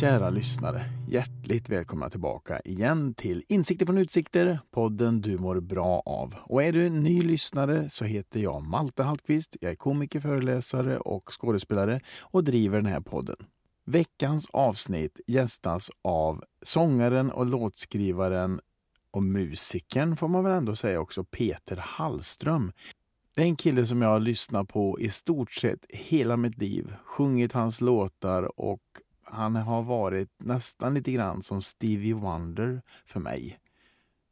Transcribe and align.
Kära 0.00 0.30
lyssnare, 0.30 0.84
hjärtligt 1.08 1.68
välkomna 1.68 2.10
tillbaka 2.10 2.60
igen 2.60 3.14
till 3.14 3.44
Insikter 3.48 3.86
från 3.86 3.98
utsikter, 3.98 4.60
podden 4.70 5.20
du 5.20 5.38
mår 5.38 5.60
bra 5.60 6.02
av. 6.06 6.34
Och 6.42 6.62
är 6.62 6.72
du 6.72 6.86
en 6.86 7.02
ny 7.02 7.22
lyssnare 7.22 7.90
så 7.90 8.04
heter 8.04 8.40
jag 8.40 8.62
Malte 8.62 9.02
Hallqvist. 9.02 9.56
Jag 9.60 9.70
är 9.70 9.76
komiker, 9.76 10.20
föreläsare 10.20 10.98
och 10.98 11.30
skådespelare 11.40 12.00
och 12.20 12.44
driver 12.44 12.76
den 12.76 12.86
här 12.86 13.00
podden. 13.00 13.36
Veckans 13.86 14.46
avsnitt 14.50 15.20
gästas 15.26 15.90
av 16.02 16.44
sångaren 16.62 17.30
och 17.30 17.46
låtskrivaren 17.46 18.60
och 19.10 19.22
musikern 19.22 20.16
får 20.16 20.28
man 20.28 20.44
väl 20.44 20.52
ändå 20.52 20.76
säga 20.76 21.00
också, 21.00 21.24
Peter 21.24 21.76
Hallström. 21.76 22.72
Det 23.34 23.42
är 23.42 23.46
en 23.46 23.56
kille 23.56 23.86
som 23.86 24.02
jag 24.02 24.08
har 24.08 24.20
lyssnat 24.20 24.68
på 24.68 25.00
i 25.00 25.10
stort 25.10 25.52
sett 25.52 25.86
hela 25.88 26.36
mitt 26.36 26.58
liv, 26.58 26.94
sjungit 27.04 27.52
hans 27.52 27.80
låtar 27.80 28.60
och 28.60 28.82
han 29.22 29.56
har 29.56 29.82
varit 29.82 30.28
nästan 30.38 30.94
lite 30.94 31.12
grann 31.12 31.42
som 31.42 31.62
Stevie 31.62 32.14
Wonder 32.14 32.82
för 33.06 33.20
mig. 33.20 33.58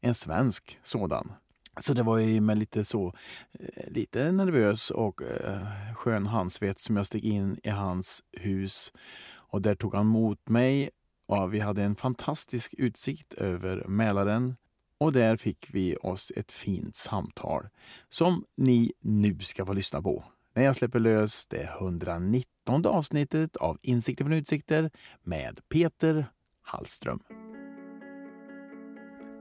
En 0.00 0.14
svensk 0.14 0.78
sådan. 0.82 1.32
Så 1.80 1.94
det 1.94 2.02
var 2.02 2.18
ju 2.18 2.40
med 2.40 2.58
lite 2.58 2.84
så, 2.84 3.14
eh, 3.60 3.92
lite 3.92 4.32
nervös 4.32 4.90
och 4.90 5.22
eh, 5.22 5.66
skön 5.94 6.26
handsvett 6.26 6.78
som 6.78 6.96
jag 6.96 7.06
steg 7.06 7.24
in 7.24 7.60
i 7.62 7.68
hans 7.68 8.22
hus. 8.32 8.92
Och 9.30 9.62
där 9.62 9.74
tog 9.74 9.94
han 9.94 10.06
emot 10.06 10.48
mig 10.48 10.90
och 11.26 11.54
vi 11.54 11.60
hade 11.60 11.82
en 11.82 11.96
fantastisk 11.96 12.74
utsikt 12.78 13.34
över 13.34 13.84
Mälaren. 13.88 14.56
Och 15.00 15.12
där 15.12 15.36
fick 15.36 15.68
vi 15.74 15.96
oss 15.96 16.32
ett 16.36 16.52
fint 16.52 16.96
samtal 16.96 17.68
som 18.08 18.44
ni 18.56 18.92
nu 19.00 19.38
ska 19.38 19.66
få 19.66 19.72
lyssna 19.72 20.02
på 20.02 20.24
när 20.54 20.64
jag 20.64 20.76
släpper 20.76 20.98
lös 20.98 21.46
det 21.46 21.62
119 21.62 22.86
avsnittet 22.86 23.56
av 23.56 23.78
Insikter 23.82 24.24
från 24.24 24.32
utsikter 24.32 24.90
med 25.22 25.60
Peter 25.68 26.26
Hallström. 26.62 27.20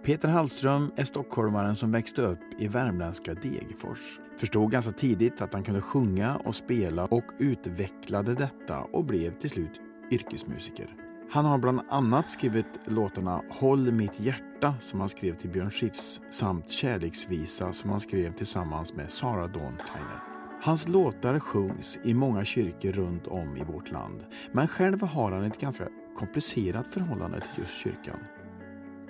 Peter 0.05 0.27
Hallström 0.27 0.91
är 0.95 1.05
stockholmaren 1.05 1.75
som 1.75 1.91
växte 1.91 2.21
upp 2.21 2.39
i 2.59 2.67
värmländska 2.67 3.33
Degerfors. 3.33 4.19
Förstod 4.39 4.71
ganska 4.71 4.91
tidigt 4.91 5.41
att 5.41 5.53
han 5.53 5.63
kunde 5.63 5.81
sjunga 5.81 6.35
och 6.35 6.55
spela 6.55 7.05
och 7.05 7.25
utvecklade 7.39 8.35
detta 8.35 8.79
och 8.79 9.05
blev 9.05 9.39
till 9.39 9.49
slut 9.49 9.81
yrkesmusiker. 10.11 11.06
Han 11.29 11.45
har 11.45 11.57
bland 11.57 11.81
annat 11.89 12.29
skrivit 12.29 12.79
låtarna 12.85 13.41
Håll 13.49 13.91
mitt 13.91 14.19
hjärta 14.19 14.75
som 14.79 14.99
han 14.99 15.09
skrev 15.09 15.35
till 15.35 15.49
Björn 15.49 15.71
Skifs 15.71 16.21
samt 16.29 16.69
Kärleksvisa 16.69 17.73
som 17.73 17.89
han 17.89 17.99
skrev 17.99 18.33
tillsammans 18.33 18.93
med 18.93 19.11
Sara 19.11 19.47
Dawn 19.47 19.77
Tyner. 19.77 20.23
Hans 20.61 20.87
låtar 20.87 21.39
sjungs 21.39 21.99
i 22.03 22.13
många 22.13 22.45
kyrkor 22.45 22.91
runt 22.91 23.27
om 23.27 23.57
i 23.57 23.63
vårt 23.63 23.91
land, 23.91 24.25
men 24.51 24.67
själv 24.67 25.01
har 25.01 25.31
han 25.31 25.43
ett 25.43 25.61
ganska 25.61 25.87
komplicerat 26.17 26.87
förhållande 26.87 27.41
till 27.41 27.63
just 27.63 27.83
kyrkan. 27.83 28.19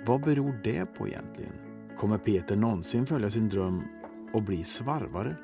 Vad 0.06 0.20
beror 0.20 0.60
det 0.64 0.86
på 0.86 1.08
egentligen? 1.08 1.52
Kommer 1.98 2.18
Peter 2.18 2.56
någonsin 2.56 3.06
följa 3.06 3.30
sin 3.30 3.48
dröm 3.48 3.82
och 4.32 4.42
bli 4.42 4.64
svarvare? 4.64 5.36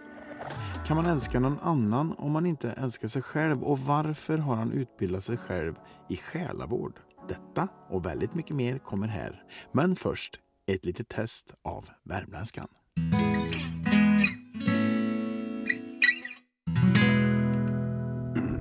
Kan 0.87 0.97
man 0.97 1.07
älska 1.07 1.41
någon 1.41 1.59
annan 1.63 2.15
om 2.19 2.33
man 2.33 2.47
inte 2.47 2.71
älskar 2.71 3.09
sig 3.09 3.23
själv? 3.23 3.63
Och 3.63 3.79
varför 3.79 4.39
har 4.39 4.55
han 4.55 4.73
utbildat 4.73 5.25
sig 5.25 5.37
själv 5.37 5.75
i 6.09 6.17
själavård? 6.17 6.93
Detta 7.29 7.69
och 7.91 8.07
väldigt 8.07 8.35
mycket 8.35 8.57
mer 8.57 8.79
kommer 8.79 9.09
här. 9.09 9.43
Men 9.73 9.97
först 9.97 10.41
ett 10.67 10.85
litet 10.85 11.09
test 11.09 11.55
av 11.65 11.89
värmländskan. 12.05 12.69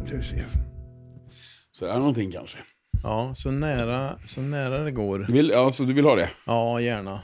Ska 0.08 0.18
vi 0.18 0.24
se. 0.24 0.46
Så 1.72 1.86
är 1.86 1.98
någonting 1.98 2.32
kanske. 2.32 2.58
Ja, 3.04 3.36
så 3.36 3.52
nära, 3.52 4.20
så 4.26 4.42
nära 4.42 4.84
det 4.84 4.92
går. 4.92 5.20
Du 5.20 5.34
vill, 5.34 5.54
alltså, 5.54 5.84
du 5.84 5.94
vill 5.94 6.06
ha 6.06 6.16
det? 6.16 6.30
Ja, 6.46 6.82
gärna. 6.82 7.22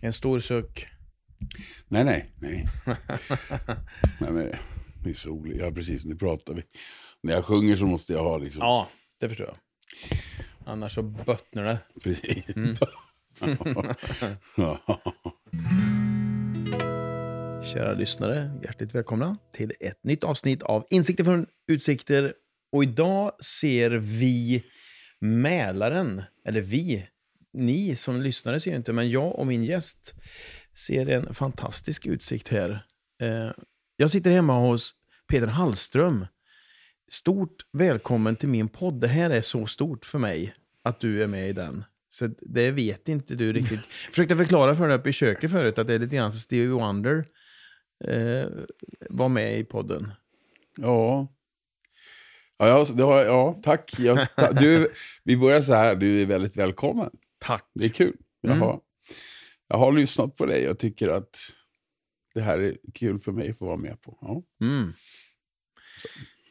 En 0.00 0.12
stor 0.12 0.40
suck. 0.40 0.86
Nej, 1.88 2.04
nej, 2.04 2.32
nej. 2.38 2.68
nej 4.20 4.30
men, 4.30 4.52
det 5.04 5.10
är 5.10 5.14
så 5.14 5.30
olika. 5.30 5.64
Ja, 5.64 5.72
precis. 5.72 6.04
Nu 6.04 6.16
pratar 6.16 6.54
vi. 6.54 6.62
När 7.22 7.32
jag 7.32 7.44
sjunger 7.44 7.76
så 7.76 7.86
måste 7.86 8.12
jag 8.12 8.22
ha 8.22 8.38
liksom... 8.38 8.62
Ja, 8.62 8.88
det 9.20 9.28
förstår 9.28 9.46
jag. 9.46 9.56
Annars 10.66 10.94
så 10.94 11.02
bottnar 11.02 11.64
det. 11.64 11.78
Precis. 12.02 12.56
Mm. 12.56 12.76
Kära 17.64 17.92
lyssnare, 17.92 18.50
hjärtligt 18.62 18.94
välkomna 18.94 19.36
till 19.52 19.72
ett 19.80 20.04
nytt 20.04 20.24
avsnitt 20.24 20.62
av 20.62 20.86
Insikter 20.90 21.24
från 21.24 21.46
utsikter. 21.68 22.34
Och 22.72 22.82
idag 22.82 23.32
ser 23.44 23.90
vi 23.90 24.64
Mälaren, 25.20 26.22
eller 26.44 26.60
vi, 26.60 27.06
ni 27.52 27.96
som 27.96 28.20
lyssnare 28.20 28.60
ser 28.60 28.76
inte, 28.76 28.92
men 28.92 29.10
jag 29.10 29.38
och 29.38 29.46
min 29.46 29.64
gäst 29.64 30.14
ser 30.74 31.06
en 31.08 31.34
fantastisk 31.34 32.06
utsikt 32.06 32.48
här. 32.48 32.70
Eh, 33.22 33.50
jag 33.96 34.10
sitter 34.10 34.30
hemma 34.30 34.58
hos 34.58 34.94
Peter 35.28 35.46
Hallström. 35.46 36.26
Stort 37.10 37.56
välkommen 37.72 38.36
till 38.36 38.48
min 38.48 38.68
podd. 38.68 39.00
Det 39.00 39.08
här 39.08 39.30
är 39.30 39.40
så 39.40 39.66
stort 39.66 40.04
för 40.04 40.18
mig 40.18 40.54
att 40.84 41.00
du 41.00 41.22
är 41.22 41.26
med 41.26 41.48
i 41.48 41.52
den. 41.52 41.84
Så 42.08 42.26
det 42.40 42.70
vet 42.70 43.08
inte 43.08 43.34
du 43.34 43.52
riktigt. 43.52 43.80
Jag 43.80 43.84
försökte 44.10 44.36
förklara 44.36 44.74
för 44.74 44.88
dig 44.88 44.96
uppe 44.96 45.08
i 45.08 45.12
köket 45.12 45.50
förut 45.50 45.78
att 45.78 45.86
det 45.86 45.94
är 45.94 45.98
lite 45.98 46.16
grann 46.16 46.30
som 46.32 46.40
Stevie 46.40 46.68
Wonder 46.68 47.24
eh, 48.04 48.44
var 49.10 49.28
med 49.28 49.58
i 49.58 49.64
podden. 49.64 50.12
Ja. 50.76 51.28
Ja, 52.58 52.68
ja, 52.68 52.86
det 52.94 53.02
har, 53.02 53.24
ja 53.24 53.60
tack. 53.62 53.94
Jag, 53.98 54.34
ta, 54.36 54.52
du, 54.52 54.88
vi 55.24 55.36
börjar 55.36 55.60
så 55.60 55.74
här, 55.74 55.94
du 55.94 56.22
är 56.22 56.26
väldigt 56.26 56.56
välkommen. 56.56 57.10
Tack. 57.38 57.70
Det 57.74 57.84
är 57.84 57.88
kul. 57.88 58.16
Jag, 58.40 58.56
Mm. 58.56 58.78
Jag 59.70 59.78
har 59.78 59.92
lyssnat 59.92 60.36
på 60.36 60.46
dig. 60.46 60.62
Jag 60.62 60.78
tycker 60.78 61.08
att 61.08 61.36
det 62.34 62.40
här 62.40 62.58
är 62.58 62.76
kul 62.94 63.20
för 63.20 63.32
mig 63.32 63.50
att 63.50 63.58
få 63.58 63.66
vara 63.66 63.76
med 63.76 64.00
på. 64.02 64.18
Ja, 64.20 64.42
Mm. 64.66 64.92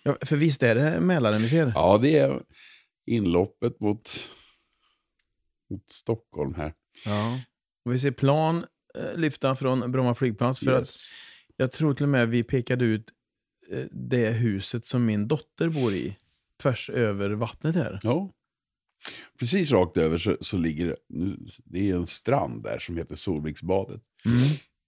Ja, 0.04 0.18
för 0.22 0.36
visst 0.36 0.64
är 0.64 0.76
det 0.76 1.00
Mälaren 1.00 1.42
vi 1.42 1.50
ser? 1.50 1.72
ja 1.76 1.98
det 2.02 2.18
är 2.18 2.42
inloppet 3.06 3.80
mot, 3.80 4.30
mot 5.70 5.92
Stockholm 5.92 6.54
här. 6.54 6.74
Ja. 7.06 7.40
Och 7.86 7.94
vi 7.94 8.00
ser 8.00 8.12
plan 8.12 8.66
eh, 8.96 9.16
lyfta 9.18 9.56
från 9.56 9.92
Bromma 9.92 10.16
flygplats. 10.16 10.60
För 10.60 10.72
att 10.72 10.80
Yes. 10.80 10.98
jag 11.56 11.72
tror 11.72 11.94
till 11.94 12.04
och 12.04 12.10
med 12.10 12.30
vi 12.30 12.44
pekade 12.44 12.86
ut 12.86 13.10
eh, 13.72 13.86
det 13.92 14.30
huset 14.32 14.86
som 14.86 15.06
min 15.06 15.28
dotter 15.28 15.70
bor 15.70 15.94
i. 15.94 16.16
Tvärs 16.62 16.90
över 16.90 17.30
vattnet 17.30 17.76
här. 17.76 18.00
Ja. 18.04 18.32
Precis 19.40 19.72
rakt 19.72 19.98
över 19.98 20.18
så, 20.18 20.38
så 20.42 20.58
ligger 20.58 20.88
det, 20.88 20.96
nu, 21.10 21.38
det 21.66 21.90
är 21.90 21.96
en 21.96 22.08
strand 22.08 22.64
där 22.64 22.80
som 22.80 22.98
heter 22.98 23.16
Solviksbadet. 23.16 24.02
Mm. 24.26 24.38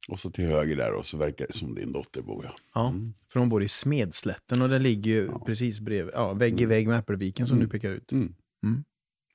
Och 0.09 0.19
så 0.19 0.29
till 0.31 0.45
höger 0.45 0.75
där 0.75 0.93
och 0.93 1.05
så 1.05 1.17
verkar 1.17 1.47
det 1.47 1.53
som 1.53 1.75
din 1.75 1.91
dotter 1.91 2.21
bor. 2.21 2.45
Ja. 2.45 2.53
Ja, 2.73 2.87
Mm. 2.89 3.13
för 3.31 3.39
hon 3.39 3.49
bor 3.49 3.63
i 3.63 3.67
Smedslätten 3.67 4.61
och 4.61 4.69
det 4.69 4.79
ligger 4.79 5.11
ju 5.11 5.25
Ja. 5.25 5.39
precis 5.45 5.79
bredvid, 5.79 6.13
ja, 6.15 6.33
vägg 6.33 6.61
i 6.61 6.65
vägg 6.65 6.87
med 6.87 6.99
Äppelviken 6.99 7.47
som 7.47 7.57
Mm. 7.57 7.67
du 7.67 7.71
pekar 7.71 7.89
ut. 7.89 8.11
Mm. 8.11 8.35
Mm. 8.63 8.83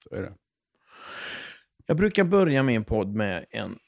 Så 0.09 0.15
är 0.15 0.23
det. 0.23 0.33
Jag 1.87 1.97
brukar 1.97 2.25
börja 2.25 2.63
min 2.63 2.85
podd 2.85 3.15
med 3.15 3.45
en 3.51 3.79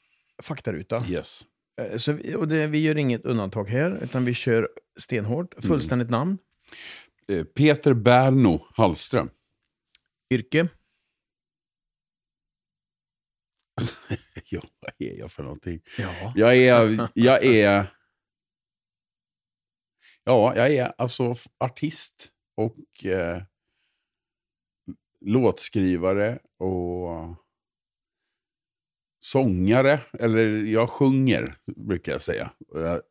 faktaruta. 0.43 1.05
Yes. 1.09 1.45
Eh, 1.81 1.97
Så 1.97 2.11
vi, 2.11 2.35
och 2.35 2.47
det, 2.47 2.67
vi 2.67 2.79
gör 2.81 2.97
inget 2.97 3.25
undantag 3.25 3.69
här, 3.69 3.99
utan 4.03 4.25
vi 4.25 4.33
kör 4.33 4.69
stenhårt. 4.99 5.53
Mm. 5.53 5.61
Fullständigt 5.61 6.09
namn, 6.09 6.37
Eh, 7.27 7.43
Peter 7.43 7.93
Berno 7.93 8.65
Hallström. 8.73 9.29
yrke, 10.33 10.67
Ja, 14.49 14.61
vad 14.79 14.91
är 14.97 15.19
jag 15.19 15.31
för 15.31 15.43
någonting? 15.43 15.81
ja. 15.97 16.33
Jag 16.35 16.57
är, 16.57 17.07
jag 17.13 17.45
är, 17.45 17.93
ja, 20.23 20.53
jag 20.55 20.71
är 20.71 20.93
alltså 20.97 21.35
artist 21.59 22.27
och 22.57 23.05
eh, 23.05 23.41
låtskrivare 25.25 26.39
och 26.59 27.35
sångare. 29.19 29.99
Eller 30.19 30.63
jag 30.63 30.89
sjunger, 30.89 31.55
brukar 31.75 32.11
jag 32.11 32.21
säga. 32.21 32.51
Och 32.67 32.81
jag- 32.81 33.01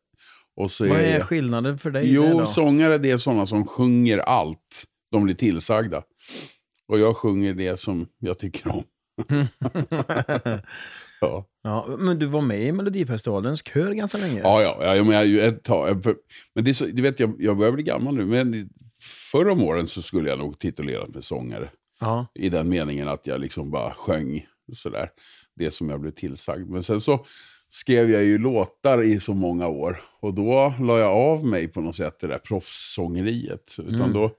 Och 0.55 0.71
så 0.71 0.87
Vad 0.87 0.97
är 0.99 1.03
är 1.19 1.21
skillnaden 1.21 1.77
för 1.77 1.91
dig? 1.91 2.13
Jo, 2.13 2.47
sångare 2.47 2.97
det 2.97 3.11
är 3.11 3.17
sådana 3.17 3.45
som 3.45 3.65
sjunger 3.67 4.17
allt 4.17 4.83
de 5.11 5.23
blir 5.23 5.35
tillsagda. 5.35 6.03
Och 6.87 6.99
jag 6.99 7.17
sjunger 7.17 7.53
det 7.53 7.77
som 7.77 8.07
jag 8.17 8.39
tycker 8.39 8.67
om. 8.71 8.83
Ja. 11.21 11.45
ja, 11.63 11.95
men 11.99 12.19
du 12.19 12.25
var 12.25 12.41
med 12.41 12.61
i 12.61 12.71
Melodifestivalens 12.71 13.63
kör 13.67 13.91
ganska 13.91 14.17
länge. 14.17 14.39
Ja, 14.39 14.61
ja, 14.61 14.95
ja 14.95 15.03
men 15.03 15.31
jag 15.31 15.47
ett 15.47 15.63
tag. 15.63 16.05
Men 16.55 16.63
det 16.63 16.71
är 16.71 16.73
så, 16.73 16.85
du 16.85 17.01
vet, 17.01 17.19
jag, 17.19 17.35
jag 17.39 17.57
börjar 17.57 17.71
bli 17.71 17.83
gammal 17.83 18.15
nu. 18.15 18.25
Men 18.25 18.69
förr 19.31 19.49
om 19.49 19.63
åren 19.63 19.87
så 19.87 20.01
skulle 20.01 20.29
jag 20.29 20.39
nog 20.39 20.59
titulerat 20.59 21.09
mig 21.09 21.23
sångare. 21.23 21.69
Ja. 21.99 22.25
I 22.35 22.49
den 22.49 22.69
meningen 22.69 23.07
att 23.07 23.27
jag 23.27 23.41
liksom 23.41 23.71
bara 23.71 23.93
sjöng 23.93 24.45
sådär. 24.73 25.09
Det 25.55 25.71
som 25.71 25.89
jag 25.89 26.01
blev 26.01 26.11
tillsagd. 26.11 26.69
Men 26.69 26.83
sen 26.83 27.01
så 27.01 27.25
skrev 27.69 28.09
jag 28.09 28.23
ju 28.23 28.37
låtar 28.37 29.03
i 29.03 29.19
så 29.19 29.33
många 29.33 29.67
år. 29.67 30.01
Och 30.21 30.33
då 30.33 30.73
la 30.79 30.99
jag 30.99 31.11
av 31.11 31.45
mig 31.45 31.67
på 31.67 31.81
något 31.81 31.95
sätt 31.95 32.19
det 32.19 32.27
där 32.27 32.37
proffssångeriet. 32.37 33.75
Utan 33.77 33.95
Mm. 33.95 34.13
då, 34.13 34.31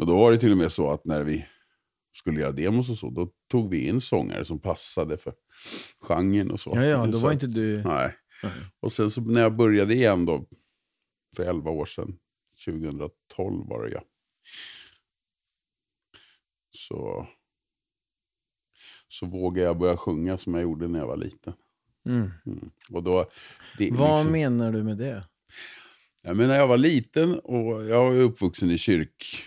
och 0.00 0.06
då 0.06 0.16
var 0.18 0.32
det 0.32 0.38
till 0.38 0.52
och 0.52 0.58
med 0.58 0.72
så 0.72 0.90
att 0.90 1.04
när 1.04 1.22
vi 1.22 1.46
skulle 2.12 2.40
göra 2.40 2.52
demos 2.52 2.90
och 2.90 2.98
så, 2.98 3.10
då 3.10 3.30
tog 3.48 3.70
vi 3.70 3.86
in 3.86 4.00
sångare 4.00 4.44
som 4.44 4.58
passade 4.58 5.16
för 5.16 5.34
genren 6.00 6.50
och 6.50 6.60
så. 6.60 6.72
Ja, 6.74 6.82
ja, 6.82 7.06
då 7.06 7.18
var 7.18 7.32
inte 7.32 7.46
du... 7.46 7.82
Nej. 7.82 8.16
Nej. 8.42 8.52
Och 8.80 8.92
sen 8.92 9.10
så 9.10 9.20
när 9.20 9.40
jag 9.40 9.56
började 9.56 9.94
igen 9.94 10.26
då, 10.26 10.46
för 11.36 11.42
11 11.42 11.70
år 11.70 11.86
sedan, 11.86 12.18
2012 12.64 13.68
var 13.68 13.84
det 13.84 13.90
ja. 13.90 14.02
Så, 16.72 17.26
så 19.08 19.26
vågade 19.26 19.66
jag 19.66 19.78
börja 19.78 19.96
sjunga 19.96 20.38
som 20.38 20.54
jag 20.54 20.62
gjorde 20.62 20.88
när 20.88 20.98
jag 20.98 21.06
var 21.06 21.16
liten. 21.16 21.52
Mm. 22.06 22.30
Mm. 22.46 22.70
Och 22.90 23.02
då, 23.02 23.30
det, 23.78 23.90
Vad 23.90 24.18
liksom, 24.18 24.32
menar 24.32 24.72
du 24.72 24.82
med 24.82 24.96
det? 24.96 25.24
ja, 26.22 26.34
men 26.34 26.48
när 26.48 26.56
jag 26.56 26.66
var 26.66 26.78
liten 26.78 27.38
och 27.38 27.84
jag 27.84 28.16
är 28.16 28.20
uppvuxen 28.20 28.70
i 28.70 28.78
kyrk, 28.78 29.44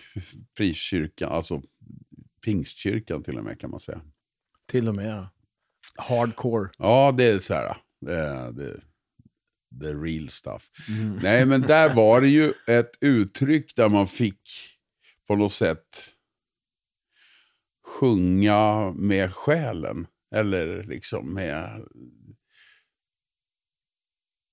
frikyrkan, 0.56 1.32
alltså 1.32 1.62
pingstkyrkan 2.44 3.22
till 3.22 3.38
och 3.38 3.44
med 3.44 3.60
kan 3.60 3.70
man 3.70 3.80
säga. 3.80 4.00
Till 4.66 4.88
och 4.88 4.94
med, 4.94 5.10
ja. 5.10 5.30
Hardcore. 5.96 6.70
Ja, 6.78 7.12
det 7.12 7.24
är 7.24 7.38
så 7.38 7.54
här. 7.54 7.76
Det, 8.00 8.52
det, 8.52 8.80
the 9.80 9.94
real 9.94 10.28
stuff. 10.28 10.70
Mm. 10.88 11.18
Nej, 11.22 11.46
men 11.46 11.60
där 11.60 11.94
var 11.94 12.20
det 12.20 12.28
ju 12.28 12.52
ett 12.66 12.92
uttryck 13.00 13.76
där 13.76 13.88
man 13.88 14.06
fick 14.06 14.50
på 15.26 15.36
något 15.36 15.52
sätt 15.52 16.14
sjunga 17.84 18.92
med 18.92 19.34
själen. 19.34 20.06
Eller 20.34 20.82
liksom 20.82 21.34
med... 21.34 21.88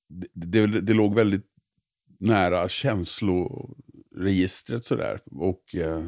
Det, 0.09 0.27
det, 0.33 0.81
det 0.81 0.93
låg 0.93 1.15
väldigt 1.15 1.47
nära 2.19 2.69
känsloregistret 2.69 4.83
sådär. 4.83 5.19
Och 5.25 5.75
eh, 5.75 6.05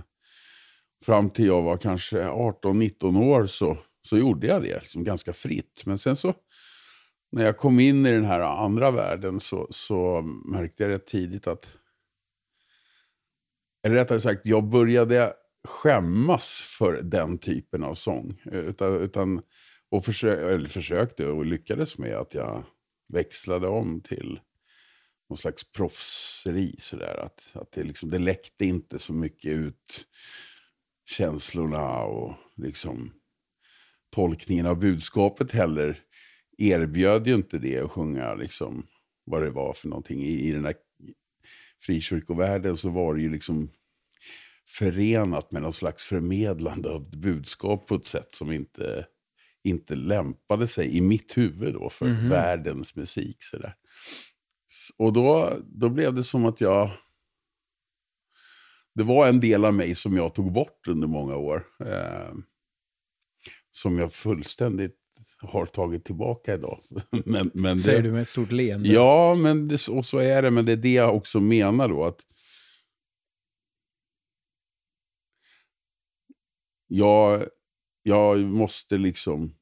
fram 1.03 1.29
till 1.29 1.45
jag 1.45 1.61
var 1.61 1.77
kanske 1.77 2.23
18-19 2.23 3.23
år 3.23 3.45
så, 3.45 3.77
så 4.01 4.17
gjorde 4.17 4.47
jag 4.47 4.61
det 4.61 4.79
liksom 4.79 5.03
ganska 5.03 5.33
fritt. 5.33 5.83
Men 5.85 5.97
sen 5.97 6.15
så 6.15 6.33
när 7.31 7.45
jag 7.45 7.57
kom 7.57 7.79
in 7.79 8.05
i 8.05 8.11
den 8.11 8.25
här 8.25 8.39
andra 8.39 8.91
världen 8.91 9.39
så, 9.39 9.67
så 9.69 10.21
märkte 10.45 10.83
jag 10.83 10.89
rätt 10.89 11.07
tidigt 11.07 11.47
att... 11.47 11.73
Eller 13.85 13.95
rättare 13.95 14.19
sagt, 14.19 14.45
jag 14.45 14.63
började 14.63 15.33
skämmas 15.67 16.75
för 16.77 17.01
den 17.01 17.37
typen 17.37 17.83
av 17.83 17.93
sång. 17.93 18.41
Utan, 18.45 19.01
utan, 19.01 19.41
och 19.89 20.05
försö 20.05 20.53
eller 20.53 20.69
försökte 20.69 21.27
och 21.27 21.45
lyckades 21.45 21.97
med 21.97 22.15
att 22.17 22.33
jag 22.33 22.63
växlade 23.13 23.67
om 23.67 24.01
till 24.01 24.39
någon 25.29 25.37
slags 25.37 25.71
proffseri. 25.71 26.75
Sådär. 26.79 27.19
Att, 27.25 27.51
att 27.61 27.71
det, 27.71 27.83
liksom, 27.83 28.09
det 28.09 28.19
läckte 28.19 28.65
inte 28.65 28.99
så 28.99 29.13
mycket 29.13 29.51
ut 29.51 30.07
känslorna 31.05 31.99
och 32.03 32.33
liksom 32.55 33.11
tolkningen 34.15 34.65
av 34.65 34.79
budskapet 34.79 35.51
heller 35.51 35.99
erbjöd 36.57 37.27
ju 37.27 37.33
inte 37.33 37.57
det 37.57 37.79
att 37.79 37.91
sjunga 37.91 38.35
liksom 38.35 38.87
vad 39.25 39.41
det 39.41 39.49
var 39.49 39.73
för 39.73 39.87
någonting. 39.87 40.23
I, 40.23 40.47
i 40.47 40.51
den 40.51 40.65
här 40.65 40.75
frikyrkovärlden 41.85 42.77
så 42.77 42.89
var 42.89 43.15
det 43.15 43.21
ju 43.21 43.29
liksom 43.29 43.69
förenat 44.77 45.51
med 45.51 45.61
någon 45.61 45.73
slags 45.73 46.03
förmedlande 46.03 46.89
av 46.89 47.11
budskap 47.11 47.87
på 47.87 47.95
ett 47.95 48.05
sätt 48.05 48.33
som 48.33 48.51
inte, 48.51 49.05
inte 49.63 49.95
lämpade 49.95 50.67
sig 50.67 50.97
i 50.97 51.01
mitt 51.01 51.37
huvud 51.37 51.73
då 51.73 51.89
för 51.89 52.05
Mhm. 52.05 52.29
världens 52.29 52.95
musik. 52.95 53.37
Sådär. 53.43 53.75
S- 54.69 54.89
Och 54.97 55.13
då, 55.13 55.57
då 55.65 55.89
blev 55.89 56.13
det 56.13 56.23
som 56.23 56.45
att 56.45 56.61
jag... 56.61 56.89
Det 58.95 59.03
var 59.03 59.27
en 59.27 59.39
del 59.39 59.65
av 59.65 59.73
mig 59.73 59.95
som 59.95 60.17
jag 60.17 60.35
tog 60.35 60.51
bort 60.51 60.87
under 60.87 61.07
många 61.07 61.35
år. 61.35 61.63
Eh, 61.85 62.33
som 63.71 63.99
jag 63.99 64.13
fullständigt 64.13 64.99
har 65.37 65.65
tagit 65.65 66.05
tillbaka 66.05 66.53
idag. 66.53 66.79
men, 67.25 67.51
men 67.53 67.79
Säger 67.79 68.01
det, 68.01 68.07
du 68.07 68.11
med 68.11 68.21
ett 68.21 68.27
stort 68.27 68.51
leende. 68.51 68.89
Ja, 68.89 69.35
men 69.35 69.67
det, 69.67 69.87
och 69.87 70.05
så 70.05 70.17
är 70.17 70.41
det. 70.41 70.51
Men 70.51 70.65
det 70.65 70.71
är 70.71 70.77
det 70.77 70.93
jag 70.93 71.15
också 71.15 71.39
menar 71.39 71.87
då. 71.87 72.05
att 72.05 72.21
jag, 76.87 77.47
jag 78.03 78.39
måste 78.39 78.97
liksom... 78.97 79.55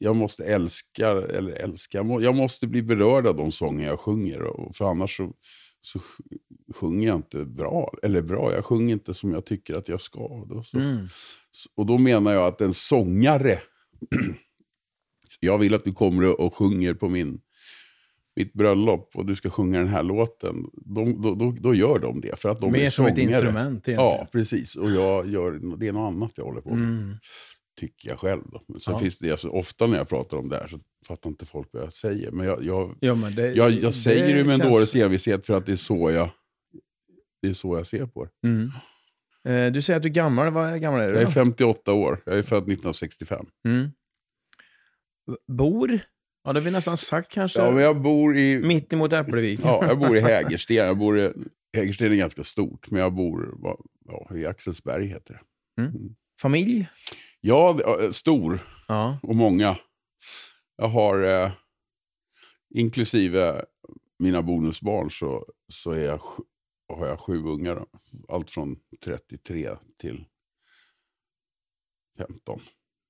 Jag 0.00 0.16
måste 0.16 0.44
älska, 0.44 1.08
eller 1.08 1.52
älska, 1.52 1.98
jag 1.98 2.34
måste 2.34 2.66
bli 2.66 2.82
berörd 2.82 3.26
av 3.26 3.36
de 3.36 3.52
sånger 3.52 3.86
jag 3.86 4.00
sjunger. 4.00 4.72
För 4.72 4.90
annars 4.90 5.16
så, 5.16 5.32
så 5.80 6.00
sjunger 6.74 7.08
jag 7.08 7.16
inte 7.16 7.44
bra. 7.44 7.94
Eller 8.02 8.22
bra, 8.22 8.52
jag 8.54 8.64
sjunger 8.64 8.92
inte 8.92 9.14
som 9.14 9.32
jag 9.32 9.44
tycker 9.44 9.74
att 9.74 9.88
jag 9.88 10.00
ska. 10.00 10.44
Då, 10.48 10.62
så. 10.62 10.78
Mm. 10.78 11.06
Och 11.76 11.86
då 11.86 11.98
menar 11.98 12.32
jag 12.32 12.46
att 12.46 12.60
en 12.60 12.74
sångare, 12.74 13.58
jag 15.40 15.58
vill 15.58 15.74
att 15.74 15.84
du 15.84 15.92
kommer 15.92 16.40
och 16.40 16.54
sjunger 16.54 16.94
på 16.94 17.08
min, 17.08 17.40
mitt 18.36 18.52
bröllop 18.52 19.10
och 19.14 19.26
du 19.26 19.36
ska 19.36 19.50
sjunga 19.50 19.78
den 19.78 19.88
här 19.88 20.02
låten. 20.02 20.64
De, 20.72 21.22
då, 21.22 21.34
då, 21.34 21.52
då 21.60 21.74
gör 21.74 21.98
de 21.98 22.20
det. 22.20 22.38
För 22.38 22.48
att 22.48 22.58
de 22.58 22.66
är 22.66 22.70
Mer 22.78 22.90
som 22.90 23.06
ett 23.06 23.14
sångare. 23.16 23.22
instrument 23.32 23.88
Ja, 23.88 23.92
egentligen. 23.92 24.26
precis. 24.32 24.76
Och 24.76 24.90
jag 24.90 25.28
gör, 25.28 25.76
det 25.76 25.88
är 25.88 25.92
något 25.92 26.08
annat 26.14 26.32
jag 26.34 26.44
håller 26.44 26.60
på 26.60 26.74
med. 26.74 26.88
Mm. 26.88 27.14
Tycker 27.80 28.08
jag 28.08 28.18
själv. 28.18 28.42
Då. 28.52 28.62
Men 28.68 28.80
sen 28.80 28.94
Ja. 28.94 29.00
finns 29.00 29.18
det, 29.18 29.30
alltså, 29.30 29.48
ofta 29.48 29.86
när 29.86 29.96
jag 29.98 30.08
pratar 30.08 30.36
om 30.36 30.48
det 30.48 30.56
här 30.56 30.66
så 30.68 30.78
fattar 31.06 31.30
inte 31.30 31.46
folk 31.46 31.68
vad 31.72 31.82
jag 31.82 31.92
säger. 31.92 32.30
Men 32.30 32.46
jag, 32.46 32.64
jag, 32.64 32.94
Ja, 33.00 33.14
men 33.14 33.34
det, 33.34 33.52
jag, 33.52 33.70
jag 33.70 33.94
säger 33.94 34.36
det 34.36 34.44
med 34.44 34.52
en 34.52 34.58
känns- 34.58 34.72
dåres 34.72 34.94
envishet 34.94 35.46
för 35.46 35.54
att 35.54 35.66
det 35.66 35.72
är 35.72 35.76
så 35.76 36.10
jag, 36.10 36.30
det 37.42 37.48
är 37.48 37.52
så 37.52 37.76
jag 37.76 37.86
ser 37.86 38.06
på 38.06 38.24
det. 38.24 38.48
Mm. 38.48 38.70
Eh, 39.48 39.72
du 39.72 39.82
säger 39.82 39.96
att 39.96 40.02
du 40.02 40.08
är 40.08 40.12
gammal. 40.12 40.52
Vad 40.52 40.80
gammal 40.80 41.00
är 41.00 41.06
du? 41.08 41.12
Jag 41.14 41.22
är 41.22 41.26
då? 41.26 41.30
58 41.32 41.92
år. 41.92 42.22
Jag 42.26 42.38
är 42.38 42.42
född 42.42 42.58
1965. 42.62 43.46
Mm. 43.68 43.88
Bor? 45.48 46.00
Ja, 46.44 46.52
det 46.52 46.60
har 46.60 46.64
vi 46.64 46.70
nästan 46.70 46.96
sagt 46.96 47.32
kanske. 47.32 47.60
Ja, 47.60 47.70
men 47.70 47.82
jag 47.82 48.00
bor 48.00 48.36
i... 48.36 48.58
Mitt 48.64 48.92
emot 48.92 49.12
Äppelvik. 49.12 49.60
Ja, 49.62 49.86
jag 49.86 49.98
bor 49.98 50.16
i 50.16 50.20
Hägersten. 50.34 50.76
Jag 50.76 50.98
bor 50.98 51.18
i, 51.18 51.32
Hägersten 51.76 52.12
är 52.12 52.16
ganska 52.16 52.44
stort, 52.44 52.90
men 52.90 53.00
jag 53.00 53.12
bor 53.14 53.58
ja, 54.06 54.36
i 54.36 54.46
Axelsberg 54.46 55.06
heter 55.06 55.34
det. 55.34 55.40
Familj? 56.40 56.88
Ja, 57.40 57.72
det- 57.78 57.82
ja, 58.04 58.12
stor 58.12 58.58
Ja. 58.88 59.18
och 59.22 59.36
många. 59.36 59.76
Jag 60.76 60.88
har, 60.88 61.22
eh, 61.22 61.50
inklusive 62.74 63.64
mina 64.18 64.42
bonusbarn, 64.42 65.10
så, 65.10 65.46
så 65.72 65.90
är 65.92 65.98
jag, 66.04 66.20
har 66.88 67.06
jag 67.06 67.20
sju 67.20 67.42
ungar. 67.44 67.86
Allt 68.28 68.50
från 68.50 68.76
33 69.04 69.76
till 69.98 70.24
15. 72.18 72.60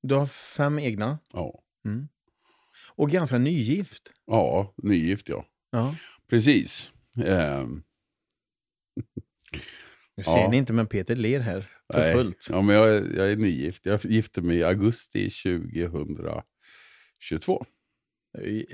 Du 0.02 0.14
har 0.14 0.26
fem 0.26 0.78
egna. 0.78 1.18
Ja, 1.32 1.62
Och 2.94 3.10
ganska 3.10 3.38
nygift. 3.38 4.12
ja 4.26 4.74
nygift 4.82 5.28
ja. 5.28 5.46
Ja. 5.70 5.94
Precis. 6.26 6.92
Ehm, 7.24 7.82
Nu 10.16 10.22
ser 10.24 10.38
Ja. 10.38 10.48
ni 10.50 10.56
inte, 10.56 10.72
men 10.72 10.86
Peter 10.86 11.16
ler 11.16 11.40
här 11.40 11.60
för 11.92 11.98
Nej. 12.00 12.14
fullt. 12.14 12.46
Ja, 12.50 12.62
men 12.62 12.74
jag, 12.76 12.88
är- 12.96 13.16
jag 13.16 13.32
är 13.32 13.36
nygift. 13.36 13.86
Jag 13.86 14.04
gifte 14.04 14.42
mig 14.42 14.56
i 14.56 14.64
augusti 14.64 15.30
2022. 15.30 17.64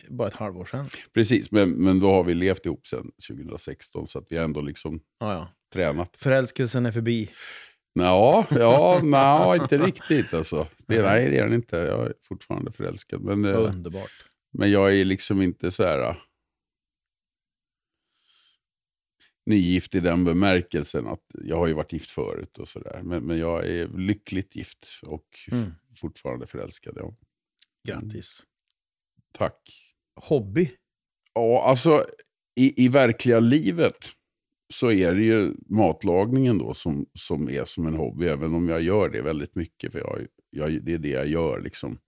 Bara 0.09 0.29
ett 0.29 0.35
halvår 0.35 0.65
sedan. 0.65 0.87
Precis, 1.15 1.51
men, 1.51 1.71
men 1.71 2.01
då 2.01 2.11
har 2.13 2.25
vi 2.25 2.35
levt 2.35 2.67
ihop 2.67 2.87
sedan 2.87 3.11
2016 3.29 4.07
så 4.07 4.19
att 4.19 4.27
vi 4.33 4.37
har 4.37 4.45
ändå 4.45 4.61
liksom 4.61 5.01
Ja, 5.19 5.33
ja. 5.33 5.49
tränat. 5.73 6.17
Förälskelsen 6.17 6.87
är 6.87 6.93
förbi. 6.93 7.31
Ja, 7.93 8.47
ja, 8.51 9.01
nej, 9.03 9.59
inte 9.61 9.79
riktigt 9.79 10.35
alltså. 10.35 10.67
Det, 10.87 11.03
nej, 11.03 11.31
det 11.31 11.39
är 11.39 11.45
den 11.45 11.53
inte. 11.55 11.77
Jag 11.77 12.07
är 12.07 12.15
fortfarande 12.23 12.73
förälskad. 12.73 13.21
Men, 13.23 13.45
eh, 13.45 13.57
Underbart. 13.61 14.11
men 14.53 14.71
jag 14.71 14.97
är 14.97 15.05
liksom 15.05 15.43
inte 15.43 15.71
så 15.71 15.83
här... 15.83 16.09
eh, 16.11 16.17
Nygift 19.47 19.95
i 19.95 20.01
den 20.01 20.25
bemärkelsen 20.25 21.07
att 21.07 21.23
jag 21.45 21.57
har 21.57 21.67
ju 21.67 21.73
varit 21.75 21.93
gift 21.93 22.11
förut 22.11 22.59
och 22.59 22.69
sådär. 22.69 23.01
Men, 23.05 23.25
men 23.25 23.39
jag 23.39 23.67
är 23.67 23.89
lyckligt 23.89 24.57
gift 24.57 24.87
och 25.03 25.25
Mm. 25.53 25.71
fortfarande 26.01 26.47
förälskad. 26.47 26.95
Ja. 26.97 27.15
Grattis. 27.89 28.43
Tack. 29.39 29.59
Hobby? 30.15 30.71
Ja, 31.35 31.65
alltså 31.65 32.07
i, 32.57 32.85
i 32.85 32.89
verkliga 32.89 33.41
livet 33.41 33.97
så 34.73 34.93
är 34.93 35.15
det 35.15 35.23
ju 35.23 35.55
matlagningen 35.67 36.59
då 36.59 36.75
som, 36.75 37.07
som 37.19 37.49
är 37.49 37.65
som 37.65 37.87
en 37.87 37.95
hobby. 37.95 38.27
Även 38.27 38.55
om 38.55 38.69
jag 38.69 38.83
gör 38.83 39.09
det 39.09 39.23
väldigt 39.23 39.55
mycket. 39.55 39.93
För 39.93 39.99
jag, 39.99 40.27
jag, 40.51 40.85
det 40.85 40.93
är 40.93 40.99
det 40.99 41.09
jag 41.09 41.27
gör 41.27 41.61
liksom. 41.61 41.99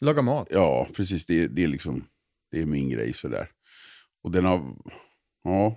Laga 0.00 0.22
mat? 0.22 0.48
Ja, 0.50 0.88
precis. 0.96 1.26
Det, 1.26 1.46
det 1.48 1.64
är 1.64 1.68
liksom 1.68 2.04
det 2.50 2.60
är 2.60 2.66
min 2.66 2.90
grej 2.90 3.12
sådär. 3.12 3.48
Och 4.22 4.30
den 4.30 4.44
har, 4.44 4.76
ja. 5.44 5.76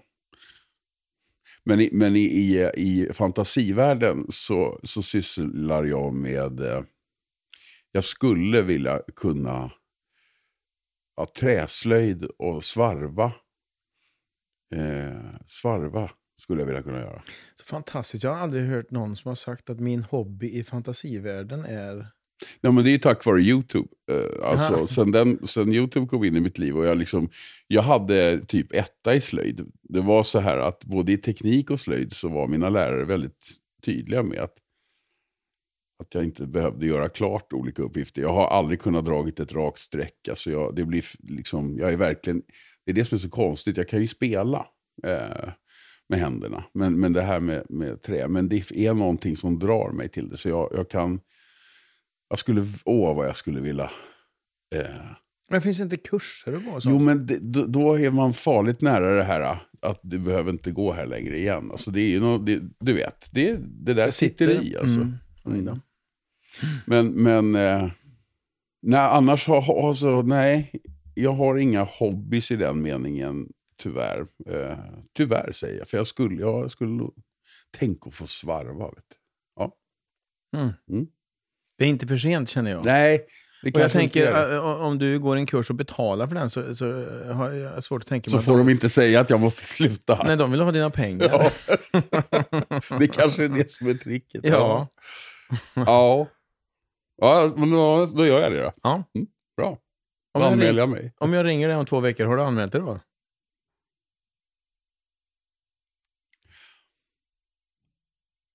Men 1.63 1.80
i, 1.82 1.89
men 1.92 2.15
i, 2.15 2.20
i, 2.20 2.72
i 2.75 3.13
fantasivärlden 3.13 4.25
så, 4.30 4.80
så 4.84 5.03
sysslar 5.03 5.84
jag 5.84 6.13
med, 6.13 6.60
eh, 6.60 6.84
jag 7.92 8.03
skulle 8.03 8.62
vilja 8.62 9.01
kunna 9.15 9.72
ja, 11.15 11.27
träslöjd 11.39 12.24
och 12.24 12.63
svarva. 12.63 13.25
Eh, 14.75 15.39
svarva 15.48 16.12
skulle 16.41 16.62
jag 16.62 16.67
vilja 16.67 16.84
kunna 16.84 17.00
göra. 17.00 17.22
Så 17.55 17.65
fantastiskt. 17.65 18.24
Jag 18.24 18.34
har 18.34 18.39
aldrig 18.39 18.63
hört 18.63 18.91
någon 18.91 19.15
som 19.15 19.29
har 19.29 19.36
sagt 19.36 19.70
att 19.70 19.79
min 19.79 20.03
hobby 20.03 20.60
i 20.60 20.63
fantasivärlden 20.63 21.65
är... 21.65 22.08
Ja, 22.62 22.72
men 22.72 22.84
det 22.84 22.93
är 22.93 22.98
tack 22.98 23.25
vare 23.25 23.41
YouTube. 23.41 23.88
Eh, 24.12 24.50
alltså, 24.50 24.88
sen, 24.88 25.12
den, 25.12 25.48
sen 25.48 25.74
YouTube 25.74 26.08
kom 26.08 26.24
in 26.24 26.36
i 26.36 26.39
mitt 26.39 26.58
liv 26.58 26.77
och 26.77 26.86
jag, 26.86 26.98
liksom, 26.98 27.29
jag 27.67 27.82
hade 27.82 28.46
typ 28.46 28.74
etta 28.74 29.15
i 29.15 29.22
slöjd. 29.22 29.72
Det 29.84 30.01
var 30.01 30.24
så 30.24 30.39
här 30.39 30.58
att 30.58 30.86
både 30.86 31.12
i 31.12 31.17
teknik 31.17 31.70
och 31.70 31.79
slöjd 31.79 32.13
så 32.13 32.27
var 32.27 32.48
mina 32.48 32.70
lärare 32.70 33.05
väldigt 33.05 33.60
tydliga 33.86 34.24
med 34.24 34.39
att, 34.39 34.53
att 36.00 36.14
jag 36.16 36.24
inte 36.24 36.46
behövde 36.46 36.86
göra 36.86 37.10
klart 37.10 37.54
olika 37.54 37.82
uppgifter. 37.82 38.22
Jag 38.22 38.34
har 38.34 38.48
aldrig 38.48 38.82
kunnat 38.82 39.06
dragit 39.06 39.40
ett 39.40 39.54
rakt 39.54 39.80
streck. 39.80 40.28
Alltså 40.30 40.52
jag, 40.52 40.76
det 40.76 40.86
blir 40.86 41.06
liksom, 41.24 41.78
jag 41.78 41.94
är 41.94 41.98
verkligen, 41.98 42.42
det 42.86 42.92
är 42.92 42.96
det 42.96 43.06
som 43.06 43.16
är 43.16 43.20
så 43.20 43.30
konstigt. 43.30 43.78
Jag 43.78 43.88
kan 43.88 44.02
ju 44.02 44.08
spela 44.08 44.66
eh, 45.04 45.50
med 46.10 46.20
händerna, 46.20 46.64
men, 46.74 47.00
men 47.00 47.14
det 47.14 47.22
här 47.22 47.40
med, 47.40 47.66
med 47.70 48.02
trä, 48.02 48.28
men 48.28 48.50
det 48.50 48.72
är 48.72 48.94
någonting 48.94 49.38
som 49.38 49.60
drar 49.60 49.92
mig 49.92 50.10
till 50.10 50.30
det. 50.30 50.38
Så 50.38 50.50
jag, 50.50 50.70
jag 50.76 50.90
kan, 50.90 51.20
jag 52.30 52.40
skulle, 52.40 52.66
åh 52.86 53.16
vad 53.16 53.28
jag 53.28 53.38
skulle 53.38 53.60
vilja. 53.62 53.92
Eh, 54.76 54.86
Men 55.50 55.62
finns 55.62 55.78
det 55.78 55.84
inte 55.84 55.98
kurser 55.98 56.76
och 56.76 56.84
så? 56.84 56.90
jo 56.90 57.00
men 57.00 57.26
det, 57.26 57.40
då, 57.40 57.66
då 57.66 58.00
är 58.00 58.12
man 58.12 58.34
farligt 58.34 58.82
nära 58.82 59.16
det 59.16 59.24
här 59.24 59.58
att 59.82 60.00
du 60.04 60.20
behöver 60.20 60.52
inte 60.52 60.72
gå 60.72 60.94
här 60.94 61.06
längre 61.06 61.38
igen. 61.38 61.72
Alltså 61.72 61.92
det 61.92 62.02
är 62.02 62.10
ju 62.10 62.20
något, 62.20 62.46
det, 62.46 62.62
du 62.80 62.94
vet, 62.94 63.30
det, 63.32 63.58
det 63.62 63.94
där 63.94 64.12
sitter, 64.12 64.64
i 64.64 64.78
alltså. 64.78 64.96
Mm. 64.96 65.14
Då. 65.44 65.80
Men, 66.86 67.08
men 67.08 67.56
eh, 67.56 67.92
nej, 68.82 69.00
annars 69.00 69.48
har, 69.48 69.88
alltså, 69.88 70.22
nej, 70.22 70.72
jag 71.16 71.34
har 71.34 71.58
inga 71.58 71.84
hobbys 71.84 72.52
i 72.52 72.56
den 72.56 72.82
meningen 72.82 73.48
tyvärr. 73.78 74.28
Eh, 74.50 74.78
tyvärr 75.18 75.52
säger 75.52 75.78
jag, 75.78 75.88
för 75.88 75.98
jag 75.98 76.08
skulle, 76.08 76.42
jag 76.42 76.72
skulle 76.72 77.08
tänka 77.78 78.10
att 78.10 78.16
få 78.16 78.28
svarva. 78.28 78.86
Vet 78.86 79.06
du. 79.10 79.16
Det 81.78 81.86
är 81.86 81.90
inte 81.90 82.08
för 82.08 82.18
sent 82.18 82.50
känner 82.50 82.72
jag. 82.72 82.86
Nej, 82.86 83.26
och 83.64 83.80
jag 83.80 83.92
tänker, 83.92 84.54
äh, 84.54 84.60
om 84.60 85.00
du 85.00 85.20
går 85.20 85.36
en 85.36 85.46
kurs 85.46 85.70
och 85.70 85.76
betalar 85.76 86.28
för 86.28 86.36
den 86.36 86.50
så, 86.50 86.76
så 86.76 86.86
har 87.34 87.52
jag 87.52 87.84
svårt 87.84 88.02
att 88.02 88.08
tänka 88.08 88.30
Så 88.30 88.36
mig 88.36 88.40
att 88.40 88.46
får 88.46 88.58
de 88.58 88.70
inte 88.70 88.90
säga 88.90 89.20
att 89.20 89.30
jag 89.30 89.40
måste 89.40 89.66
sluta. 89.66 90.24
Nej, 90.24 90.38
de 90.38 90.52
vill 90.52 90.62
ha 90.62 90.72
dina 90.72 90.90
pengar. 90.90 91.30
Ja. 91.32 91.52
det 93.00 93.08
kanske 93.08 93.44
är 93.44 93.50
det 93.50 93.72
som 93.72 93.88
är 93.88 93.94
tricket. 93.94 94.42
Ja. 94.44 94.50
Ja. 94.52 94.88
Ja, 97.15 97.53
men 97.57 97.72
då, 97.72 98.05
då 98.05 98.25
gör 98.25 98.41
jag 98.41 98.51
det 98.51 98.62
då. 98.63 98.74
Ja. 98.83 99.03
Mm, 99.15 99.27
bra. 99.57 99.69
Om 100.31 100.41
Då 100.41 100.43
anmäler 100.48 100.79
jag 100.79 100.89
mig. 100.89 101.13
om 101.17 101.33
jag 101.33 101.45
ringer 101.45 101.67
dig 101.67 101.77
om 101.77 101.86
två 101.86 102.00
veckor, 102.00 102.25
har 102.25 102.38
du 102.38 102.43
anmält 102.43 102.72
dig 102.72 102.81
då? 102.81 103.00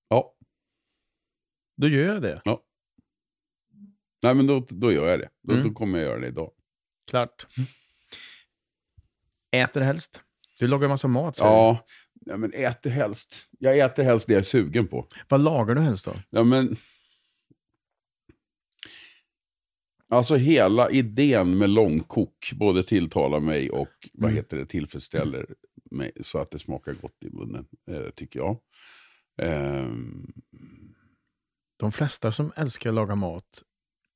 Ja. 0.07 0.33
Då 1.77 1.87
gör 1.87 2.13
jag 2.13 2.21
det. 2.21 2.41
Nej, 4.23 4.35
men 4.35 4.47
då, 4.47 4.65
då 4.69 4.91
gör 4.91 5.07
jag 5.07 5.19
det. 5.19 5.29
Då, 5.41 5.53
Mm. 5.53 5.67
då 5.67 5.73
kommer 5.73 5.99
jag 5.99 6.07
göra 6.07 6.19
det 6.19 6.27
idag. 6.27 6.51
Klart. 7.09 7.47
Äter 9.51 9.81
helst? 9.81 10.21
Du 10.59 10.67
lagar 10.67 10.87
massa 10.87 11.07
mat. 11.07 11.37
Ja, 11.39 11.85
ja, 12.25 12.37
men 12.37 12.53
äter 12.53 12.89
helst. 12.89 13.35
Jag 13.59 13.79
äter 13.79 14.03
helst 14.03 14.27
det 14.27 14.33
jag 14.33 14.39
är 14.39 14.43
sugen 14.43 14.87
på. 14.87 15.07
Vad 15.29 15.41
lagar 15.41 15.75
du 15.75 15.81
helst 15.81 16.05
då? 16.05 16.13
Ja, 16.29 16.43
men... 16.43 16.75
Alltså 20.11 20.35
hela 20.35 20.89
idén 20.89 21.57
med 21.57 21.69
långkok 21.69 22.51
både 22.55 22.83
tilltalar 22.83 23.39
mig 23.39 23.69
och 23.69 23.89
vad 24.13 24.29
Mm. 24.31 24.35
heter 24.35 24.57
det, 24.57 24.65
tillfredsställer 24.65 25.55
mig 25.91 26.11
så 26.21 26.37
att 26.39 26.51
det 26.51 26.59
smakar 26.59 26.93
gott 26.93 27.23
i 27.25 27.29
munnen, 27.29 27.67
eh, 27.91 28.09
tycker 28.15 28.39
jag. 28.39 28.57
Ehm, 29.41 30.33
De 31.79 31.91
flesta 31.91 32.31
som 32.31 32.51
älskar 32.55 32.89
att 32.89 32.95
laga 32.95 33.15
mat 33.15 33.63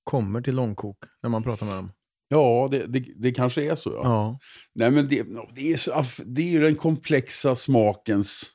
kommer 0.04 0.42
till 0.42 0.56
långkok 0.56 0.98
när 1.22 1.30
man 1.30 1.44
pratar 1.44 1.66
med 1.66 1.76
dem. 1.76 1.92
Ja, 2.34 2.68
det, 2.72 2.88
det, 2.88 3.00
det 3.16 3.32
kanske 3.32 3.72
är 3.72 3.76
så. 3.76 3.90
Ja. 3.90 4.02
Ja. 4.04 4.40
Nej, 4.76 4.92
men 4.92 5.08
det, 5.08 5.26
det, 5.56 5.74
är 5.74 5.78
så, 5.78 6.04
det 6.26 6.42
är 6.42 6.50
ju 6.50 6.60
den 6.60 6.76
komplexa 6.76 7.56
smakens... 7.56 8.46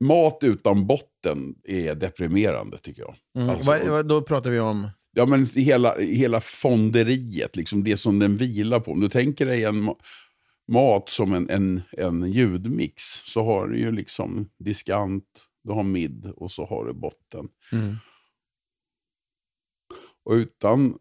Mat 0.00 0.38
utan 0.42 0.86
botten 0.86 1.54
är 1.64 1.94
deprimerande, 1.94 2.78
tycker 2.78 3.02
jag. 3.02 3.16
Mm. 3.36 3.50
Alltså- 3.50 3.90
vad, 3.90 4.08
då 4.08 4.22
pratar 4.22 4.50
vi 4.50 4.60
om... 4.60 4.88
Ja, 5.12 5.26
men 5.26 5.46
hela, 5.46 5.98
hela 5.98 6.40
fonderiet, 6.40 7.56
liksom 7.56 7.84
det 7.84 7.96
som 7.96 8.18
den 8.18 8.36
vilar 8.36 8.80
på. 8.80 8.92
Om 8.92 9.00
du 9.00 9.08
tänker 9.08 9.46
dig 9.46 9.64
en 9.64 9.88
ma- 9.88 9.98
mat 10.72 11.08
som 11.08 11.32
en, 11.32 11.50
en, 11.50 11.82
en 11.92 12.32
ljudmix, 12.32 13.02
så 13.04 13.44
har 13.44 13.68
du 13.68 13.78
ju 13.78 13.92
liksom 13.92 14.48
diskant, 14.58 15.24
du 15.64 15.72
har 15.72 15.82
mid 15.82 16.32
och 16.36 16.50
så 16.50 16.66
har 16.66 16.84
du 16.84 16.92
botten. 16.92 17.48
Mm. 17.72 17.96
Och 20.24 20.32
utan 20.32 20.98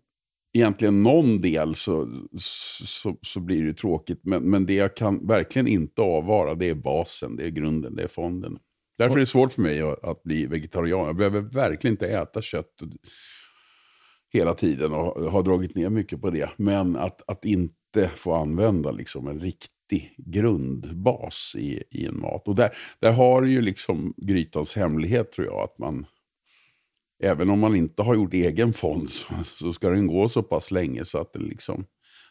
egentligen 0.54 1.04
någon 1.04 1.42
del 1.42 1.76
så, 1.76 2.28
så, 2.40 3.18
så 3.22 3.40
blir 3.40 3.62
det 3.62 3.68
ju 3.68 3.74
tråkigt. 3.74 4.20
Men, 4.24 4.50
men 4.50 4.66
det 4.66 4.74
jag 4.74 4.96
kan 4.96 5.28
verkligen 5.28 5.68
inte 5.68 6.02
avvara, 6.02 6.56
det 6.56 6.70
är 6.70 6.76
basen, 6.76 7.36
det 7.36 7.44
är 7.46 7.50
grunden, 7.50 7.96
det 7.96 8.04
är 8.04 8.08
fonden. 8.08 8.58
Därför 8.98 9.16
är 9.16 9.20
det 9.20 9.26
svårt 9.26 9.54
för 9.54 9.62
mig 9.62 9.82
att, 9.82 10.04
att 10.04 10.24
bli 10.24 10.46
vegetarian. 10.46 11.06
Jag 11.06 11.16
behöver 11.16 11.42
verkligen 11.42 11.94
inte 11.94 12.08
äta 12.08 12.42
kött 12.42 12.74
hela 14.34 14.54
tiden 14.54 14.94
och 14.94 15.32
har 15.32 15.44
dragit 15.44 15.76
ner 15.76 15.90
mycket 15.90 16.22
på 16.22 16.30
det. 16.30 16.50
Men 16.58 16.96
att, 16.96 17.22
att 17.28 17.46
inte 17.46 18.12
få 18.16 18.34
använda 18.34 18.92
liksom 18.92 19.28
en 19.28 19.40
riktig 19.40 20.16
grundbas 20.18 21.56
i, 21.58 21.84
i 21.92 22.06
en 22.06 22.20
mat. 22.20 22.48
Och 22.48 22.56
där, 22.56 22.70
där 23.00 23.12
har 23.12 23.44
ju 23.44 23.62
liksom 23.62 24.14
grytans 24.18 24.76
hemlighet 24.76 25.32
tror 25.32 25.48
jag. 25.48 25.64
Att 25.64 25.78
man, 25.78 26.06
även 27.20 27.50
om 27.50 27.60
man 27.60 27.76
inte 27.76 28.02
har 28.02 28.16
gjort 28.16 28.34
egen 28.34 28.74
fond 28.74 29.10
så, 29.10 29.34
så 29.46 29.74
ska 29.74 29.90
den 29.90 30.08
gå 30.08 30.30
så 30.30 30.44
pass 30.44 30.72
länge 30.72 31.06
så 31.06 31.18
att 31.18 31.34
den, 31.34 31.44
liksom, 31.44 31.86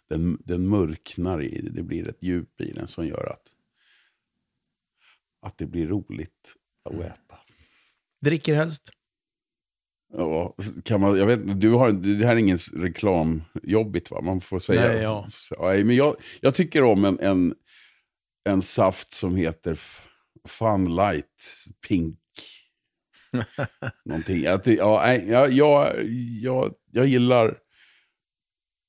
den, 0.09 0.39
den 0.45 0.69
mörknar 0.69 1.43
i 1.43 1.61
det. 1.61 1.71
Det 1.71 1.83
blir 1.83 2.09
ett 2.09 2.23
djup 2.23 2.61
i 2.61 2.73
den 2.73 2.89
som 2.89 3.07
gör 3.07 3.27
att, 3.33 3.49
att 5.41 5.59
det 5.59 5.67
blir 5.67 5.87
roligt 5.87 6.57
att 6.85 6.95
äta. 6.95 7.39
Dricker 8.21 8.55
helst? 8.55 8.91
Ja, 10.13 10.55
kan 10.85 11.01
man, 11.01 11.19
jag 11.19 11.27
vet, 11.27 11.61
du 11.61 11.71
har, 11.71 11.93
det 11.93 12.27
här 12.27 12.33
är 12.33 12.37
ingen 12.37 12.59
reklamjobbigt 12.59 14.11
va? 14.11 14.21
Man 14.21 14.41
får 14.41 14.59
säga. 14.59 14.89
Nej, 14.89 15.03
ja. 15.03 15.29
nej, 15.59 15.85
men 15.85 15.97
jag, 15.97 16.17
jag 16.41 16.55
tycker 16.55 16.83
om 16.83 17.05
en, 17.05 17.19
en, 17.21 17.55
en 18.45 18.63
saft 18.63 19.15
som 19.15 19.37
heter 19.37 19.81
Fun 20.49 20.95
Light 20.95 21.67
Pink. 21.89 22.19
Någonting. 24.05 24.43
Jag, 24.43 24.67
ja, 24.67 25.15
jag, 25.15 25.53
jag, 25.53 26.05
jag, 26.43 26.75
jag 26.91 27.07
gillar 27.07 27.59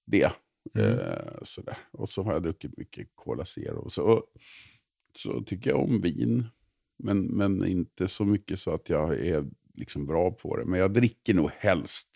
det. 0.05 0.31
Mm. 0.75 0.99
Eh, 0.99 1.37
sådär. 1.41 1.77
Och 1.91 2.09
så 2.09 2.23
har 2.23 2.33
jag 2.33 2.43
druckit 2.43 2.77
mycket 2.77 3.07
Cola 3.15 3.45
Zero. 3.45 3.77
Och 3.77 3.93
så, 3.93 4.03
och, 4.03 4.23
så 5.15 5.43
tycker 5.43 5.69
jag 5.69 5.79
om 5.79 6.01
vin. 6.01 6.45
Men, 6.99 7.25
men 7.25 7.65
inte 7.65 8.07
så 8.07 8.25
mycket 8.25 8.59
så 8.59 8.73
att 8.73 8.89
jag 8.89 9.19
är 9.19 9.45
liksom 9.73 10.05
bra 10.05 10.31
på 10.31 10.57
det. 10.57 10.65
Men 10.65 10.79
jag 10.79 10.93
dricker 10.93 11.33
nog 11.33 11.51
helst 11.57 12.09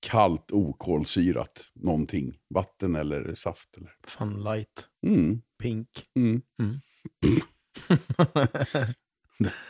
kallt 0.00 0.52
okolsyrat 0.52 1.70
någonting. 1.74 2.38
Vatten 2.48 2.94
eller 2.96 3.34
saft. 3.34 3.76
Eller. 3.76 3.94
Fun 4.06 4.44
light. 4.44 4.88
Mm, 5.06 5.42
Pink. 5.62 5.88
mm. 6.14 6.42
Mm. 6.62 6.80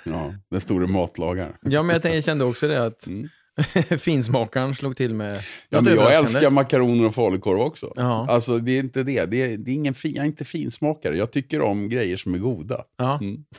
Ja, 0.05 0.35
den 0.50 0.61
store 0.61 0.87
matlagaren. 0.87 1.52
ja, 1.61 1.83
men 1.83 1.95
jag, 1.95 2.02
tänkte, 2.02 2.17
jag 2.17 2.25
kände 2.25 2.45
också 2.45 2.69
det 2.69 2.87
att 2.87 3.07
Mm. 3.07 3.29
finsmakaren 3.99 4.75
slog 4.75 4.97
till 4.97 5.14
med... 5.14 5.38
Ja, 5.69 5.81
men 5.81 5.95
jag 5.95 6.14
älskar 6.14 6.50
makaroner 6.50 7.07
och 7.07 7.14
falukorv 7.14 7.61
också. 7.61 7.93
Ja. 7.97 8.26
Alltså 8.31 8.59
det 8.59 8.73
är 8.73 8.81
inte 8.81 9.02
det. 9.02 9.26
det, 9.26 9.43
är, 9.43 9.59
det 9.59 9.71
är 9.71 9.75
ingen 9.75 9.95
fin, 9.95 10.14
jag 10.14 10.23
är 10.23 10.26
inte 10.26 10.45
finsmakare. 10.45 11.17
Jag 11.17 11.31
tycker 11.31 11.61
om 11.62 11.88
grejer 11.88 12.17
som 12.17 12.35
är 12.35 12.38
goda. 12.38 12.85
Ja. 12.97 13.19
Mm. 13.21 13.45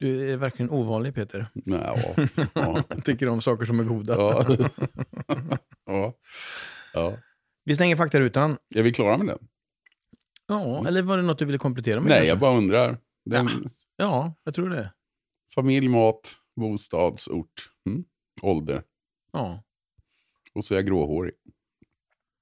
Du 0.00 0.32
är 0.32 0.36
verkligen 0.36 0.70
ovanlig 0.70 1.14
Peter. 1.14 1.46
Ja, 1.64 1.96
ja, 2.54 2.82
Tycker 3.04 3.28
om 3.28 3.40
saker 3.40 3.66
som 3.66 3.80
är 3.80 3.84
goda. 3.84 4.14
ja. 4.18 4.56
ja. 5.86 6.12
ja. 6.94 7.16
Vi 7.64 7.74
stänger 7.74 7.96
faktarutan. 7.96 8.56
Är 8.74 8.82
vi 8.82 8.92
klara 8.92 9.18
med 9.18 9.26
den? 9.26 9.38
Ja, 10.48 10.86
eller 10.88 11.02
var 11.02 11.16
det 11.16 11.22
något 11.22 11.38
du 11.38 11.44
ville 11.44 11.58
komplettera 11.58 12.00
med? 12.00 12.08
Nej, 12.08 12.18
kanske? 12.18 12.28
jag 12.28 12.38
bara 12.38 12.56
undrar. 12.56 12.98
Den, 13.24 13.48
Ja, 14.00 14.34
jag 14.44 14.54
tror 14.54 14.70
det. 14.70 14.92
Familj, 15.54 15.88
mat, 15.88 16.36
bostadsort, 16.56 17.70
mm. 17.86 18.04
ålder. 18.42 18.82
Ja. 19.32 19.62
Och 20.54 20.64
så 20.64 20.74
är 20.74 20.78
jag 20.78 20.86
gråhårig. 20.86 21.34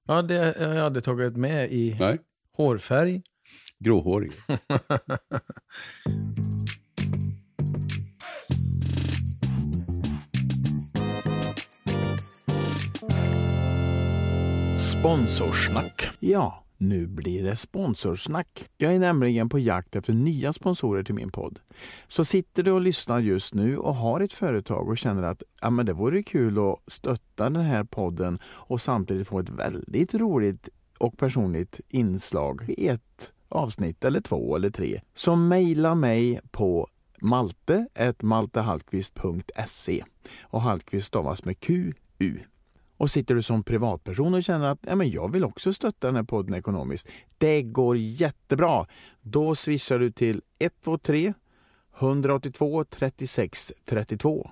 ja, 0.07 0.21
det 0.21 0.55
jag 0.59 0.83
hade 0.83 1.01
tagit 1.01 1.37
med 1.37 1.71
i 1.71 1.95
Nej, 1.99 2.17
hårfärg. 2.57 3.21
gråhårig. 3.79 4.31
Sponsorsnack. 14.77 16.09
Ja, 16.19 16.65
nu 16.79 17.07
blir 17.07 17.43
det 17.43 17.55
sponsorsnack. 17.55 18.69
Jag 18.77 18.95
är 18.95 18.99
nämligen 18.99 19.49
på 19.49 19.59
jakt 19.59 19.95
efter 19.95 20.13
nya 20.13 20.53
sponsorer 20.53 21.03
till 21.03 21.15
min 21.15 21.31
podd. 21.31 21.59
Så 22.07 22.25
sitter 22.25 22.63
du 22.63 22.71
och 22.71 22.81
lyssnar 22.81 23.19
just 23.19 23.53
nu 23.53 23.77
och 23.77 23.95
har 23.95 24.21
ett 24.21 24.33
företag 24.33 24.89
och 24.89 24.97
känner 24.97 25.23
att 25.23 25.43
ja, 25.61 25.69
men 25.69 25.85
det 25.85 25.93
vore 25.93 26.23
kul 26.23 26.57
att 26.57 26.79
stötta 26.87 27.49
den 27.49 27.63
här 27.63 27.83
podden 27.83 28.39
och 28.45 28.81
samtidigt 28.81 29.27
få 29.27 29.39
ett 29.39 29.49
väldigt 29.49 30.13
roligt 30.13 30.69
och 30.97 31.17
personligt 31.17 31.79
inslag 31.89 32.69
i 32.69 32.87
ett 32.87 33.33
avsnitt 33.49 34.05
eller 34.05 34.21
två 34.21 34.55
eller 34.55 34.69
tre. 34.69 35.01
Så 35.13 35.35
mejla 35.35 35.95
mig 35.95 36.39
på 36.51 36.87
malte.maltehallqvist.se 37.21 40.03
och 40.41 40.61
Hallqvist 40.61 41.07
stavas 41.07 41.45
med 41.45 41.59
QU. 41.59 41.93
Och 42.99 43.11
sitter 43.11 43.35
du 43.35 43.41
som 43.41 43.63
privatperson 43.63 44.33
och 44.33 44.43
känner 44.43 44.67
att 44.71 44.79
ja, 44.81 44.95
men 44.95 45.11
jag 45.11 45.33
vill 45.33 45.43
också 45.43 45.73
stötta 45.73 46.07
den 46.07 46.15
här 46.15 46.23
podden 46.23 46.55
ekonomiskt. 46.55 47.07
Det 47.37 47.61
går 47.61 47.97
jättebra. 47.97 48.85
Då 49.21 49.55
swishar 49.55 49.99
du 49.99 50.11
till 50.11 50.41
123 50.59 51.33
182 51.99 52.83
36 52.83 53.73
32. 53.85 54.51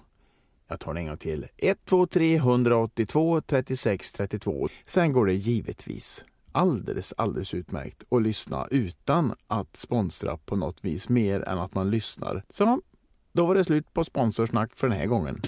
Jag 0.67 0.79
tar 0.79 0.93
den 0.93 1.03
en 1.03 1.07
gång 1.07 1.17
till. 1.17 1.45
123 1.57 2.35
182 2.35 3.41
36 3.41 4.11
32. 4.11 4.69
Sen 4.85 5.11
går 5.11 5.25
det 5.25 5.33
givetvis 5.33 6.25
alldeles, 6.51 7.13
alldeles 7.17 7.53
utmärkt 7.53 8.03
att 8.09 8.21
lyssna 8.21 8.67
utan 8.71 9.33
att 9.47 9.77
sponsra 9.77 10.37
på 10.37 10.55
något 10.55 10.85
vis 10.85 11.09
mer 11.09 11.49
än 11.49 11.59
att 11.59 11.73
man 11.73 11.89
lyssnar. 11.89 12.43
Så 12.49 12.81
då 13.31 13.45
var 13.45 13.55
det 13.55 13.65
slut 13.65 13.93
på 13.93 14.03
sponsorsnack 14.03 14.75
för 14.75 14.87
den 14.87 14.97
här 14.97 15.05
gången. 15.05 15.41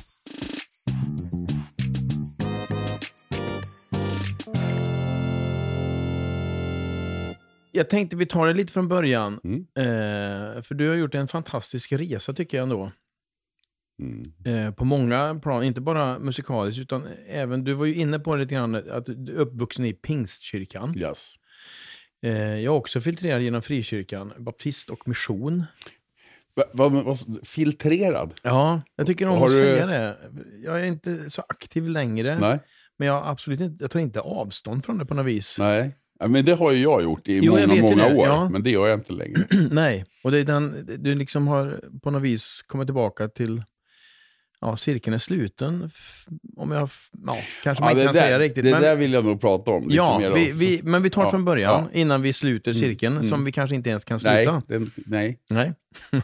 Jag 7.72 7.90
tänkte 7.90 8.16
vi 8.16 8.26
tar 8.26 8.48
det 8.48 8.54
lite 8.54 8.74
från 8.74 8.88
början. 8.88 9.40
Mm. 9.44 9.60
Eh, 9.78 10.62
för 10.62 10.74
du 10.74 10.90
har 10.90 10.96
gjort 10.96 11.16
en 11.16 11.28
fantastisk 11.28 11.92
resa 11.92 12.34
tycker 12.34 12.58
jag 12.58 12.64
ändå. 12.64 12.92
Mm. 14.02 14.24
Eh, 14.68 14.74
på 14.74 14.86
många 14.86 15.40
plan, 15.44 15.64
inte 15.64 15.82
bara 15.82 16.20
musikaliskt 16.20 16.82
utan 16.82 17.08
även, 17.28 17.64
du 17.64 17.74
var 17.74 17.86
ju 17.86 17.96
inne 17.96 18.20
på 18.20 18.36
det 18.36 18.42
lite 18.42 18.56
grann, 18.56 18.76
att 18.76 19.06
du 19.06 19.32
är 19.36 19.38
uppvuxen 19.38 19.86
i 19.86 19.94
Pingstkyrkan. 19.94 20.98
Yes. 20.98 21.34
Eh, 22.24 22.32
jag 22.34 22.64
är 22.64 22.78
också 22.78 23.02
filtrerad 23.02 23.42
genom 23.42 23.62
Frikyrkan, 23.62 24.34
baptist 24.38 24.90
och 24.90 25.08
mission. 25.08 25.64
Va, 26.56 26.64
va, 26.74 26.90
va, 26.90 27.16
filtrerad? 27.44 28.34
Ja, 28.44 28.82
jag 28.96 29.08
tycker 29.08 29.28
om 29.28 29.44
att 29.44 29.50
du- 29.50 29.56
säga 29.56 29.86
det. 29.86 30.18
Jag 30.64 30.82
är 30.82 30.86
inte 30.86 31.30
så 31.30 31.44
aktiv 31.48 31.88
längre, 31.88 32.40
Nej. 32.40 32.60
men 32.98 33.08
jag, 33.08 33.28
absolut 33.28 33.60
inte, 33.60 33.84
jag 33.84 33.92
tar 33.92 34.00
inte 34.00 34.22
avstånd 34.22 34.86
från 34.86 34.98
det 34.98 35.06
på 35.06 35.14
något 35.14 35.26
vis. 35.26 35.60
Nej. 35.60 35.96
Ja, 36.20 36.28
men 36.28 36.46
det 36.46 36.54
har 36.54 36.72
ju 36.72 36.82
jag 36.82 37.04
gjort 37.04 37.28
i 37.28 37.40
Jo, 37.44 37.52
många, 37.52 37.68
många 37.82 38.10
det, 38.10 38.16
år. 38.16 38.28
ja. 38.28 38.50
Men 38.50 38.64
det 38.64 38.70
gör 38.72 38.88
jag 38.88 39.00
inte 39.00 39.14
längre. 39.14 39.48
Nej, 39.72 40.06
och 40.24 40.32
det 40.32 40.38
är 40.40 40.44
den, 40.44 40.90
du 41.00 41.16
liksom 41.16 41.48
har 41.48 41.80
på 42.04 42.12
något 42.12 42.22
vis 42.22 42.62
kommit 42.68 42.88
tillbaka 42.88 43.28
till, 43.28 43.64
ja, 44.62 44.78
cirkeln 44.78 45.14
är 45.14 45.18
sluten. 45.18 45.90
Om 46.58 46.72
jag, 46.72 46.90
ja, 47.28 47.38
kanske 47.64 47.84
man 47.84 47.88
Ja, 47.88 47.92
inte 47.92 48.02
det 48.02 48.06
kan 48.06 48.14
där, 48.14 48.22
säga 48.22 48.40
riktigt. 48.40 48.64
det 48.64 48.72
men, 48.72 48.82
där 48.82 48.96
vill 48.96 49.14
jag 49.14 49.26
nog 49.26 49.42
prata 49.42 49.72
om. 49.72 49.88
Ja, 49.90 50.32
vi, 50.36 50.52
vi, 50.52 50.82
men 50.84 51.04
vi 51.04 51.10
tar 51.10 51.24
Ja, 51.24 51.30
från 51.30 51.46
början, 51.46 51.90
ja. 51.94 52.00
innan 52.00 52.22
vi 52.22 52.34
sluter 52.34 52.74
cirkeln, 52.74 53.14
mm. 53.14 53.24
som 53.24 53.46
vi 53.46 53.52
kanske 53.52 53.76
inte 53.76 53.90
ens 53.90 54.06
kan 54.06 54.20
nej, 54.24 54.46
sluta. 54.46 54.62
den, 54.68 54.92
nej. 54.96 55.40
Nej. 55.50 55.74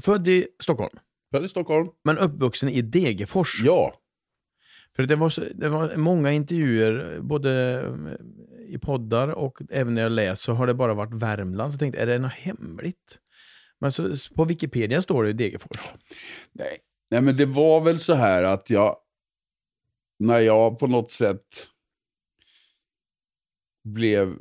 Född 0.00 0.28
i 0.28 0.46
Stockholm, 0.62 0.98
Född 1.32 1.44
i 1.44 1.48
Stockholm. 1.48 1.88
men 2.04 2.18
uppvuxen 2.18 2.68
i 2.68 2.82
Degerfors. 2.82 3.62
Ja. 3.64 3.94
För 4.96 5.02
det 5.02 5.16
var, 5.16 5.30
så, 5.30 5.44
det 5.54 5.68
var 5.68 5.96
många 5.96 6.32
intervjuer, 6.32 7.20
både 7.20 7.80
eh, 7.80 8.74
i 8.74 8.78
poddar 8.78 9.28
och 9.28 9.62
även 9.70 9.94
när 9.94 10.02
jag 10.02 10.12
läser, 10.12 10.34
så 10.34 10.52
har 10.52 10.66
det 10.66 10.74
bara 10.74 10.94
varit 10.94 11.14
Värmland. 11.14 11.72
Så 11.72 11.74
jag 11.74 11.80
tänkte, 11.80 12.00
är 12.00 12.06
det 12.06 12.18
något 12.18 12.32
hemligt? 12.32 13.18
Men 13.78 13.92
så, 13.92 14.16
på 14.34 14.44
Wikipedia 14.44 15.02
står 15.02 15.24
det 15.24 15.32
Degerfors. 15.32 15.92
Nej. 16.52 16.78
nej, 17.10 17.20
men 17.20 17.36
det 17.36 17.46
var 17.46 17.80
väl 17.80 17.98
så 17.98 18.14
här 18.14 18.42
att 18.42 18.70
jag, 18.70 18.96
när 20.18 20.38
jag 20.38 20.78
på 20.78 20.86
något 20.86 21.10
sätt 21.10 21.46
blev 23.88 24.38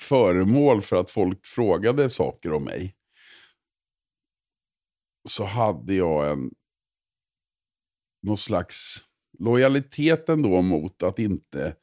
föremål 0.00 0.82
för 0.82 0.96
att 0.96 1.10
folk 1.10 1.46
frågade 1.46 2.10
saker 2.10 2.52
om 2.52 2.64
mig, 2.64 2.96
så 5.28 5.44
hade 5.44 5.94
jag 5.94 6.30
en 6.30 6.50
någon 8.22 8.38
slags 8.38 9.04
lojalitet 9.38 10.28
ändå 10.28 10.62
mot 10.62 11.02
att 11.02 11.18
inte 11.18 11.74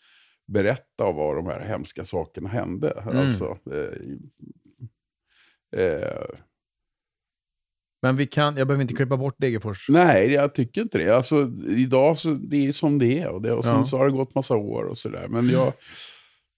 berätta 0.47 1.11
vad 1.11 1.35
de 1.35 1.45
här 1.45 1.59
hemska 1.59 2.05
sakerna 2.05 2.49
hände. 2.49 2.91
Mm. 2.91 3.17
Alltså, 3.17 3.57
eh, 3.71 3.99
eh, 5.85 6.25
Men 8.01 8.15
vi 8.15 8.27
kan, 8.27 8.57
jag 8.57 8.67
behöver 8.67 8.81
inte 8.81 8.93
klippa 8.93 9.17
bort 9.17 9.35
Degerfors. 9.37 9.89
Nej, 9.89 10.31
jag 10.31 10.53
tycker 10.55 10.81
inte 10.81 10.97
det. 10.97 11.09
Alltså, 11.15 11.51
idag 11.67 12.17
så 12.17 12.29
det 12.33 12.67
är 12.67 12.71
som 12.71 12.99
det 12.99 13.19
är. 13.19 13.27
Och, 13.29 13.41
det, 13.41 13.53
och 13.53 13.63
sen 13.63 13.75
Ja. 13.75 13.85
så 13.85 13.97
har 13.97 14.05
det 14.05 14.11
gått 14.11 14.35
massa 14.35 14.55
år 14.55 14.83
och 14.83 14.97
sådär. 14.97 15.27
Men 15.27 15.49
jag, 15.49 15.73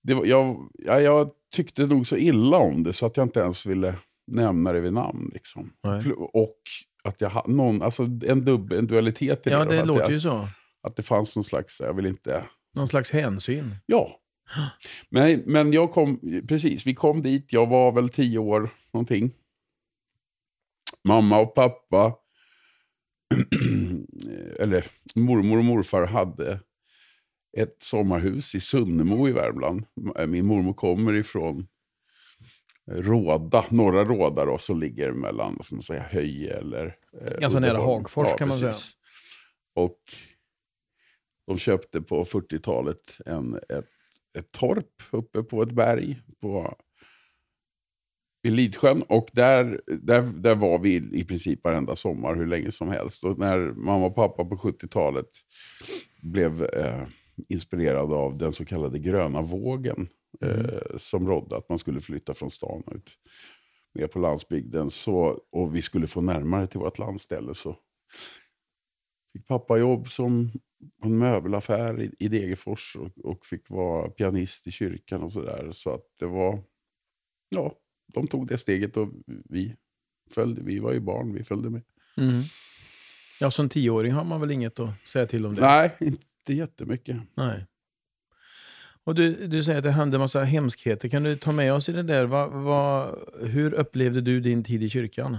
det 0.04 0.14
var, 0.14 0.26
jag, 0.26 0.70
ja, 0.74 1.02
jag 1.02 1.30
tyckte 1.56 1.86
nog 1.86 2.08
så 2.08 2.18
illa 2.18 2.58
om 2.58 2.84
det 2.84 2.94
så 2.94 3.06
att 3.06 3.18
jag 3.18 3.26
inte 3.26 3.40
ens 3.40 3.66
ville 3.66 3.96
nämna 4.28 4.74
det 4.74 4.80
vid 4.80 4.94
namn. 4.94 5.32
Liksom. 5.34 5.74
Och 6.34 6.58
att 7.04 7.22
jag 7.22 7.30
hade 7.30 7.52
någon, 7.54 7.82
alltså 7.82 8.04
en, 8.26 8.46
dubb, 8.46 8.74
en 8.74 8.88
dualitet 8.88 9.48
i 9.48 9.50
Ja, 9.50 9.66
det. 9.66 9.76
det 9.76 9.82
att, 9.82 9.88
låter 9.88 10.02
jag, 10.02 10.12
ju 10.12 10.20
så. 10.20 10.48
Att 10.84 10.96
det 10.96 11.04
fanns 11.04 11.36
någon 11.36 11.44
slags, 11.44 11.80
jag 11.80 11.94
vill 11.94 12.06
inte... 12.06 12.46
Någon 12.76 12.88
slags 12.88 13.12
hänsyn. 13.12 13.76
Ja. 13.86 14.20
Men, 15.10 15.40
men 15.46 15.74
jag 15.74 15.92
kom, 15.92 16.20
precis, 16.48 16.86
vi 16.88 16.94
kom 16.96 17.22
dit, 17.22 17.46
jag 17.54 17.68
var 17.68 17.92
väl 17.92 18.10
tio 18.10 18.38
år 18.40 18.70
någonting. 18.94 19.32
Mamma 21.04 21.40
och 21.40 21.56
pappa, 21.56 22.16
eller 24.60 24.86
mormor 25.16 25.58
och 25.58 25.64
morfar 25.66 26.06
hade 26.06 26.60
ett 27.58 27.76
sommarhus 27.80 28.56
i 28.56 28.60
Sunnemo 28.60 29.28
i 29.28 29.32
Värmland. 29.32 29.86
Min 30.28 30.46
mormor 30.46 30.74
kommer 30.74 31.14
ifrån 31.14 31.68
Råda, 32.92 33.66
norra 33.70 34.04
Råda 34.06 34.46
då, 34.46 34.58
som 34.58 34.80
ligger 34.80 35.12
mellan, 35.12 35.56
vad 35.58 35.66
ska 35.66 35.76
man 35.76 35.84
säga, 35.84 36.04
Höje 36.04 36.58
eller... 36.58 36.96
eh, 37.22 37.40
Ganska 37.40 37.60
nära 37.60 37.72
Uddeholm. 37.72 38.02
Hagfors, 38.02 38.36
kan 38.38 38.48
man 38.48 38.58
säga. 38.58 38.74
Och 39.76 39.98
de 41.46 41.58
köpte 41.58 42.02
på 42.02 42.26
40-talet 42.26 43.18
en, 43.26 43.56
ett, 43.56 43.90
ett 44.38 44.52
torp 44.52 45.04
uppe 45.12 45.44
på 45.44 45.62
ett 45.62 45.72
berg 45.72 46.22
på, 46.42 46.76
i 48.44 48.50
Lidsjön. 48.50 49.02
Och 49.02 49.30
där, 49.34 49.82
där, 49.88 50.22
där 50.22 50.56
var 50.56 50.80
vi 50.80 51.20
i 51.20 51.24
princip 51.24 51.64
varenda 51.64 51.96
sommar 51.96 52.36
hur 52.36 52.48
länge 52.48 52.72
som 52.72 52.90
helst. 52.90 53.24
Och 53.24 53.38
när 53.38 53.60
mamma 53.60 54.06
och 54.06 54.16
pappa 54.16 54.46
på 54.46 54.56
70-talet 54.56 55.30
blev 56.22 56.64
eh, 56.64 57.08
inspirerade 57.50 58.16
av 58.16 58.38
den 58.38 58.54
så 58.54 58.66
kallade 58.66 59.00
gröna 59.00 59.42
vågen 59.42 60.10
eh, 60.42 60.98
som 60.98 61.28
rådde, 61.28 61.58
att 61.58 61.70
man 61.70 61.80
skulle 61.80 62.02
flytta 62.02 62.34
från 62.34 62.52
stan 62.52 62.84
ut 62.92 63.18
mer 63.94 64.08
på 64.08 64.20
landsbygden. 64.20 64.92
Så, 64.92 65.42
och 65.52 65.76
vi 65.76 65.82
skulle 65.82 66.08
få 66.08 66.22
närmare 66.22 66.68
till 66.68 66.80
vårt 66.80 66.98
landställe. 66.98 67.56
Så 67.56 67.78
fick 69.34 69.48
pappa 69.48 69.78
jobb 69.78 70.10
som 70.10 70.52
en 71.04 71.18
möbelaffär 71.18 72.02
i, 72.02 72.12
i 72.20 72.28
Degerfors 72.28 72.96
och, 72.96 73.26
och 73.26 73.46
fick 73.46 73.70
vara 73.70 74.10
pianist 74.10 74.68
i 74.68 74.72
kyrkan 74.72 75.24
och 75.24 75.32
sådär. 75.32 75.70
Så 75.72 75.94
att 75.94 76.06
det 76.20 76.26
var, 76.26 76.64
ja, 77.50 77.74
de 78.14 78.28
tog 78.28 78.48
det 78.48 78.58
steget 78.58 78.98
och 78.98 79.10
vi 79.26 79.76
följde, 80.32 80.62
vi 80.62 80.80
var 80.80 80.94
ju 80.94 81.00
barn, 81.00 81.34
vi 81.34 81.44
följde 81.44 81.70
med. 81.70 81.82
Mm. 82.18 82.42
Ja, 83.40 83.52
som 83.52 83.70
tioåring 83.70 84.12
har 84.12 84.24
man 84.24 84.42
väl 84.42 84.52
inget 84.52 84.80
att 84.80 85.08
säga 85.08 85.26
till 85.26 85.46
om 85.46 85.56
det? 85.56 85.62
Nej, 85.62 85.92
inte 86.00 86.54
jättemycket. 86.54 87.18
Nej. 87.34 87.66
Och 89.06 89.16
du, 89.16 89.48
du 89.48 89.64
säger 89.64 89.78
att 89.78 89.84
det 89.84 89.92
hände 89.92 90.18
en 90.18 90.22
massa 90.22 90.44
hemskheter. 90.44 91.10
Kan 91.10 91.24
du 91.24 91.36
ta 91.36 91.52
med 91.52 91.74
oss 91.74 91.90
i 91.90 91.92
det 91.92 92.04
där? 92.04 92.26
Va, 92.26 92.48
va, 92.48 93.16
hur 93.42 93.74
upplevde 93.74 94.22
du 94.22 94.40
din 94.40 94.64
tid 94.64 94.84
i 94.84 94.90
kyrkan? 94.90 95.38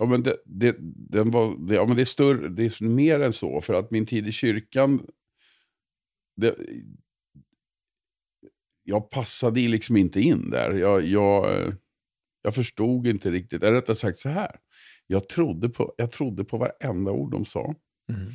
Ja, 0.00 0.06
men 0.06 0.22
det, 0.22 0.36
det, 0.44 0.76
den 1.10 1.30
var, 1.30 1.66
det, 1.68 1.74
ja, 1.74 1.86
men 1.86 1.96
det, 1.96 2.02
är 2.02 2.04
större, 2.04 2.48
det 2.48 2.64
är 2.64 2.84
mer 2.84 3.20
än 3.20 3.32
så. 3.32 3.60
För 3.60 3.74
att 3.74 3.90
min 3.90 4.06
tid 4.06 4.28
i 4.28 4.32
kyrkan... 4.32 5.06
Det, 6.36 6.56
jag 8.82 9.10
passade 9.10 9.60
liksom 9.60 9.96
inte 9.96 10.20
in 10.20 10.50
där. 10.50 10.72
Jag, 10.72 11.04
jag, 11.04 11.72
jag 12.42 12.54
förstod 12.54 13.06
inte 13.06 13.30
riktigt. 13.30 13.62
Eller 13.62 13.72
rättare 13.72 13.96
sagt 13.96 14.18
så 14.18 14.28
här. 14.28 14.56
Jag 15.06 15.28
trodde, 15.28 15.68
på, 15.68 15.94
jag 15.96 16.12
trodde 16.12 16.44
på 16.44 16.58
varenda 16.58 17.10
ord 17.10 17.30
de 17.30 17.44
sa. 17.44 17.74
Mm. 18.12 18.32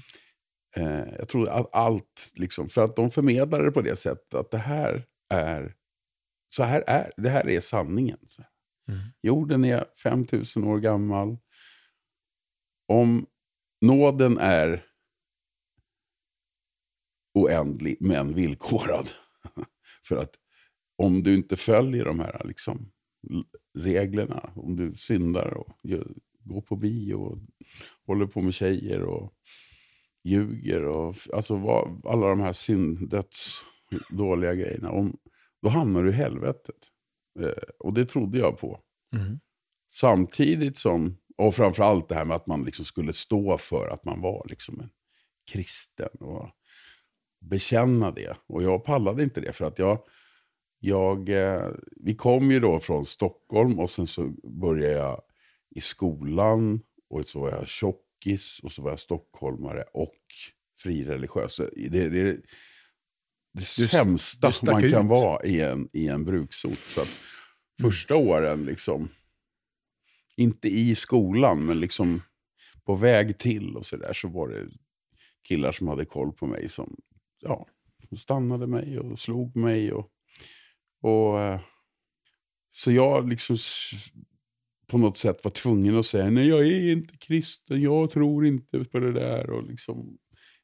Eh, 0.75 1.13
jag 1.17 1.27
trodde 1.27 1.51
att 1.51 1.75
allt, 1.75 2.33
liksom, 2.35 2.69
för 2.69 2.83
att 2.83 2.95
de 2.95 3.11
förmedlade 3.11 3.65
det 3.65 3.71
på 3.71 3.81
det 3.81 3.95
sättet 3.95 4.33
att 4.33 4.51
det 4.51 4.57
här 4.57 5.05
är, 5.29 5.75
så 6.47 6.63
här 6.63 6.83
är, 6.87 7.11
det 7.17 7.29
här 7.29 7.49
är 7.49 7.59
sanningen. 7.59 8.19
Mm. 8.87 9.01
Jorden 9.21 9.65
är 9.65 9.85
5000 10.03 10.63
år 10.63 10.79
gammal. 10.79 11.37
Om 12.87 13.25
nåden 13.81 14.37
är 14.37 14.85
oändlig 17.33 17.97
men 17.99 18.33
villkorad. 18.33 19.07
För 20.07 20.17
att 20.17 20.35
om 20.97 21.23
du 21.23 21.35
inte 21.35 21.55
följer 21.55 22.05
de 22.05 22.19
här 22.19 22.41
liksom, 22.45 22.91
reglerna, 23.77 24.49
om 24.55 24.75
du 24.75 24.95
syndar 24.95 25.53
och 25.53 25.79
går 26.39 26.61
på 26.61 26.75
bio 26.75 27.13
och 27.13 27.37
håller 28.05 28.25
på 28.25 28.41
med 28.41 28.53
tjejer 28.53 29.01
och 29.01 29.33
ljuger 30.23 30.85
och 30.85 31.15
alltså 31.33 31.55
vad, 31.55 32.05
alla 32.05 32.27
de 32.27 32.39
här 32.39 32.53
syndets 32.53 33.61
dåliga 34.09 34.53
grejerna. 34.53 34.91
Om, 34.91 35.17
då 35.61 35.69
hamnar 35.69 36.03
du 36.03 36.09
i 36.09 36.13
helvetet. 36.13 36.75
Eh, 37.39 37.73
och 37.79 37.93
det 37.93 38.05
trodde 38.05 38.37
jag 38.37 38.57
på. 38.59 38.79
Mm. 39.13 39.39
Samtidigt 39.91 40.77
som, 40.77 41.17
och 41.37 41.55
framförallt 41.55 42.09
det 42.09 42.15
här 42.15 42.25
med 42.25 42.35
att 42.35 42.47
man 42.47 42.63
liksom 42.63 42.85
skulle 42.85 43.13
stå 43.13 43.57
för 43.57 43.87
att 43.89 44.05
man 44.05 44.21
var 44.21 44.41
liksom 44.49 44.79
en 44.79 44.89
kristen. 45.51 46.09
Och 46.19 46.49
bekänna 47.41 48.11
det. 48.11 48.37
Och 48.47 48.63
jag 48.63 48.83
pallade 48.85 49.23
inte 49.23 49.41
det 49.41 49.53
för 49.53 49.65
att 49.65 49.79
jag, 49.79 49.99
jag 50.79 51.29
eh, 51.29 51.69
vi 51.95 52.15
kom 52.15 52.51
ju 52.51 52.59
då 52.59 52.79
från 52.79 53.05
Stockholm 53.05 53.79
och 53.79 53.89
sen 53.89 54.07
så 54.07 54.27
började 54.43 54.93
jag 54.93 55.21
i 55.75 55.81
skolan 55.81 56.81
och 57.09 57.25
så 57.25 57.39
var 57.39 57.51
jag 57.51 57.67
tjockis 57.67 58.59
och 58.63 58.71
så 58.71 58.81
var 58.81 58.89
jag 58.89 58.99
stockholmare 58.99 59.83
och 59.93 60.15
frireligiös. 60.79 61.55
Det, 61.57 61.69
det, 61.89 62.09
det, 62.09 62.23
det 62.33 62.41
Du- 63.53 63.63
sämsta 63.65 64.47
du 64.47 64.53
som 64.53 64.71
man 64.71 64.81
kan 64.91 65.05
ut. 65.05 65.09
vara 65.09 65.45
i 65.45 65.61
en, 65.61 65.89
i 65.93 66.07
en 66.07 66.25
bruksort. 66.25 66.77
Så 66.79 67.01
att 67.01 67.19
första 67.81 68.15
åren, 68.15 68.65
liksom, 68.65 69.09
inte 70.37 70.69
i 70.69 70.95
skolan, 70.95 71.65
men 71.65 71.79
liksom 71.79 72.21
på 72.85 72.95
väg 72.95 73.37
till 73.37 73.75
och 73.77 73.85
så 73.85 73.97
där 73.97 74.13
så 74.13 74.27
var 74.27 74.49
det 74.49 74.69
killar 75.47 75.71
som 75.71 75.87
hade 75.87 76.05
koll 76.05 76.31
på 76.33 76.47
mig 76.47 76.69
som 76.69 76.95
ja, 77.41 77.67
stannade 78.17 78.67
mig 78.67 78.99
och 78.99 79.19
slog 79.19 79.55
mig. 79.55 79.93
Och, 79.93 80.11
och, 81.01 81.39
eh, 81.41 81.59
så 82.69 82.91
jag 82.91 83.29
liksom 83.29 83.57
på 84.87 84.97
något 84.97 85.17
sätt 85.17 85.43
var 85.43 85.51
tvungen 85.51 85.97
att 85.97 86.05
säga 86.05 86.29
nej 86.29 86.47
jag 86.47 86.67
är 86.67 86.91
inte 86.91 87.17
kristen, 87.17 87.81
jag 87.81 88.11
tror 88.11 88.45
inte 88.45 88.83
på 88.83 88.99
det 88.99 89.11
där. 89.11 89.49
Och 89.49 89.63
liksom, 89.63 90.17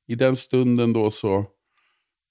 I 0.08 0.16
den 0.16 0.36
stunden 0.36 0.94
då 0.94 1.12
så, 1.12 1.46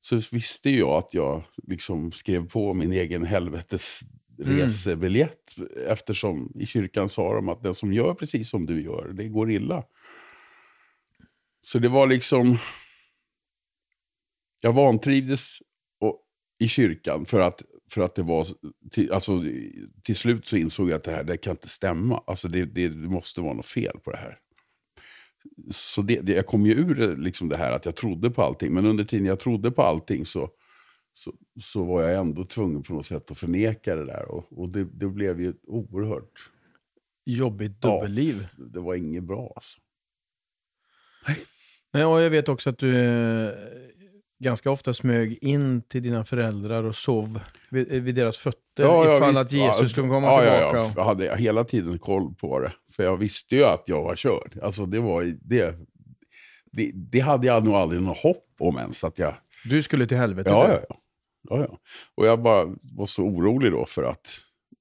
så 0.00 0.20
visste 0.32 0.70
jag 0.70 0.90
att 0.90 1.14
jag 1.14 1.42
liksom 1.62 2.12
skrev 2.12 2.48
på 2.48 2.74
min 2.74 2.92
egen 2.92 3.24
helvetes 3.24 4.00
Mm. 4.40 4.56
resebiljett. 4.56 5.54
Eftersom 5.86 6.52
i 6.54 6.66
kyrkan 6.66 7.08
sa 7.08 7.34
de 7.34 7.48
att 7.48 7.62
den 7.62 7.74
som 7.74 7.92
gör 7.92 8.14
precis 8.14 8.50
som 8.50 8.66
du 8.66 8.82
gör, 8.82 9.12
det 9.12 9.28
går 9.28 9.50
illa. 9.50 9.84
Så 11.62 11.78
det 11.78 11.88
var 11.88 12.06
liksom... 12.06 12.58
Jag 14.62 14.72
vantrivdes 14.72 15.58
och, 16.00 16.22
i 16.58 16.68
kyrkan 16.68 17.26
för 17.26 17.40
att, 17.40 17.62
för 17.90 18.02
att 18.02 18.14
det 18.14 18.22
var... 18.22 18.46
Till, 18.90 19.12
alltså, 19.12 19.42
till 20.02 20.16
slut 20.16 20.46
så 20.46 20.56
insåg 20.56 20.90
jag 20.90 20.96
att 20.96 21.04
det 21.04 21.12
här 21.12 21.24
det 21.24 21.36
kan 21.36 21.50
inte 21.50 21.68
stämma. 21.68 22.22
Alltså 22.26 22.48
det, 22.48 22.64
det, 22.64 22.88
det 22.88 23.08
måste 23.08 23.40
vara 23.40 23.54
något 23.54 23.66
fel 23.66 23.98
på 24.04 24.10
det 24.10 24.18
här. 24.18 24.38
Så 25.70 26.02
det, 26.02 26.20
det, 26.20 26.32
jag 26.32 26.46
kom 26.46 26.66
ju 26.66 26.72
ur 26.72 27.16
liksom 27.16 27.48
det 27.48 27.56
här 27.56 27.72
att 27.72 27.84
jag 27.84 27.96
trodde 27.96 28.30
på 28.30 28.42
allting. 28.42 28.74
Men 28.74 28.86
under 28.86 29.04
tiden 29.04 29.26
jag 29.26 29.40
trodde 29.40 29.70
på 29.70 29.82
allting 29.82 30.24
så, 30.24 30.50
så, 31.12 31.32
så 31.60 31.84
var 31.84 32.02
jag 32.02 32.20
ändå 32.20 32.44
tvungen 32.44 32.82
på 32.82 32.92
något 32.92 33.06
sätt 33.06 33.30
att 33.30 33.38
förneka 33.38 33.96
det 33.96 34.04
där. 34.06 34.30
Och, 34.30 34.44
och 34.58 34.68
det, 34.68 34.84
det 34.84 35.06
blev 35.08 35.40
ju 35.40 35.48
ett 35.48 35.60
oerhört... 35.66 36.50
Jobbigt 37.26 37.72
Ja. 37.80 37.94
dubbelliv. 37.94 38.48
Det 38.56 38.80
var 38.80 38.94
inget 38.94 39.22
bra 39.24 39.52
alltså. 39.56 39.78
Nej, 41.92 42.04
och 42.04 42.20
jag 42.22 42.30
vet 42.30 42.48
också 42.48 42.70
att 42.70 42.78
du 42.78 42.96
eh, 42.98 43.52
ganska 44.44 44.70
ofta 44.70 44.92
smög 44.94 45.38
in 45.40 45.82
till 45.82 46.02
dina 46.02 46.24
föräldrar 46.24 46.84
och 46.84 46.96
sov 46.96 47.40
vid, 47.70 48.02
vid 48.02 48.14
deras 48.14 48.36
fötter 48.36 49.16
ifall 49.16 49.28
visst. 49.28 49.40
att 49.40 49.52
Jesus 49.52 49.80
Ja, 49.80 49.88
skulle 49.88 50.08
komma 50.08 50.26
ja, 50.26 50.40
tillbaka. 50.40 50.76
Ja, 50.78 50.84
ja. 50.84 50.92
Jag 50.96 51.04
hade 51.04 51.36
hela 51.36 51.64
tiden 51.64 51.98
koll 51.98 52.34
på 52.34 52.58
det. 52.60 52.72
För 52.92 53.02
jag 53.02 53.16
visste 53.16 53.56
ju 53.56 53.64
att 53.64 53.82
jag 53.86 54.02
var 54.02 54.16
körd. 54.16 54.58
Alltså 54.62 54.86
det 54.86 55.00
var 55.00 55.22
det, 55.42 55.74
det, 56.72 56.90
det 56.94 57.20
hade 57.20 57.46
jag 57.46 57.64
nog 57.64 57.74
aldrig 57.74 58.02
något 58.02 58.18
hopp 58.18 58.46
om 58.58 58.78
ens. 58.78 59.04
Att 59.04 59.18
jag, 59.18 59.34
Du 59.64 59.82
skulle 59.82 60.06
till 60.06 60.16
helvetet. 60.16 60.52
ja, 60.52 60.68
ja, 60.72 60.80
ja. 60.88 60.96
Ja, 61.50 61.66
ja. 61.68 61.78
Och 62.14 62.26
jag 62.26 62.42
bara 62.42 62.76
var 62.82 63.06
så 63.06 63.22
orolig 63.22 63.72
då 63.72 63.86
för 63.86 64.02
att 64.02 64.30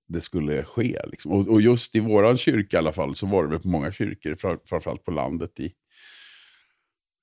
det 0.07 0.21
skulle 0.21 0.63
ske. 0.63 0.99
Liksom. 1.07 1.31
Och, 1.31 1.47
och 1.47 1.61
just 1.61 1.95
i 1.95 1.99
våran 1.99 2.37
kyrka 2.37 2.77
i 2.77 2.79
alla 2.79 2.91
fall 2.91 3.15
så 3.15 3.25
var 3.27 3.43
det 3.43 3.49
väl 3.49 3.59
på 3.59 3.67
många 3.67 3.91
kyrkor, 3.91 4.35
fram- 4.35 4.59
framförallt 4.65 5.03
på 5.03 5.11
landet 5.11 5.59
i 5.59 5.73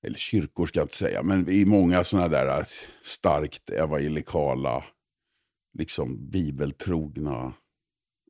eller 0.05 0.17
kyrkor 0.17 0.65
ska 0.65 0.79
jag 0.79 0.85
inte 0.85 0.95
säga, 0.95 1.23
men 1.23 1.49
i 1.49 1.65
många 1.65 2.03
sådana 2.03 2.27
där 2.27 2.67
starkt 3.03 3.69
evangelikala, 3.69 4.83
liksom 5.77 6.29
bibeltrogna 6.29 7.53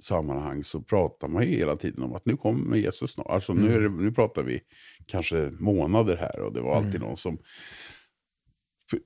sammanhang 0.02 0.64
så 0.64 0.82
pratar 0.82 1.28
man 1.28 1.44
ju 1.44 1.50
hela 1.50 1.76
tiden 1.76 2.04
om 2.04 2.16
att 2.16 2.26
nu 2.26 2.38
kommer 2.38 2.78
Jesus 2.78 3.12
snart. 3.12 3.28
Alltså 3.30 3.54
nu, 3.54 3.76
är 3.76 3.82
det, 3.82 3.90
nu 3.90 4.12
pratar 4.12 4.44
vi 4.44 4.62
kanske 5.06 5.52
månader 5.60 6.16
här 6.16 6.40
och 6.40 6.54
det 6.54 6.62
var 6.62 6.76
alltid 6.76 7.02
någon 7.02 7.18
som 7.18 7.38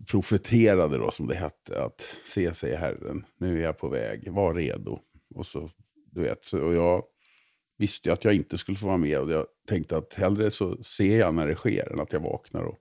profeterade 0.07 0.97
då 0.97 1.11
som 1.11 1.27
det 1.27 1.35
hette 1.35 1.83
att 1.83 2.01
se 2.25 2.53
sig 2.53 2.75
Herren, 2.75 3.25
nu 3.39 3.59
är 3.59 3.63
jag 3.63 3.77
på 3.77 3.89
väg, 3.89 4.31
var 4.31 4.53
redo. 4.53 4.99
Och 5.35 5.45
så, 5.45 5.69
du 6.11 6.21
vet, 6.21 6.45
så, 6.45 6.59
och 6.59 6.73
jag 6.73 7.03
visste 7.77 8.09
ju 8.09 8.13
att 8.13 8.23
jag 8.23 8.33
inte 8.33 8.57
skulle 8.57 8.77
få 8.77 8.85
vara 8.87 8.97
med 8.97 9.19
och 9.19 9.31
jag 9.31 9.45
tänkte 9.67 9.97
att 9.97 10.13
hellre 10.13 10.51
så 10.51 10.83
ser 10.83 11.19
jag 11.19 11.33
när 11.33 11.47
det 11.47 11.55
sker 11.55 11.93
än 11.93 11.99
att 11.99 12.13
jag 12.13 12.19
vaknar 12.19 12.61
och 12.61 12.77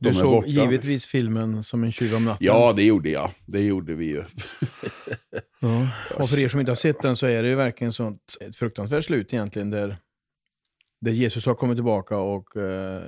Du 0.00 0.14
såg 0.14 0.30
borta. 0.32 0.46
givetvis 0.48 1.06
filmen 1.06 1.64
som 1.64 1.84
en 1.84 1.92
tjuv 1.92 2.14
om 2.14 2.24
natten. 2.24 2.46
Ja, 2.46 2.72
det 2.76 2.82
gjorde 2.84 3.10
jag. 3.10 3.30
Det 3.46 3.60
gjorde 3.60 3.94
vi 3.94 4.04
ju. 4.06 4.24
Ja. 5.64 5.88
Och 6.16 6.30
för 6.30 6.38
er 6.38 6.48
som 6.48 6.60
inte 6.60 6.70
har 6.70 6.76
sett 6.76 7.02
den 7.02 7.16
så 7.16 7.26
är 7.26 7.42
det 7.42 7.48
ju 7.48 7.54
verkligen 7.54 7.92
sånt, 7.92 8.36
ett 8.40 8.56
fruktansvärt 8.56 9.04
slut 9.04 9.32
egentligen 9.32 9.70
där, 9.70 9.96
där 11.02 11.12
Jesus 11.12 11.46
har 11.46 11.54
kommit 11.54 11.76
tillbaka 11.76 12.18
och 12.18 12.56
eh, 12.56 13.02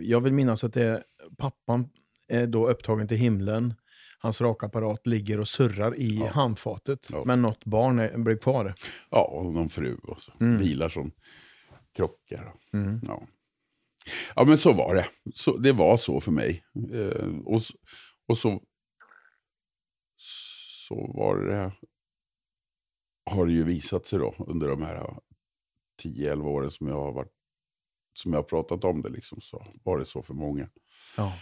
jag 0.00 0.20
vill 0.20 0.32
minnas 0.32 0.64
att 0.64 0.72
det 0.72 0.82
är, 0.82 1.04
pappan 1.38 1.88
är 2.28 2.46
då 2.46 2.68
upptagen 2.68 3.08
till 3.08 3.16
himlen. 3.16 3.74
Hans 4.18 4.40
rakapparat 4.40 5.06
ligger 5.06 5.40
och 5.40 5.48
surrar 5.48 5.96
i 5.96 6.18
Ja. 6.20 6.30
handfatet. 6.30 7.08
Ja. 7.12 7.24
Men 7.26 7.42
något 7.42 7.64
barn 7.64 7.98
är, 7.98 8.18
blev 8.18 8.38
kvar. 8.38 8.74
Ja, 9.10 9.24
och 9.24 9.52
någon 9.52 9.68
fru 9.68 9.96
och 10.02 10.20
så. 10.20 10.32
Mm. 10.40 10.58
Bilar 10.58 10.88
som 10.88 11.12
krockar. 11.96 12.54
Mm. 12.72 13.00
Ja. 13.06 13.22
ja, 14.36 14.44
men 14.44 14.58
så 14.58 14.72
var 14.72 14.94
det. 14.94 15.06
Så, 15.34 15.56
det 15.56 15.72
var 15.72 15.96
så 15.96 16.20
för 16.20 16.32
mig. 16.32 16.64
Eh, 16.92 17.26
och, 17.44 17.60
och 18.28 18.38
så, 18.38 18.62
så 20.88 21.12
var 21.14 21.36
det, 21.36 21.72
har 23.30 23.46
det 23.46 23.52
ju 23.52 23.64
visat 23.64 24.06
sig 24.06 24.18
då 24.18 24.34
under 24.38 24.68
de 24.68 24.82
här 24.82 25.16
10-11 26.02 26.44
åren 26.46 26.70
som 26.70 26.88
jag 26.88 26.94
har 26.94 27.12
varit 27.12 27.35
som 28.18 28.32
jag 28.32 28.38
har 28.38 28.44
pratat 28.44 28.84
om 28.84 29.02
det, 29.02 29.08
liksom, 29.08 29.40
så 29.40 29.66
var 29.84 29.98
det 29.98 30.04
så 30.04 30.22
för 30.22 30.34
många. 30.34 30.68
Ja. 31.16 31.32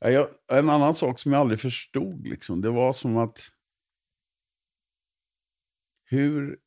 Ja, 0.00 0.10
jag, 0.10 0.28
en 0.48 0.70
annan 0.70 0.94
sak 0.94 1.18
som 1.18 1.32
jag 1.32 1.40
aldrig 1.40 1.60
förstod, 1.60 2.26
liksom, 2.26 2.60
det 2.60 2.70
var 2.70 2.92
som 2.92 3.16
att 3.16 3.40
hur... 6.04 6.58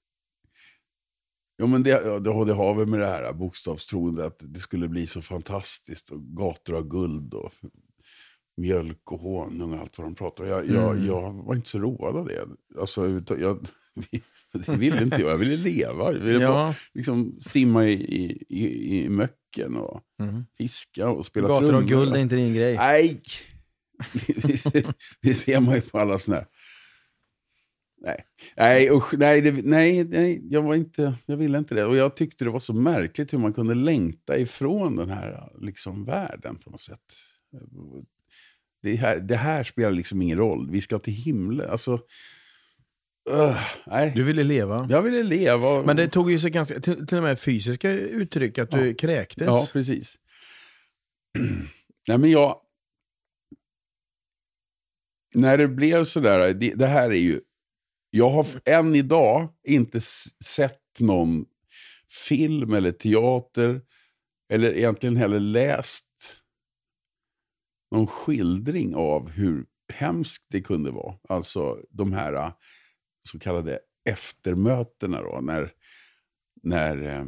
Jo, 1.57 1.67
men 1.67 1.83
det, 1.83 1.89
ja, 1.89 2.19
det, 2.19 2.29
har- 2.31 2.45
det 2.45 2.53
har 2.53 2.75
väl 2.75 2.87
med 2.87 2.99
det 2.99 3.05
här 3.05 3.33
bokstavstroende 3.33 4.25
att 4.25 4.35
det 4.39 4.59
skulle 4.59 4.87
bli 4.87 5.07
så 5.07 5.21
fantastiskt 5.21 6.09
och 6.09 6.21
gator 6.21 6.75
av 6.75 6.87
guld 6.87 7.33
och 7.33 7.53
mjölk 8.57 9.11
och 9.11 9.19
honung 9.19 9.73
och 9.73 9.79
allt 9.79 9.97
vad 9.97 10.07
de 10.07 10.15
pratar 10.15 10.43
om. 10.43 10.49
Jag, 10.49 10.69
jag, 10.69 10.91
Mm. 10.91 11.05
jag 11.05 11.33
var 11.33 11.55
inte 11.55 11.69
så 11.69 11.79
road 11.79 12.15
av 12.15 12.25
det. 12.27 12.47
Alltså, 12.79 13.21
jag, 13.37 13.67
det 14.53 14.77
ville 14.77 15.03
inte 15.03 15.21
jag. 15.21 15.31
Jag 15.31 15.37
ville 15.37 15.55
leva. 15.57 16.03
Jag 16.13 16.19
ville 16.19 16.39
bara 16.39 16.67
Ja. 16.67 16.75
liksom, 16.93 17.37
simma 17.39 17.85
i, 17.85 17.93
i, 17.93 18.45
i, 18.49 18.97
i 19.05 19.09
möcken 19.09 19.75
och 19.75 20.01
Mm. 20.19 20.45
fiska 20.57 21.09
och 21.09 21.25
spela 21.25 21.47
Gator 21.47 21.67
trummor. 21.67 21.81
av 21.81 21.87
guld 21.87 22.15
är 22.15 22.19
inte 22.19 22.35
din 22.35 22.53
grej. 22.53 22.75
Nej! 22.75 23.21
det 25.21 25.33
ser 25.33 25.59
man 25.59 25.75
ju 25.75 25.81
på 25.81 25.99
alla 25.99 26.19
såna 26.19 26.37
här. 26.37 26.45
Nej, 28.01 28.25
nej, 28.57 28.89
usch, 28.91 29.13
nej, 29.13 29.41
det, 29.41 29.51
nej, 29.51 30.03
nej 30.03 30.41
jag, 30.49 30.61
var 30.61 30.75
inte, 30.75 31.13
jag 31.25 31.37
ville 31.37 31.57
inte 31.57 31.75
det. 31.75 31.85
Och 31.85 31.95
jag 31.95 32.15
tyckte 32.15 32.43
det 32.43 32.49
var 32.51 32.59
så 32.59 32.73
märkligt 32.73 33.33
hur 33.33 33.37
man 33.37 33.53
kunde 33.53 33.73
längta 33.73 34.37
ifrån 34.37 34.95
den 34.95 35.09
här 35.09 35.49
liksom, 35.61 36.05
världen 36.05 36.55
på 36.55 36.69
något 36.69 36.81
sätt. 36.81 36.99
Det 38.81 38.95
här, 38.95 39.19
det 39.19 39.35
här 39.35 39.63
spelar 39.63 39.91
liksom 39.91 40.21
ingen 40.21 40.37
roll. 40.37 40.69
Vi 40.71 40.81
ska 40.81 40.99
till 40.99 41.13
himlen. 41.13 41.69
Alltså, 41.69 41.99
uh, 43.29 43.57
nej. 43.85 44.11
Du 44.15 44.23
ville 44.23 44.43
leva. 44.43 44.87
Jag 44.89 45.01
ville 45.01 45.23
leva. 45.23 45.83
Men 45.83 45.95
det 45.95 46.07
tog 46.07 46.31
ju 46.31 46.39
sig 46.39 46.49
ganska, 46.49 46.79
till, 46.79 47.07
till 47.07 47.17
och 47.17 47.23
med 47.23 47.39
fysiska 47.39 47.91
uttryck, 47.91 48.57
att 48.57 48.71
du 48.71 48.87
Ja. 48.87 48.95
kräktes. 48.95 49.47
Ja, 49.47 49.67
precis. 49.73 50.19
Nej, 52.07 52.17
men 52.17 52.31
jag... 52.31 52.61
När 55.33 55.57
det 55.57 55.67
blev 55.67 56.05
sådär, 56.05 56.53
det, 56.53 56.73
det 56.75 56.87
här 56.87 57.09
är 57.09 57.19
ju... 57.19 57.41
Jag 58.09 58.29
har 58.29 58.45
än 58.65 58.95
idag 58.95 59.53
inte 59.63 60.01
sett 60.45 60.81
någon 60.99 61.45
film 62.27 62.73
eller 62.73 62.91
teater, 62.91 63.81
eller 64.49 64.73
egentligen 64.73 65.15
heller 65.15 65.39
läst 65.39 66.05
någon 67.91 68.07
skildring 68.07 68.95
av 68.95 69.29
hur 69.29 69.65
hemskt 69.93 70.45
det 70.49 70.61
kunde 70.61 70.91
vara. 70.91 71.15
Alltså 71.29 71.79
de 71.89 72.13
här 72.13 72.51
så 73.27 73.39
kallade 73.39 73.79
eftermötena 74.05 75.21
då, 75.21 75.39
när, 75.41 75.71
när 76.63 77.01
eh, 77.01 77.25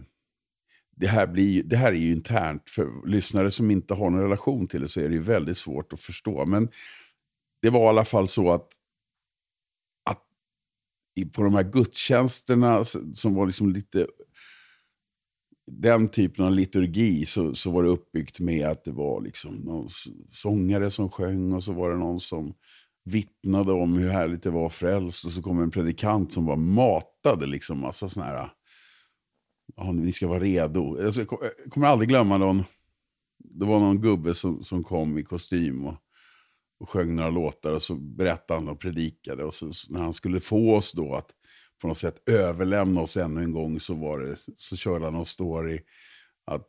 det 0.95 1.07
här, 1.07 1.27
blir, 1.27 1.63
det 1.63 1.77
här 1.77 1.91
är 1.91 1.97
ju 1.97 2.11
internt. 2.11 2.69
För 2.69 3.07
lyssnare 3.07 3.51
som 3.51 3.71
inte 3.71 3.93
har 3.93 4.09
någon 4.09 4.21
relation 4.21 4.67
till 4.67 4.81
det 4.81 4.87
så 4.87 4.99
är 4.99 5.09
det 5.09 5.15
ju 5.15 5.21
väldigt 5.21 5.57
svårt 5.57 5.93
att 5.93 5.99
förstå. 5.99 6.45
Men 6.45 6.69
det 7.61 7.69
var 7.69 7.85
i 7.85 7.87
alla 7.87 8.05
fall 8.05 8.27
så 8.27 8.51
att, 8.51 8.67
att 10.09 10.23
på 11.35 11.43
de 11.43 11.53
här 11.53 11.63
gudstjänsterna 11.63 12.85
som 13.13 13.35
var 13.35 13.45
liksom 13.45 13.69
lite 13.69 14.07
den 15.71 16.09
typen 16.09 16.45
av 16.45 16.51
liturgi 16.51 17.25
så, 17.25 17.55
så 17.55 17.71
var 17.71 17.83
det 17.83 17.89
uppbyggt 17.89 18.39
med 18.39 18.67
att 18.67 18.83
det 18.83 18.91
var 18.91 19.21
liksom 19.21 19.55
någon 19.55 19.89
sångare 20.31 20.91
som 20.91 21.09
sjöng 21.09 21.53
och 21.53 21.63
så 21.63 21.73
var 21.73 21.91
det 21.91 21.97
någon 21.97 22.19
som 22.19 22.53
vittnade 23.07 23.71
om 23.71 23.97
hur 23.97 24.09
härligt 24.09 24.43
det 24.43 24.49
var 24.49 24.69
frälst 24.69 25.25
och 25.25 25.31
så 25.31 25.41
kom 25.41 25.61
en 25.61 25.71
predikant 25.71 26.33
som 26.33 26.45
var 26.45 26.57
matade 26.57 27.45
liksom 27.45 27.79
massa 27.79 28.09
sådana 28.09 28.31
här 28.31 28.49
ja, 29.75 29.91
ni 29.91 30.11
ska 30.11 30.27
vara 30.27 30.39
redo. 30.39 31.05
Alltså, 31.05 31.21
jag 31.21 31.29
kommer 31.69 31.87
aldrig 31.87 32.09
glömma 32.09 32.37
någon, 32.37 32.63
det 33.37 33.65
var 33.65 33.79
någon 33.79 34.01
gubbe 34.01 34.35
som, 34.35 34.63
som 34.63 34.83
kom 34.83 35.17
i 35.17 35.23
kostym 35.23 35.85
och, 35.85 35.95
och 36.79 36.89
sjöng 36.89 37.15
några 37.15 37.29
låtar 37.29 37.71
och 37.73 37.83
så 37.83 37.95
berättade 37.95 38.59
han 38.59 38.69
och 38.69 38.79
predikade. 38.79 39.43
Och 39.43 39.53
så, 39.53 39.71
när 39.89 40.01
han 40.01 40.13
skulle 40.13 40.39
få 40.39 40.75
oss 40.75 40.91
då 40.91 41.15
att 41.15 41.31
på 41.81 41.87
något 41.87 41.97
sätt 41.97 42.29
överlämna 42.29 43.01
oss 43.01 43.17
ännu 43.17 43.43
en 43.43 43.51
gång 43.51 43.79
så, 43.79 43.93
var 43.93 44.19
det, 44.19 44.37
så 44.57 44.75
körde 44.75 45.05
han 45.05 45.13
någon 45.13 45.25
story 45.25 45.81
att 46.45 46.67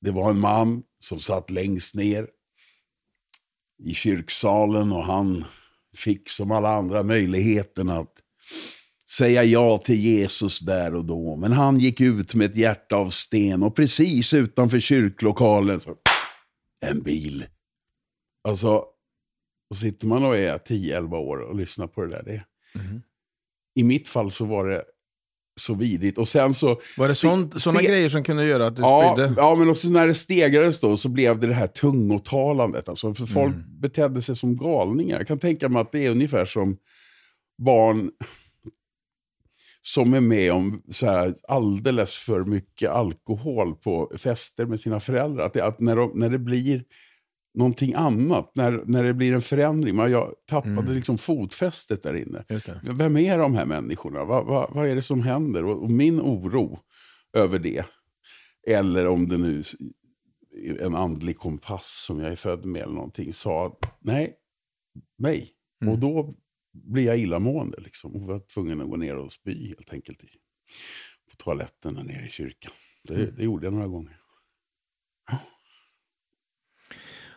det 0.00 0.10
var 0.10 0.30
en 0.30 0.40
man 0.40 0.82
som 0.98 1.20
satt 1.20 1.50
längst 1.50 1.94
ner 1.94 2.28
i 3.78 3.94
kyrksalen 3.94 4.92
och 4.92 5.04
han 5.04 5.44
fick 5.96 6.28
som 6.28 6.50
alla 6.50 6.68
andra 6.68 7.02
möjligheten 7.02 7.88
att 7.88 8.12
säga 9.10 9.44
ja 9.44 9.78
till 9.78 10.00
Jesus 10.00 10.60
där 10.60 10.94
och 10.94 11.04
då. 11.04 11.36
Men 11.36 11.52
han 11.52 11.80
gick 11.80 12.00
ut 12.00 12.34
med 12.34 12.50
ett 12.50 12.56
hjärta 12.56 12.96
av 12.96 13.10
sten 13.10 13.62
och 13.62 13.76
precis 13.76 14.34
utanför 14.34 14.80
kyrklokalen 14.80 15.80
så 15.80 15.96
en 16.80 17.02
bil. 17.02 17.46
Alltså, 18.48 18.84
och 19.70 19.76
sitter 19.76 20.06
man 20.06 20.24
och 20.24 20.36
är 20.36 20.58
10-11 20.58 21.16
år 21.16 21.38
och 21.38 21.56
lyssnar 21.56 21.86
på 21.86 22.02
det 22.02 22.08
där. 22.08 22.22
Det, 22.22 22.44
mm. 22.80 23.02
I 23.74 23.84
mitt 23.84 24.08
fall 24.08 24.30
så 24.30 24.44
var 24.44 24.66
det 24.68 24.84
så 25.56 25.74
vidrigt. 25.74 26.18
Och 26.18 26.28
sen 26.28 26.54
så... 26.54 26.80
Var 26.96 27.08
det 27.08 27.14
sådana 27.60 27.82
grejer 27.82 28.08
som 28.08 28.22
kunde 28.22 28.44
göra 28.44 28.66
att 28.66 28.76
du 28.76 28.82
ja, 28.82 29.14
spydde? 29.16 29.34
Ja, 29.36 29.54
men 29.54 29.70
också 29.70 29.88
när 29.88 30.06
det 30.06 30.14
stegrades 30.14 30.80
då 30.80 30.96
så 30.96 31.08
blev 31.08 31.40
det 31.40 31.46
det 31.46 31.54
här 31.54 31.66
tungotalandet. 31.66 32.88
Alltså, 32.88 33.14
för 33.14 33.26
folk 33.26 33.54
mm. 33.54 33.80
betedde 33.80 34.22
sig 34.22 34.36
som 34.36 34.56
galningar. 34.56 35.18
Jag 35.18 35.26
kan 35.26 35.38
tänka 35.38 35.68
mig 35.68 35.82
att 35.82 35.92
det 35.92 36.06
är 36.06 36.10
ungefär 36.10 36.44
som 36.44 36.76
barn 37.58 38.10
som 39.82 40.14
är 40.14 40.20
med 40.20 40.52
om 40.52 40.82
så 40.90 41.06
här 41.06 41.34
alldeles 41.48 42.14
för 42.14 42.44
mycket 42.44 42.90
alkohol 42.90 43.74
på 43.74 44.12
fester 44.16 44.66
med 44.66 44.80
sina 44.80 45.00
föräldrar. 45.00 45.46
Att, 45.46 45.52
det, 45.52 45.64
att 45.64 45.80
när, 45.80 45.96
de, 45.96 46.12
när 46.14 46.30
det 46.30 46.38
blir 46.38 46.84
någonting 47.56 47.94
annat, 47.94 48.50
när, 48.54 48.82
när 48.86 49.04
det 49.04 49.14
blir 49.14 49.32
en 49.32 49.42
förändring. 49.42 49.98
Jag 49.98 50.34
tappade 50.46 50.80
mm. 50.80 50.94
liksom 50.94 51.18
fotfästet 51.18 52.02
där 52.02 52.14
inne. 52.14 52.44
Vem 52.82 53.16
är 53.16 53.38
de 53.38 53.54
här 53.54 53.66
människorna? 53.66 54.24
Va, 54.24 54.42
va, 54.42 54.70
vad 54.74 54.88
är 54.88 54.94
det 54.94 55.02
som 55.02 55.22
händer? 55.22 55.64
Och, 55.64 55.82
och, 55.82 55.90
min 55.90 56.20
oro 56.20 56.78
över 57.32 57.58
det, 57.58 57.84
eller 58.66 59.06
om 59.06 59.28
det 59.28 59.38
nu 59.38 59.62
en 60.80 60.94
andlig 60.94 61.38
kompass 61.38 62.04
som 62.06 62.20
jag 62.20 62.32
är 62.32 62.36
född 62.36 62.64
med 62.64 62.82
eller 62.82 62.94
någonting, 62.94 63.32
sa 63.32 63.78
nej, 64.00 64.36
nej. 65.18 65.52
Mm. 65.82 65.94
Och 65.94 66.00
då 66.00 66.34
blir 66.72 67.06
jag 67.06 67.18
illamående. 67.18 67.80
Liksom, 67.80 68.14
och 68.14 68.22
var 68.22 68.40
tvungen 68.54 68.80
att 68.80 68.90
gå 68.90 68.96
ner 68.96 69.16
och 69.16 69.32
spy 69.32 69.68
helt 69.68 69.92
enkelt 69.92 70.24
i, 70.24 70.28
på 71.30 71.36
toaletten 71.36 71.94
nere 71.94 72.26
i 72.26 72.30
kyrkan. 72.30 72.72
Det, 73.02 73.14
mm. 73.14 73.34
det 73.36 73.44
gjorde 73.44 73.66
jag 73.66 73.72
några 73.72 73.88
gånger. 73.88 74.20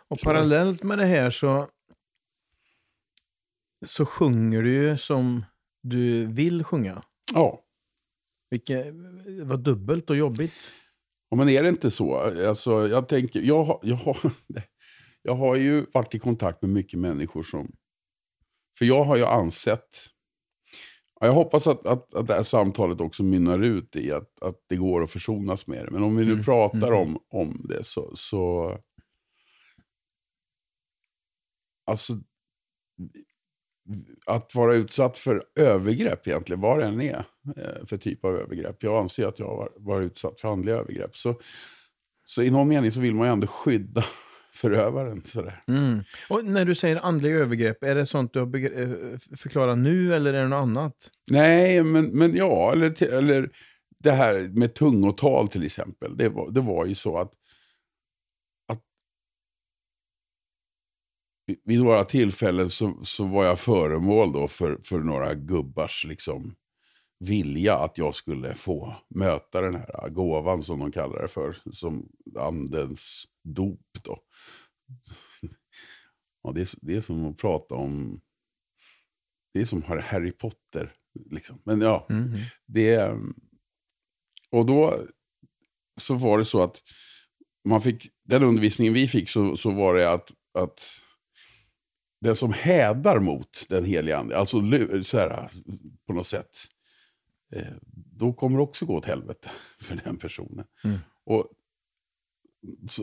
Och 0.10 0.20
parallellt 0.20 0.84
med 0.84 0.98
det 0.98 1.06
här 1.06 1.30
så, 1.30 1.68
så 3.86 4.06
sjunger 4.06 4.64
du 4.64 4.74
ju 4.74 4.98
som 4.98 5.46
du 5.84 6.26
vill 6.26 6.64
sjunga. 6.64 7.04
Ja. 7.34 7.62
Vilket 8.50 8.94
var 9.44 9.58
dubbelt 9.58 10.10
och 10.10 10.18
jobbigt. 10.18 10.74
Ja, 11.30 11.38
men 11.38 11.50
är 11.50 11.64
det 11.64 11.70
inte 11.70 11.92
så? 11.92 12.16
Alltså, 12.48 12.88
jag, 12.88 13.08
tänker, 13.08 13.42
jag, 13.42 13.80
jag, 13.84 13.96
har, 13.96 14.18
jag 15.22 15.36
har 15.36 15.56
ju 15.56 15.86
varit 15.94 16.16
i 16.16 16.20
kontakt 16.20 16.62
med 16.62 16.72
mycket 16.72 17.00
människor 17.00 17.44
som 17.44 17.72
för 18.80 18.86
jag 18.86 19.04
har 19.04 19.18
ju 19.18 19.26
ansett, 19.26 19.90
jag 21.20 21.32
hoppas 21.32 21.68
att, 21.68 21.86
att, 21.86 22.14
att 22.14 22.28
det 22.28 22.34
här 22.34 22.44
samtalet 22.44 23.02
också 23.02 23.24
mynnar 23.24 23.60
ut 23.60 23.96
i 23.96 24.12
att, 24.12 24.42
att 24.42 24.56
det 24.68 24.76
går 24.76 25.04
att 25.04 25.12
försonas 25.12 25.68
med 25.68 25.86
det. 25.86 25.92
Men 25.92 26.04
om 26.04 26.16
vi 26.16 26.26
nu 26.26 26.32
mm. 26.32 26.44
pratar 26.44 26.88
mm. 26.88 27.00
Om, 27.00 27.20
om 27.30 27.66
det 27.70 27.84
så, 27.84 28.12
så... 28.16 28.78
Alltså, 31.90 32.14
att 34.26 34.56
vara 34.56 34.76
utsatt 34.76 35.18
för 35.18 35.44
övergrepp 35.56 36.28
egentligen, 36.28 36.62
vad 36.62 36.80
det 36.80 36.86
än 36.86 37.02
är 37.02 37.26
eh, 37.58 37.86
för 37.86 37.98
typ 37.98 38.26
av 38.26 38.36
övergrepp. 38.36 38.84
Jag 38.84 38.98
anser 38.98 39.28
att 39.28 39.40
jag 39.40 39.48
har 39.48 39.72
varit 39.78 40.06
utsatt 40.06 40.42
för 40.42 40.52
andliga 40.52 40.76
övergrepp. 40.76 41.18
Så, 41.18 41.42
så 42.26 42.42
i 42.42 42.50
någon 42.50 42.68
mening 42.68 42.92
så 42.92 43.00
vill 43.00 43.16
man 43.16 43.28
ju 43.28 43.34
ändå 43.34 43.48
skydda 43.48 44.06
förövaren. 44.54 45.24
Sådär. 45.24 45.64
Mm. 45.68 46.04
Och 46.30 46.46
när 46.46 46.66
du 46.66 46.76
säger 46.76 47.06
andliga 47.06 47.36
övergrepp, 47.36 47.84
är 47.84 47.96
det 47.96 48.06
sånt 48.06 48.34
du 48.34 48.40
har 48.40 48.56
eh, 48.56 49.18
förklarat 49.38 49.78
nu 49.78 50.14
eller 50.14 50.34
är 50.34 50.42
det 50.42 50.48
något 50.48 50.58
annat? 50.58 50.96
Nej, 51.32 51.84
men, 51.84 52.06
men 52.06 52.36
ja, 52.36 52.72
eller, 52.72 53.04
eller 53.04 53.50
det 54.00 54.12
här 54.12 54.40
med 54.54 54.74
tungotal 54.74 55.48
till 55.48 55.66
exempel. 55.66 56.18
Det 56.18 56.30
var, 56.30 56.52
det 56.52 56.62
var 56.62 56.86
ju 56.86 56.96
så 56.96 57.18
att, 57.18 57.32
att 57.32 57.39
vid 61.64 61.84
några 61.84 62.06
tillfällen 62.06 62.70
så, 62.70 63.00
så 63.04 63.24
var 63.24 63.46
jag 63.46 63.60
föremål 63.60 64.32
då 64.32 64.48
för, 64.48 64.80
för 64.84 65.00
några 65.00 65.34
gubbars 65.34 66.06
liksom, 66.06 66.56
vilja 67.20 67.78
att 67.78 67.98
jag 67.98 68.16
skulle 68.16 68.56
få 68.56 68.96
möta 69.16 69.62
den 69.62 69.76
här 69.76 70.10
gåvan 70.10 70.64
som 70.64 70.80
de 70.80 70.92
kallar 70.92 71.22
det 71.22 71.28
för. 71.28 71.58
Som 71.72 72.10
andens 72.40 73.26
dop 73.44 73.88
då. 74.04 74.20
Ja, 76.44 76.52
det, 76.52 76.62
är, 76.62 76.70
det 76.82 76.96
är 76.96 77.02
som 77.02 77.26
att 77.26 77.38
prata 77.38 77.76
om... 77.76 78.22
Det 79.54 79.62
är 79.62 79.66
som 79.66 79.84
Harry 79.84 80.32
Potter. 80.32 80.94
Liksom. 81.30 81.62
Men 81.64 81.82
ja, 81.82 82.08
mm. 82.10 82.32
det... 82.66 83.18
Och 84.52 84.66
då 84.66 85.08
så 86.00 86.14
var 86.14 86.38
det 86.38 86.46
så 86.46 86.64
att 86.64 86.84
man 87.66 87.82
fick, 87.82 88.08
den 88.24 88.44
undervisningen 88.44 88.94
vi 88.94 89.08
fick 89.08 89.30
så, 89.30 89.58
så 89.58 89.72
var 89.72 89.96
det 89.96 90.12
att, 90.12 90.32
att 90.54 90.86
den 92.22 92.36
som 92.36 92.54
hädar 92.54 93.20
mot 93.20 93.66
den 93.70 93.86
heliga 93.86 94.18
ande, 94.18 94.38
alltså 94.38 94.62
så 95.04 95.18
här, 95.18 95.50
på 96.08 96.14
något 96.14 96.28
sätt, 96.28 96.58
eh, 97.56 97.74
då 97.94 98.34
kommer 98.34 98.58
det 98.58 98.64
också 98.64 98.86
gå 98.86 98.96
åt 98.96 99.06
helvete 99.06 99.50
för 99.82 100.00
den 100.04 100.18
personen. 100.18 100.66
Mm. 100.84 100.98
Och 101.26 101.48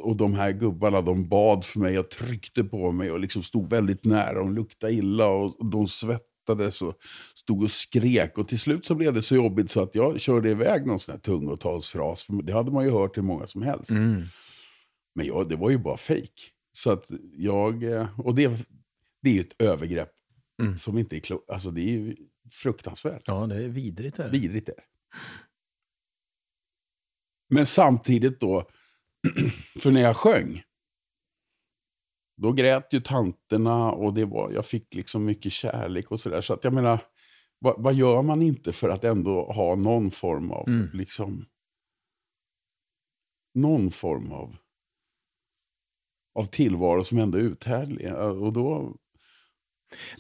och 0.03 0.17
de 0.17 0.35
här 0.35 0.53
gubbarna 0.53 1.01
de 1.01 1.29
bad 1.29 1.65
för 1.65 1.81
mig 1.81 1.99
och 1.99 2.11
tryckte 2.11 2.65
på 2.65 2.93
mig 2.93 3.11
och 3.11 3.21
liksom 3.21 3.43
stod 3.43 3.71
väldigt 3.71 4.05
nära. 4.05 4.39
De 4.39 4.55
luktade 4.55 4.93
illa 4.93 5.27
och 5.27 5.71
de 5.71 5.87
svettades 5.87 6.83
och 6.83 6.95
stod 7.35 7.63
och 7.63 7.71
skrek. 7.71 8.39
Och 8.39 8.49
till 8.49 8.61
slut 8.61 8.87
så 8.87 8.95
blev 8.95 9.15
det 9.15 9.23
så 9.23 9.37
jobbigt 9.37 9.71
så 9.71 9.83
att 9.83 9.95
jag 9.95 10.21
körde 10.21 10.51
iväg 10.51 10.87
någon 10.87 11.01
sån 11.01 11.13
här 11.13 11.21
tungotalsfras. 11.21 12.27
Det 12.43 12.53
hade 12.53 12.71
man 12.71 12.85
ju 12.85 12.91
hört 12.91 13.15
till 13.15 13.23
många 13.23 13.47
som 13.47 13.63
helst. 13.63 13.91
Mm. 13.91 14.23
Men 15.15 15.27
jag, 15.27 15.49
det 15.49 15.57
var 15.57 15.71
ju 15.71 15.79
bara 15.79 15.97
fejk. 15.97 16.51
Så 16.73 16.91
att 16.91 17.11
jag, 17.37 17.83
eh, 17.85 18.21
och 18.21 18.35
det, 18.35 18.67
det 19.27 19.31
är 19.31 19.35
ju 19.35 19.41
ett 19.41 19.63
övergrepp 19.63 20.13
mm. 20.63 20.77
som 20.77 20.99
inte 20.99 21.17
är 21.17 21.21
klokt. 21.21 21.51
Alltså 21.51 21.71
det 21.71 21.81
är 21.81 21.91
ju 21.91 22.17
fruktansvärt. 22.51 23.23
Ja, 23.27 23.47
det 23.47 23.65
är 23.65 23.69
vidrigt. 23.69 24.19
Är 24.19 24.31
Vidrigt 24.31 24.69
är 24.69 24.85
Men 27.49 27.67
samtidigt 27.67 28.41
då, 28.41 28.69
för 29.81 29.91
när 29.91 30.01
jag 30.01 30.17
sjöng, 30.17 30.63
då 32.37 32.53
grät 32.53 32.93
ju 32.93 33.01
tanterna 33.01 33.93
och 33.93 34.15
det 34.15 34.25
var, 34.25 34.53
jag 34.53 34.67
fick 34.67 34.95
liksom 34.95 35.25
mycket 35.25 35.53
kärlek 35.53 36.11
och 36.11 36.21
sådär. 36.21 36.41
Så 36.41 36.55
att 36.55 36.65
jag 36.65 36.73
menar, 36.73 36.99
vad, 37.59 37.83
vad, 37.83 37.95
gör 37.95 38.23
man 38.23 38.43
inte 38.43 38.73
för 38.73 38.89
att 38.89 39.05
ändå 39.05 39.53
ha 39.53 39.75
någon 39.75 40.11
form 40.11 40.51
av, 40.51 40.69
mm. 40.69 40.91
liksom, 40.93 41.47
någon 43.55 43.91
form 43.91 44.33
av, 44.33 44.57
av 46.35 46.45
tillvaro 46.45 47.05
som 47.05 47.19
ändå 47.19 47.39
är 47.39 47.43
uthärdlig. 47.43 48.15
Och 48.15 48.53
då... 48.53 48.97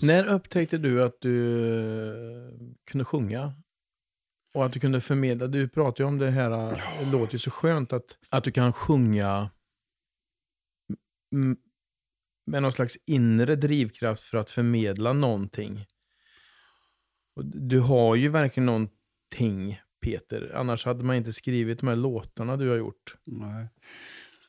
När 0.02 0.26
upptäckte 0.26 0.78
du 0.78 1.02
att 1.02 1.20
du 1.20 2.78
kunde 2.90 3.04
sjunga 3.04 3.54
och 4.54 4.66
att 4.66 4.72
du 4.72 4.80
kunde 4.80 5.00
förmedla, 5.00 5.46
du 5.46 5.68
pratar 5.68 6.04
ju 6.04 6.08
om 6.08 6.18
det 6.18 6.30
här, 6.30 6.50
ja. 6.50 6.76
det 7.00 7.10
låter 7.10 7.32
ju 7.32 7.38
så 7.38 7.50
skönt 7.50 7.92
att, 7.92 8.18
att 8.30 8.44
du 8.44 8.50
kan 8.50 8.72
sjunga 8.72 9.50
med 12.46 12.62
någon 12.62 12.72
slags 12.72 12.96
inre 13.06 13.56
drivkraft 13.56 14.22
för 14.22 14.38
att 14.38 14.50
förmedla 14.50 15.12
någonting. 15.12 15.86
Du 17.44 17.80
har 17.80 18.14
ju 18.14 18.28
verkligen 18.28 18.66
någonting, 18.66 19.80
Peter. 20.00 20.52
Annars 20.54 20.84
hade 20.84 21.04
man 21.04 21.16
inte 21.16 21.32
skrivit 21.32 21.80
de 21.80 21.88
här 21.88 21.96
låtarna 21.96 22.56
du 22.56 22.68
har 22.68 22.76
gjort. 22.76 23.16
Nej. 23.24 23.68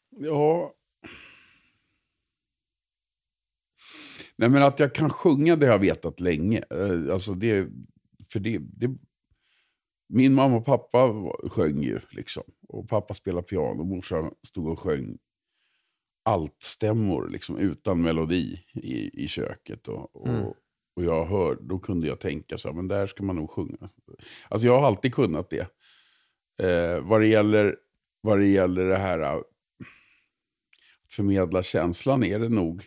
Ja. 0.10 0.74
Nej, 4.38 4.50
men 4.50 4.64
att 4.64 4.80
jag 4.80 4.96
kan 4.96 5.10
sjunga 5.10 5.56
det 5.56 5.66
har 5.66 5.74
jag 5.74 5.80
vetat 5.80 6.20
länge. 6.20 6.64
Eh, 6.70 7.14
Alltså 7.14 7.34
det, 7.34 7.68
för 8.32 8.40
det, 8.40 8.58
det, 8.62 8.96
min 10.10 10.34
mamma 10.34 10.56
och 10.58 10.66
pappa 10.66 11.14
sjöng 11.50 11.84
ju. 11.84 12.00
Liksom. 12.12 12.44
Och 12.68 12.90
pappa 12.90 13.14
spelade 13.14 13.48
piano 13.48 13.80
och 13.80 13.88
morsan 13.88 14.32
stod 14.48 14.68
och 14.68 14.80
sjöng 14.80 15.18
altstämmor 16.26 17.30
liksom, 17.30 17.58
utan 17.58 18.02
melodi 18.02 18.64
i, 18.74 19.24
i 19.24 19.28
köket. 19.28 19.88
Och, 19.88 20.16
och, 20.16 20.28
Mm. 20.28 20.46
och 20.96 21.04
jag 21.04 21.26
hör, 21.26 21.56
då 21.62 21.80
kunde 21.80 22.08
jag 22.08 22.20
tänka 22.20 22.58
så 22.58 22.68
här, 22.68 22.76
men 22.76 22.88
där 22.88 23.08
ska 23.08 23.24
man 23.24 23.36
nog 23.36 23.52
sjunga. 23.52 23.90
Alltså 24.50 24.68
jag 24.68 24.80
har 24.80 24.88
alltid 24.88 25.14
kunnat 25.14 25.50
det. 25.50 25.68
Eh, 26.64 27.02
vad, 27.02 27.22
det 27.22 27.28
gäller, 27.28 27.76
vad 28.22 28.40
det 28.40 28.48
gäller 28.48 28.86
det 28.86 28.98
här 28.98 29.20
att 29.20 29.44
förmedla 31.10 31.64
känslan 31.64 32.24
är 32.24 32.40
det 32.40 32.50
nog 32.50 32.84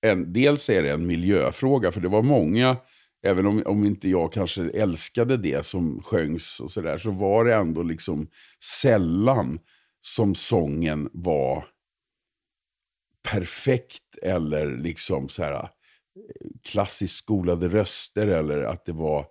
en, 0.00 0.32
dels 0.32 0.68
är 0.68 0.82
det 0.82 0.92
en 0.92 1.06
miljöfråga, 1.06 1.92
för 1.92 2.00
det 2.00 2.08
var 2.08 2.22
många, 2.22 2.76
även 3.22 3.46
om, 3.46 3.62
om 3.66 3.84
inte 3.84 4.08
jag 4.08 4.32
kanske 4.32 4.62
älskade 4.62 5.36
det 5.36 5.66
som 5.66 6.02
sjöngs 6.02 6.60
och 6.60 6.70
sådär, 6.70 6.98
så 6.98 7.10
var 7.10 7.44
det 7.44 7.54
ändå 7.54 7.82
liksom 7.82 8.28
sällan 8.82 9.58
som 10.00 10.34
sången 10.34 11.10
var 11.12 11.66
perfekt 13.22 14.18
eller 14.22 14.76
liksom 14.76 15.28
så 15.28 15.42
här 15.42 15.68
klassiskt 16.62 17.16
skolade 17.16 17.68
röster 17.68 18.26
eller 18.26 18.62
att 18.62 18.84
det 18.84 18.92
var 18.92 19.26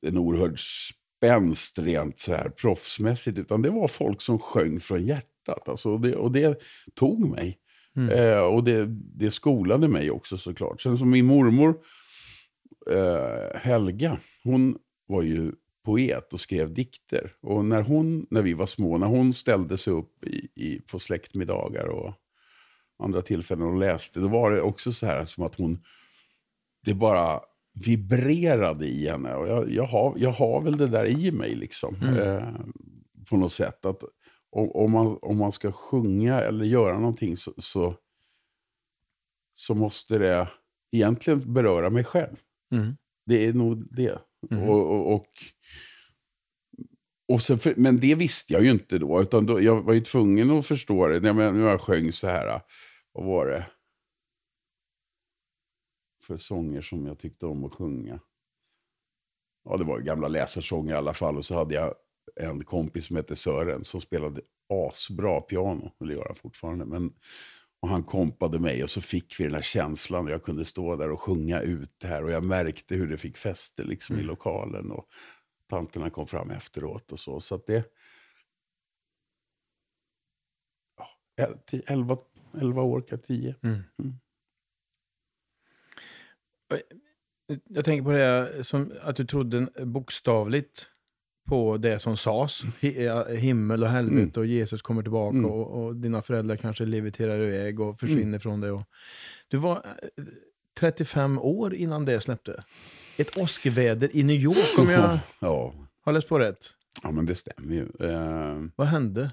en 0.00 0.18
oerhörd 0.18 0.58
spänst 0.58 1.78
rent 1.78 2.20
så 2.20 2.34
här 2.34 2.48
proffsmässigt, 2.48 3.38
utan 3.38 3.62
det 3.62 3.70
var 3.70 3.88
folk 3.88 4.20
som 4.20 4.38
sjöng 4.38 4.80
från 4.80 5.06
hjärtat. 5.06 5.68
Alltså, 5.68 5.90
och, 5.90 6.00
det, 6.00 6.16
och 6.16 6.32
det 6.32 6.60
tog 6.94 7.28
mig. 7.28 7.58
Eh, 7.96 8.38
och 8.38 8.64
det, 8.64 8.86
det 9.14 9.30
skolade 9.30 9.88
mig 9.88 10.10
också 10.10 10.36
såklart. 10.36 10.80
Sen 10.80 10.98
som 10.98 11.10
min 11.10 11.26
mormor, 11.26 11.78
eh, 12.90 13.60
Helga, 13.60 14.18
hon 14.44 14.78
var 15.06 15.22
ju 15.22 15.52
poet 15.84 16.32
och 16.32 16.40
skrev 16.40 16.74
dikter. 16.74 17.32
Och 17.40 17.64
när, 17.64 17.82
hon, 17.82 18.26
när 18.30 18.42
vi 18.42 18.52
var 18.52 18.66
små, 18.66 18.98
när 18.98 19.06
hon 19.06 19.32
ställde 19.32 19.78
sig 19.78 19.92
upp 19.92 20.24
i, 20.24 20.48
i, 20.54 20.80
på 20.80 20.98
släktmiddagar 20.98 21.86
och 21.86 22.14
andra 23.02 23.22
tillfällen 23.22 23.66
och 23.66 23.78
läste, 23.78 24.20
då 24.20 24.28
var 24.28 24.50
det 24.50 24.60
också 24.60 24.92
så 24.92 25.06
här 25.06 25.24
som 25.24 25.44
att 25.44 25.54
hon, 25.54 25.82
det 26.84 26.94
bara 26.94 27.40
vibrerade 27.84 28.86
i 28.86 29.08
henne. 29.08 29.34
Och 29.34 29.48
jag, 29.48 29.72
jag, 29.72 29.84
har, 29.84 30.14
jag 30.16 30.32
har 30.32 30.60
väl 30.60 30.76
det 30.76 30.86
där 30.86 31.06
i 31.06 31.32
mig 31.32 31.54
liksom. 31.54 31.96
Eh, 32.02 32.48
på 33.30 33.36
något 33.36 33.52
sätt. 33.52 33.84
Att, 33.84 34.02
om, 34.50 34.70
om, 34.70 34.90
man, 34.90 35.18
om 35.22 35.36
man 35.36 35.52
ska 35.52 35.72
sjunga 35.72 36.40
eller 36.40 36.64
göra 36.64 36.98
någonting 36.98 37.36
så, 37.36 37.54
så, 37.58 37.94
så 39.54 39.74
måste 39.74 40.18
det 40.18 40.48
egentligen 40.92 41.52
beröra 41.52 41.90
mig 41.90 42.04
själv. 42.04 42.36
Mm. 42.72 42.96
Det 43.26 43.46
är 43.46 43.52
nog 43.52 43.94
det. 43.94 44.22
Mm. 44.50 44.68
Och, 44.68 44.94
och, 44.94 45.14
och, 45.14 45.26
och 47.28 47.42
för, 47.42 47.74
men 47.76 48.00
det 48.00 48.14
visste 48.14 48.52
jag 48.52 48.62
ju 48.62 48.70
inte 48.70 48.98
då. 48.98 49.22
Utan 49.22 49.46
då, 49.46 49.60
jag 49.60 49.82
var 49.82 49.92
ju 49.92 50.00
tvungen 50.00 50.50
att 50.50 50.66
förstå 50.66 51.06
det. 51.08 51.20
När 51.20 51.42
jag, 51.42 51.54
när 51.54 51.68
jag 51.68 51.80
sjöng 51.80 52.12
så 52.12 52.26
här, 52.26 52.60
vad 53.12 53.24
var 53.24 53.46
det? 53.46 53.66
För 56.22 56.36
sånger 56.36 56.80
som 56.80 57.06
jag 57.06 57.18
tyckte 57.18 57.46
om 57.46 57.64
att 57.64 57.74
sjunga. 57.74 58.20
Ja, 59.64 59.76
det 59.76 59.84
var 59.84 59.98
ju 59.98 60.04
gamla 60.04 60.28
läsarsånger 60.28 60.94
i 60.94 60.96
alla 60.96 61.14
fall. 61.14 61.36
Och 61.36 61.44
så 61.44 61.54
hade 61.54 61.74
jag 61.74 61.94
en 62.40 62.64
kompis 62.64 63.06
som 63.06 63.16
hette 63.16 63.36
Sören 63.36 63.84
som 63.84 64.00
spelade 64.00 64.40
asbra 64.68 65.40
piano. 65.40 65.92
Det 65.98 66.12
gör 66.12 66.24
han 66.26 66.34
fortfarande. 66.34 66.84
Men, 66.84 67.14
och 67.80 67.88
han 67.88 68.04
kompade 68.04 68.58
mig 68.58 68.82
och 68.82 68.90
så 68.90 69.00
fick 69.00 69.40
vi 69.40 69.44
den 69.44 69.54
här 69.54 69.62
känslan. 69.62 70.24
Och 70.24 70.30
jag 70.30 70.42
kunde 70.42 70.64
stå 70.64 70.96
där 70.96 71.10
och 71.10 71.20
sjunga 71.20 71.60
ut 71.60 71.94
det 71.98 72.06
här. 72.06 72.24
Och 72.24 72.30
jag 72.30 72.44
märkte 72.44 72.94
hur 72.94 73.08
det 73.08 73.18
fick 73.18 73.36
fäste 73.36 73.82
liksom, 73.82 74.18
i 74.18 74.22
lokalen. 74.22 74.90
Och 74.90 75.08
tanterna 75.68 76.10
kom 76.10 76.26
fram 76.26 76.50
efteråt 76.50 77.12
och 77.12 77.20
så. 77.20 77.40
Så 77.40 77.54
att 77.54 77.66
det... 77.66 77.84
Ja, 80.96 81.08
el- 81.36 81.58
ti- 81.66 81.82
elva, 81.86 82.18
elva 82.60 82.82
år, 82.82 83.00
kanske 83.00 83.26
tio. 83.26 83.54
Jag 87.64 87.84
tänker 87.84 88.02
på 88.02 88.10
det 88.10 88.64
som 88.64 88.92
att 89.02 89.16
du 89.16 89.24
trodde 89.24 89.86
bokstavligt 89.86 90.90
på 91.50 91.76
det 91.76 91.98
som 91.98 92.16
sades. 92.16 92.62
Himmel 93.28 93.82
och 93.82 93.88
helvete 93.88 94.40
och 94.40 94.46
Jesus 94.46 94.82
kommer 94.82 95.02
tillbaka 95.02 95.36
Mm. 95.36 95.50
och, 95.50 95.84
och 95.84 95.96
dina 95.96 96.22
föräldrar 96.22 96.56
kanske 96.56 96.84
leviterar 96.84 97.40
iväg 97.40 97.80
och 97.80 97.98
försvinner 97.98 98.38
från 98.38 98.60
dig. 98.60 98.70
Och, 98.70 98.82
du 99.48 99.56
var 99.56 99.76
eh, 100.16 100.24
35 100.80 101.38
år 101.38 101.74
innan 101.74 102.04
det 102.04 102.20
släppte. 102.20 102.64
Ett 103.18 103.36
åskväder 103.38 104.16
i 104.16 104.22
New 104.22 104.36
York 104.36 104.78
om 104.78 104.88
jag 104.90 105.18
ja. 105.40 105.74
har 106.02 106.12
läst 106.12 106.28
på 106.28 106.38
rätt. 106.38 106.66
ja, 107.02 107.10
men 107.10 107.26
det 107.26 107.34
stämmer 107.34 107.74
ju. 107.74 108.06
Eh, 108.10 108.62
Vad 108.76 108.86
hände? 108.86 109.30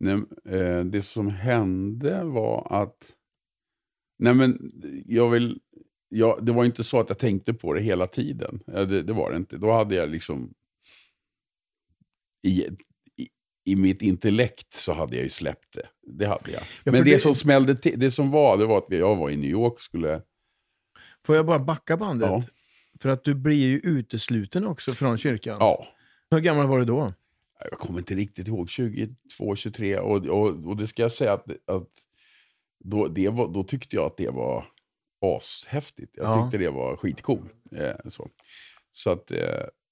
Nej, 0.00 0.22
eh, 0.48 0.84
det 0.84 1.02
som 1.02 1.28
hände 1.28 2.24
var 2.24 2.66
att... 2.82 3.12
Nej, 4.18 4.34
men 4.34 4.72
jag 5.06 5.30
vill... 5.30 5.60
Jag, 6.08 6.44
det 6.46 6.52
var 6.52 6.64
inte 6.64 6.84
så 6.84 7.00
att 7.00 7.08
jag 7.08 7.18
tänkte 7.18 7.54
på 7.54 7.72
det 7.74 7.80
hela 7.80 8.06
tiden. 8.06 8.60
Eh, 8.66 8.82
Det, 8.86 9.02
det 9.02 9.12
var 9.12 9.30
det 9.30 9.36
inte. 9.36 9.56
Då 9.56 9.72
hade 9.72 9.94
jag 9.94 10.10
liksom... 10.10 10.54
I, 12.42 12.62
i, 13.16 13.28
I 13.64 13.76
mitt 13.76 14.02
intellekt 14.02 14.72
så 14.72 14.92
hade 14.92 15.14
jag 15.16 15.22
ju 15.22 15.28
släppt 15.30 15.72
det. 15.74 15.88
Det 16.06 16.26
hade 16.26 16.50
jag. 16.52 16.62
för 16.62 16.92
men 16.92 17.04
det, 17.04 17.10
det- 17.10 17.18
som 17.18 17.34
smällde 17.34 17.74
till, 17.76 18.00
det 18.00 18.10
som 18.10 18.30
var, 18.30 18.58
det 18.58 18.66
var 18.66 18.78
att 18.78 18.86
jag 18.88 19.16
var 19.16 19.30
i 19.30 19.36
New 19.36 19.50
York 19.50 19.80
skulle... 19.80 20.22
Får 21.26 21.36
jag 21.36 21.46
bara 21.46 21.58
backa 21.58 21.96
bandet? 21.96 22.28
Ja. 22.30 22.42
För 23.00 23.08
att 23.08 23.24
du 23.24 23.34
blir 23.34 23.56
ju 23.66 23.78
utesluten 23.78 24.66
också 24.66 24.94
från 24.94 25.18
kyrkan. 25.18 25.56
Ja, 25.60 25.86
Hur 26.30 26.40
gammal 26.40 26.66
var 26.66 26.78
du 26.78 26.84
då? 26.84 27.12
jag 27.70 27.78
kommer 27.78 27.98
inte 27.98 28.14
riktigt 28.14 28.48
ihåg, 28.48 28.70
22, 28.70 29.56
23. 29.56 29.98
Och, 29.98 30.26
och, 30.26 30.66
och 30.66 30.76
det 30.76 30.86
ska 30.86 31.02
jag 31.02 31.12
säga 31.12 31.32
att, 31.32 31.50
att 31.66 31.88
då, 32.84 33.08
var, 33.30 33.48
då 33.54 33.62
tyckte 33.64 33.96
jag 33.96 34.06
att 34.06 34.16
det 34.16 34.30
var 34.30 34.64
ashäftigt. 35.20 36.12
Jag 36.16 36.26
Ja. 36.26 36.42
tyckte 36.42 36.58
det 36.64 36.70
var 36.70 36.96
skitcool. 36.96 37.48
Eh, 37.76 38.08
så. 38.08 38.28
så 38.92 39.10
att, 39.10 39.30
eh, 39.30 39.38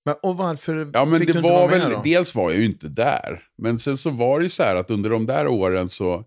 Men, 0.04 0.14
och 0.22 0.36
varför 0.36 0.90
ja, 0.92 1.04
men 1.04 1.18
fick 1.18 1.28
det 1.28 1.32
du 1.32 1.38
inte 1.38 1.48
var 1.52 1.58
vara 1.58 1.70
med 1.70 1.80
väl, 1.80 1.90
då? 1.92 2.02
dels 2.04 2.34
var 2.34 2.50
jag 2.50 2.58
ju 2.60 2.66
inte 2.66 2.88
där. 2.88 3.42
Men 3.58 3.78
sen 3.78 3.96
så 3.98 4.10
var 4.10 4.38
det 4.38 4.42
ju 4.44 4.48
så 4.50 4.62
här 4.62 4.76
att 4.76 4.90
under 4.90 5.10
de 5.10 5.26
där 5.26 5.46
åren 5.48 5.88
så, 5.88 6.24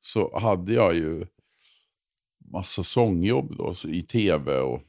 så 0.00 0.38
hade 0.38 0.72
jag 0.72 0.94
ju 0.94 1.26
massa 2.52 2.84
sångjobb 2.84 3.56
då, 3.56 3.74
så 3.74 3.88
i 3.88 4.02
tv 4.02 4.58
och 4.58 4.82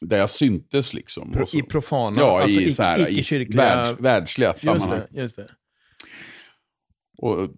där 0.00 0.18
jag 0.18 0.30
syntes 0.30 0.94
liksom. 0.94 1.32
Pro. 1.32 1.46
I 1.52 1.62
profana, 1.62 2.20
Ja, 2.20 2.42
alltså 2.42 2.60
i, 2.60 2.72
så 2.72 2.82
här, 2.82 3.08
i 3.08 3.12
icke-kyrkliga... 3.12 3.62
världs, 3.62 4.00
världsliga 4.00 4.48
just 4.48 4.62
sammanhang. 4.64 5.00
det, 5.10 5.20
just 5.20 5.36
det. 5.36 5.48
Och 7.18 7.48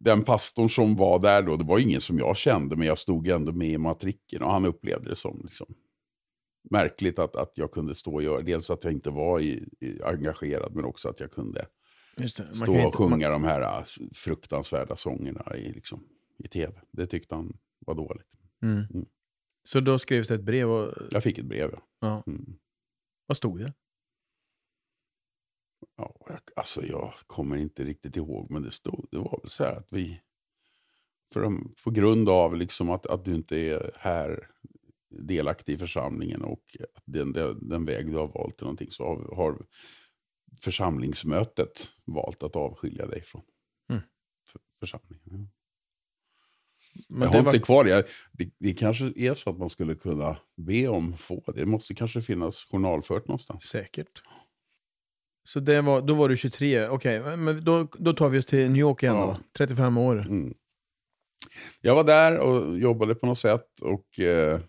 den 0.00 0.24
pastorn 0.24 0.68
som 0.68 0.96
var 0.96 1.18
där 1.18 1.42
då, 1.42 1.56
det 1.56 1.64
var 1.64 1.78
ingen 1.78 2.00
som 2.00 2.18
jag 2.18 2.36
kände, 2.36 2.76
men 2.76 2.86
jag 2.86 2.98
stod 2.98 3.28
ändå 3.28 3.52
med 3.52 3.68
i 3.68 3.78
matriken 3.78 4.42
och 4.42 4.50
han 4.50 4.64
upplevde 4.64 5.08
det 5.08 5.16
som 5.16 5.40
liksom, 5.42 5.74
märkligt 6.70 7.18
att, 7.18 7.36
att 7.36 7.52
jag 7.54 7.70
kunde 7.70 7.94
stå 7.94 8.14
och 8.14 8.22
göra, 8.22 8.42
dels 8.42 8.70
att 8.70 8.84
jag 8.84 8.92
inte 8.92 9.10
var 9.10 9.40
i, 9.40 9.68
i, 9.80 10.02
engagerad, 10.02 10.74
men 10.74 10.84
också 10.84 11.08
att 11.08 11.20
jag 11.20 11.30
kunde. 11.30 11.66
Man 12.18 12.28
stå 12.28 12.72
och 12.72 12.80
inte- 12.80 12.96
sjunga 12.96 13.28
de 13.28 13.44
här 13.44 13.60
äh, 13.60 13.84
fruktansvärda 14.14 14.96
sångerna 14.96 15.56
i, 15.56 15.72
liksom, 15.72 16.04
i 16.38 16.48
tv. 16.48 16.72
Det 16.90 17.06
tyckte 17.06 17.34
han 17.34 17.56
var 17.78 17.94
dåligt. 17.94 18.26
Man, 18.60 18.70
mm. 18.72 18.86
Mm. 18.94 19.06
Så 19.64 19.80
då 19.80 19.98
skrevs 19.98 20.28
det 20.28 20.34
ett 20.34 20.44
brev 20.44 20.70
och... 20.70 20.94
Jag 21.10 21.22
fick 21.22 21.38
ett 21.38 21.44
brev. 21.44 21.70
Ja. 21.72 21.82
Ja. 22.00 22.22
Mm. 22.26 22.54
Vad 23.26 23.36
stod 23.36 23.58
det? 23.58 23.72
Ja, 25.96 26.16
jag, 26.28 26.38
alltså 26.56 26.86
jag 26.86 27.12
kommer 27.26 27.56
inte 27.56 27.84
riktigt 27.84 28.16
ihåg, 28.16 28.50
men 28.50 28.62
det 28.62 28.70
stod, 28.70 29.08
det 29.10 29.18
var 29.18 29.38
väl 29.42 29.50
så 29.50 29.64
här 29.64 29.72
att 29.76 29.86
vi, 29.90 30.20
för 31.32 31.40
de, 31.40 31.74
på 31.84 31.90
grund 31.90 32.28
av 32.28 32.56
liksom 32.56 32.90
att, 32.90 33.06
att 33.06 33.24
du 33.24 33.34
inte 33.34 33.56
är 33.56 33.90
här 33.98 34.50
delaktig 35.10 35.72
i 35.72 35.76
församlingen 35.76 36.42
och 36.42 36.76
att 36.96 37.02
den, 37.06 37.32
den, 37.32 37.68
den 37.68 37.84
väg 37.84 38.06
du 38.10 38.16
har 38.16 38.28
valt 38.28 38.56
till 38.56 38.64
någonting 38.64 38.90
så 38.90 39.04
har, 39.04 39.36
har 39.36 39.66
församlingsmötet 40.62 41.88
valt 42.04 42.42
att 42.42 42.56
avskilja 42.56 43.06
dig 43.06 43.22
från 43.22 43.42
Mm. 43.90 44.02
för, 44.52 44.60
församlingen. 44.80 45.50
Men 47.08 47.22
jag 47.22 47.32
det 47.32 47.36
har 47.38 47.44
var- 47.44 47.54
inte 47.54 47.64
kvar 47.66 47.84
det. 47.84 48.06
det. 48.32 48.50
Det 48.58 48.74
kanske 48.74 49.12
är 49.16 49.34
så 49.34 49.50
att 49.50 49.58
man 49.58 49.70
skulle 49.70 49.94
kunna 49.94 50.36
be 50.56 50.88
om 50.88 51.16
få. 51.16 51.52
Det 51.54 51.66
måste 51.66 51.94
kanske 51.94 52.22
finnas 52.22 52.64
journalfört 52.70 53.28
någonstans. 53.28 53.64
Säkert. 53.64 54.22
Så 55.52 55.60
det 55.60 55.80
var, 55.80 56.02
då 56.02 56.14
var 56.14 56.28
du 56.28 56.36
23, 56.36 56.88
okej. 56.88 57.36
Men 57.36 57.60
då, 57.64 57.88
då 57.98 58.12
tar 58.12 58.28
vi 58.28 58.38
oss 58.38 58.46
till 58.46 58.68
New 58.70 58.80
York 58.80 59.02
igen 59.02 59.14
Ja. 59.14 59.26
då. 59.26 59.36
35 59.58 59.98
år. 59.98 60.18
Mm. 60.20 60.54
Jag 61.80 61.94
var 61.94 62.04
där 62.04 62.38
och 62.38 62.78
jobbade 62.78 63.14
på 63.14 63.26
något 63.26 63.38
sätt 63.38 63.80
och 63.80 64.20
eh, 64.20 64.60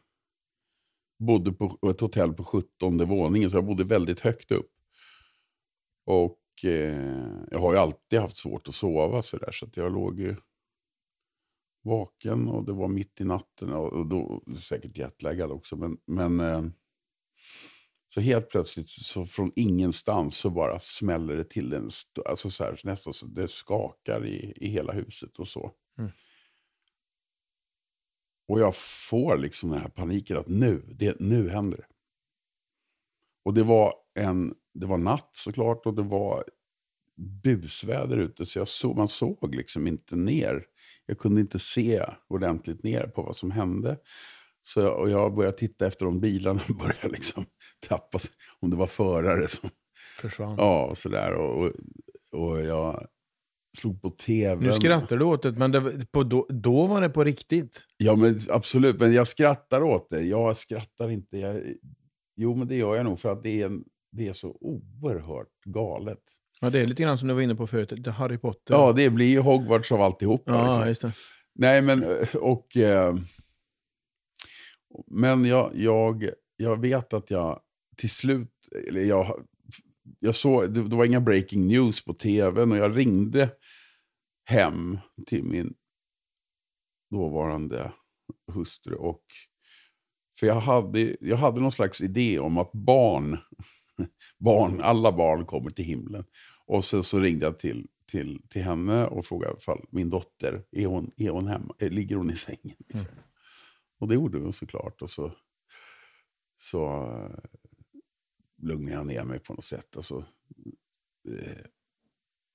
bodde 1.19 1.51
på 1.51 1.89
ett 1.89 2.01
hotell 2.01 2.33
på 2.33 2.43
17 2.43 3.07
våningen, 3.07 3.49
så 3.49 3.57
jag 3.57 3.65
bodde 3.65 3.83
väldigt 3.83 4.19
högt 4.19 4.51
upp. 4.51 4.71
Och 6.05 6.39
eh, 6.63 7.27
jag 7.51 7.59
har 7.59 7.73
ju 7.73 7.79
alltid 7.79 8.19
haft 8.19 8.37
svårt 8.37 8.67
att 8.67 8.75
sova 8.75 9.21
så 9.21 9.37
där, 9.37 9.51
så 9.51 9.65
att 9.65 9.77
jag 9.77 9.93
låg 9.93 10.19
ju 10.19 10.35
vaken 11.83 12.47
och 12.47 12.65
det 12.65 12.73
var 12.73 12.87
mitt 12.87 13.21
i 13.21 13.23
natten 13.23 13.71
och, 13.73 13.93
och 13.93 14.05
då 14.05 14.43
säkert 14.61 14.97
jetlaggad 14.97 15.51
också. 15.51 15.75
Men, 15.75 15.97
men 16.07 16.39
eh, 16.39 16.63
så 18.13 18.21
helt 18.21 18.49
plötsligt 18.49 18.87
så 18.89 19.25
från 19.25 19.51
ingenstans 19.55 20.37
så 20.37 20.49
bara 20.49 20.79
smäller 20.79 21.35
det 21.35 21.43
till 21.43 21.73
en, 21.73 21.89
alltså 22.25 22.49
så 22.49 22.63
här, 22.63 22.79
nästan 22.83 23.13
så 23.13 23.25
det 23.25 23.47
skakar 23.47 24.25
i, 24.25 24.53
i 24.55 24.67
hela 24.67 24.93
huset 24.93 25.39
och 25.39 25.47
så. 25.47 25.71
Mm. 25.97 26.11
Och 28.47 28.59
jag 28.59 28.75
får 28.75 29.37
liksom 29.37 29.69
den 29.69 29.81
här 29.81 29.89
paniken 29.89 30.37
att 30.37 30.47
nu, 30.47 30.83
det, 30.99 31.19
nu 31.19 31.49
händer 31.49 31.77
det. 31.77 31.85
Och 33.43 33.53
det 33.53 33.63
var, 33.63 33.93
en, 34.13 34.55
det 34.73 34.85
var 34.85 34.97
natt 34.97 35.29
såklart 35.31 35.85
och 35.85 35.93
det 35.93 36.03
var 36.03 36.43
busväder 37.43 38.17
ute 38.17 38.45
så 38.45 38.59
jag 38.59 38.67
såg, 38.67 38.97
man 38.97 39.07
såg 39.07 39.55
liksom 39.55 39.87
inte 39.87 40.15
ner. 40.15 40.65
Jag 41.05 41.17
kunde 41.17 41.41
inte 41.41 41.59
se 41.59 42.05
ordentligt 42.27 42.83
ner 42.83 43.07
på 43.07 43.23
vad 43.23 43.35
som 43.35 43.51
hände. 43.51 43.97
Så 44.63 44.79
jag, 44.79 44.99
och 44.99 45.09
jag 45.09 45.35
började 45.35 45.57
titta 45.57 45.87
efter 45.87 46.05
de 46.05 46.19
bilarna 46.19 46.61
började 46.79 47.09
liksom 47.09 47.45
tappa, 47.87 48.19
om 48.59 48.69
det 48.69 48.75
var 48.75 48.87
förare 48.87 49.47
som, 49.47 49.69
Försvann. 50.21 50.55
ja 50.57 50.85
och 50.85 50.97
sådär. 50.97 51.33
Och, 51.33 51.65
och, 51.65 51.71
och 52.31 52.61
jag 52.61 53.07
slog 53.77 54.01
på 54.01 54.09
tv. 54.09 54.65
Nu 54.65 54.71
skrattar 54.71 55.17
du 55.17 55.25
åt 55.25 55.43
det, 55.43 55.51
men 55.51 55.71
det, 55.71 56.11
på, 56.11 56.23
då, 56.23 56.45
då 56.49 56.85
var 56.87 57.01
det 57.01 57.09
på 57.09 57.23
riktigt. 57.23 57.85
Ja, 57.97 58.15
men 58.15 58.39
absolut. 58.49 58.99
Men 58.99 59.13
jag 59.13 59.27
skrattar 59.27 59.83
åt 59.83 60.09
det. 60.09 60.21
Jag 60.21 60.57
skrattar 60.57 61.09
inte. 61.09 61.37
Jag, 61.37 61.61
jo, 62.35 62.55
men 62.55 62.67
det 62.67 62.75
gör 62.75 62.95
jag 62.95 63.05
nog 63.05 63.19
för 63.19 63.31
att 63.31 63.43
det 63.43 63.61
är, 63.61 63.71
det 64.11 64.27
är 64.27 64.33
så 64.33 64.57
oerhört 64.61 65.63
galet. 65.65 66.19
Ja, 66.59 66.69
det 66.69 66.79
är 66.79 66.85
lite 66.85 67.03
grann 67.03 67.17
som 67.17 67.27
du 67.27 67.33
var 67.33 67.41
inne 67.41 67.55
på 67.55 67.67
förut, 67.67 68.07
Harry 68.07 68.37
Potter. 68.37 68.73
Ja, 68.73 68.91
det 68.91 69.09
blir 69.09 69.29
ju 69.29 69.39
Hogwarts 69.39 69.91
av 69.91 70.01
alltihop. 70.01 70.43
ja 70.45 70.85
liksom. 70.85 71.11
Nej, 71.55 71.81
men 71.81 72.05
och... 72.35 72.77
Eh, 72.77 73.15
men 75.07 75.45
jag, 75.45 75.71
jag, 75.75 76.29
jag 76.57 76.81
vet 76.81 77.13
att 77.13 77.31
jag 77.31 77.59
till 77.97 78.09
slut... 78.09 78.49
Eller 78.87 79.03
jag, 79.03 79.45
jag 80.19 80.35
såg, 80.35 80.73
det, 80.73 80.87
det 80.87 80.95
var 80.95 81.05
inga 81.05 81.21
breaking 81.21 81.67
news 81.67 82.05
på 82.05 82.13
tvn 82.13 82.71
och 82.71 82.77
jag 82.77 82.97
ringde 82.97 83.49
hem 84.45 84.97
till 85.27 85.43
min 85.43 85.73
dåvarande 87.11 87.91
hustru. 88.53 88.95
Och, 88.95 89.23
för 90.39 90.47
jag 90.47 90.55
hade, 90.55 91.17
jag 91.21 91.37
hade 91.37 91.61
någon 91.61 91.71
slags 91.71 92.01
idé 92.01 92.39
om 92.39 92.57
att 92.57 92.71
barn, 92.71 93.37
barn, 94.37 94.81
alla 94.81 95.11
barn 95.11 95.45
kommer 95.45 95.69
till 95.69 95.85
himlen. 95.85 96.25
Och 96.65 96.85
sen 96.85 97.03
så 97.03 97.19
ringde 97.19 97.45
jag 97.45 97.59
till, 97.59 97.87
till, 98.11 98.41
till 98.49 98.63
henne 98.63 99.05
och 99.05 99.25
frågade 99.25 99.55
ifall 99.57 99.85
min 99.89 100.09
dotter, 100.09 100.63
är 100.71 100.85
hon, 100.85 101.11
är 101.17 101.29
hon 101.29 101.47
hemma? 101.47 101.75
Ligger 101.79 102.15
hon 102.15 102.29
i 102.29 102.35
sängen? 102.35 102.77
Mm. 102.93 103.05
Och 104.01 104.07
det 104.07 104.13
gjorde 104.13 104.37
hon 104.37 104.53
såklart. 104.53 105.01
Och 105.01 105.09
så, 105.09 105.31
så 106.55 106.85
eh, 106.85 107.49
lugnade 108.61 108.95
jag 108.95 109.07
ner 109.07 109.23
mig 109.23 109.39
på 109.39 109.53
något 109.53 109.65
sätt. 109.65 109.97
Alltså, 109.97 110.25
eh, 111.29 111.65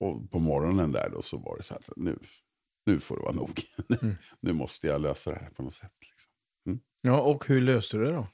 och 0.00 0.30
på 0.30 0.38
morgonen 0.38 0.92
där 0.92 1.10
då 1.10 1.22
så 1.22 1.38
var 1.38 1.56
det 1.56 1.62
så 1.62 1.74
här, 1.74 1.82
nu, 1.96 2.18
nu 2.86 3.00
får 3.00 3.16
det 3.16 3.22
vara 3.22 3.34
nog. 3.34 3.62
Mm. 4.02 4.16
nu 4.40 4.52
måste 4.52 4.86
jag 4.86 5.00
lösa 5.00 5.30
det 5.30 5.38
här 5.38 5.50
på 5.50 5.62
något 5.62 5.74
sätt. 5.74 5.92
Liksom. 6.00 6.32
Ja, 7.02 7.20
och 7.20 7.46
hur 7.46 7.60
löste 7.60 7.96
du 7.96 8.04
det 8.04 8.12
då? 8.12 8.28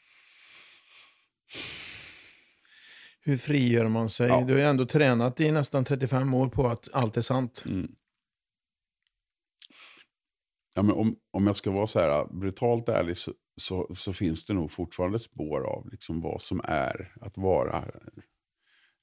Hur 3.21 3.37
frigör 3.37 3.89
man 3.89 4.11
sig? 4.11 4.29
Ja. 4.29 4.41
Du 4.41 4.53
har 4.53 4.61
ju 4.61 4.67
ändå 4.67 4.87
tränat 4.87 5.41
i 5.41 5.53
nästan 5.53 5.85
35 5.85 6.35
år 6.35 6.49
på 6.49 6.69
att 6.69 6.89
allt 6.93 7.17
är 7.17 7.21
sant. 7.21 7.65
Mm. 7.67 7.95
Ja, 10.75 10.83
men 10.83 10.95
om, 10.95 11.16
om 11.31 11.47
jag 11.47 11.57
ska 11.57 11.70
vara 11.70 11.87
så 11.87 12.01
här 12.01 12.41
brutalt 12.41 12.89
ärlig 12.89 13.16
så, 13.16 13.33
så, 13.61 13.95
så 13.99 14.12
finns 14.12 14.47
det 14.47 14.55
nog 14.55 14.70
fortfarande 14.70 15.18
spår 15.18 15.66
av 15.66 15.89
liksom 15.91 16.20
vad 16.20 16.43
som 16.43 16.61
är 16.64 17.12
att 17.20 17.39
vara 17.39 17.85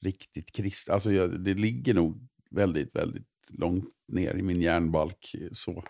riktigt 0.02 0.56
kristen. 0.56 0.94
Alltså 0.94 1.12
jag, 1.12 1.44
det 1.44 1.54
ligger 1.54 1.94
nog 1.94 2.28
väldigt, 2.52 2.96
väldigt 2.96 3.28
långt 3.50 3.86
ner 4.08 4.36
i 4.36 4.42
min 4.42 4.62
hjärnbalk 4.62 5.32
eh, 5.34 5.48
så. 5.52 5.84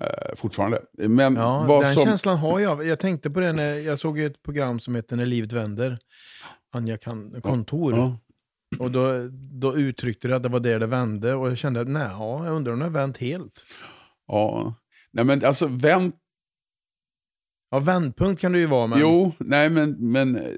Eh, 0.00 0.36
fortfarande. 0.36 0.82
Men 0.92 1.34
Ja, 1.34 1.80
den 1.82 1.94
som... 1.94 2.04
känslan 2.04 2.38
har 2.38 2.60
jag. 2.60 2.86
Jag 2.86 3.00
tänkte 3.00 3.30
på 3.30 3.40
det 3.40 3.52
när 3.52 3.74
jag 3.74 3.98
såg 3.98 4.18
ett 4.18 4.42
program 4.42 4.80
som 4.80 4.94
heter 4.94 5.16
När 5.16 5.26
livet 5.26 5.52
vänder. 5.52 5.98
Anja 6.72 6.96
kan, 6.96 7.40
kontor. 7.40 7.94
Ja. 7.94 8.18
Och 8.78 8.90
då, 8.90 9.28
då 9.32 9.76
uttryckte 9.76 10.28
det 10.28 10.36
att 10.36 10.42
det 10.42 10.48
var 10.48 10.60
där 10.60 10.78
det 10.78 10.86
vände. 10.86 11.34
Och 11.34 11.50
jag 11.50 11.58
kände 11.58 11.80
att 11.80 11.88
nej, 11.88 12.08
ja, 12.10 12.44
jag 12.46 12.54
undrar 12.56 12.72
om 12.72 12.78
det 12.78 12.84
har 12.84 12.90
vänt 12.90 13.18
helt. 13.18 13.64
Ja. 14.30 14.74
Nej 15.12 15.24
men 15.24 15.44
alltså 15.44 15.66
vänt 15.66 16.16
Ja, 17.72 17.78
vändpunkt 17.78 18.40
kan 18.40 18.52
det 18.52 18.58
ju 18.58 18.66
vara. 18.66 18.86
Men... 18.86 18.98
Jo, 19.00 19.32
nej 19.38 19.70
men... 19.70 20.10
men 20.10 20.36
eh, 20.36 20.54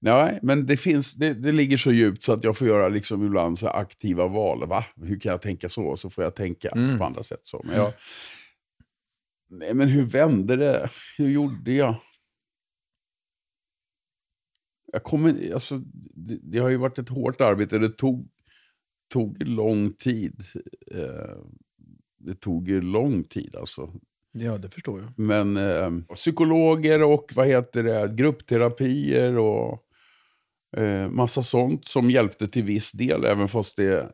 Nej, 0.00 0.38
men 0.42 0.66
det, 0.66 0.76
finns, 0.76 1.14
det, 1.14 1.34
det 1.34 1.52
ligger 1.52 1.76
så 1.76 1.92
djupt 1.92 2.22
så 2.22 2.32
att 2.32 2.44
jag 2.44 2.56
får 2.58 2.66
göra 2.66 2.88
liksom 2.88 3.26
ibland 3.26 3.58
så 3.58 3.68
aktiva 3.68 4.26
val. 4.26 4.68
Va? 4.68 4.84
Hur 4.96 5.20
kan 5.20 5.30
jag 5.32 5.42
tänka 5.42 5.68
så? 5.68 5.96
Så 5.96 6.10
får 6.10 6.24
jag 6.24 6.34
tänka 6.34 6.68
Mm. 6.68 6.98
på 6.98 7.04
andra 7.04 7.22
sätt. 7.22 7.46
Så. 7.46 7.62
Men, 7.64 7.76
jag, 7.76 7.92
nej, 9.50 9.74
men 9.74 9.88
hur 9.88 10.06
vände 10.06 10.56
det? 10.56 10.90
Hur 11.18 11.28
gjorde 11.30 11.72
jag? 11.72 11.96
jag 14.92 15.02
kommer, 15.02 15.52
alltså, 15.54 15.78
det, 16.14 16.38
det 16.42 16.58
har 16.58 16.68
ju 16.68 16.76
varit 16.76 16.98
ett 16.98 17.08
hårt 17.08 17.40
arbete. 17.40 17.78
Det 17.78 17.88
tog, 17.88 18.28
tog 19.08 19.42
lång 19.42 19.92
tid. 19.92 20.44
Eh, 20.90 21.36
det 22.18 22.34
tog 22.34 22.68
ju 22.68 22.80
lång 22.80 23.24
tid 23.24 23.56
alltså. 23.56 23.92
Ja, 24.32 24.58
det 24.58 24.68
förstår 24.68 25.00
jag. 25.00 25.18
Men 25.18 25.56
eh, 25.56 26.14
psykologer 26.14 27.02
och 27.02 27.32
vad 27.34 27.46
heter 27.46 27.82
det, 27.82 28.14
gruppterapier 28.14 29.38
och 29.38 29.84
eh, 30.76 31.08
massa 31.08 31.42
sånt 31.42 31.84
som 31.84 32.10
hjälpte 32.10 32.48
till 32.48 32.64
viss 32.64 32.92
del. 32.92 33.24
Även 33.24 33.48
fast 33.48 33.76
det 33.76 34.12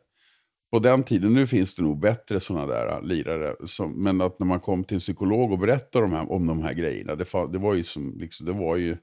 på 0.71 0.79
den 0.79 1.03
tiden, 1.03 1.33
nu 1.33 1.47
finns 1.47 1.75
det 1.75 1.83
nog 1.83 1.99
bättre 1.99 2.39
sådana 2.39 2.65
där 2.65 3.01
lirare. 3.01 3.55
Som, 3.65 4.03
men 4.03 4.21
att 4.21 4.39
när 4.39 4.47
man 4.47 4.59
kom 4.59 4.83
till 4.83 4.95
en 4.95 4.99
psykolog 4.99 5.51
och 5.51 5.59
berättade 5.59 6.05
de 6.05 6.13
här, 6.13 6.31
om 6.31 6.47
de 6.47 6.61
här 6.61 6.73
grejerna, 6.73 7.15
det, 7.15 7.25
det 7.51 7.57
var 7.57 7.73
ju 7.73 7.83
som, 7.83 8.17
liksom, 8.17 8.45
det 8.45 8.53
var 8.53 8.77
ju 8.77 8.97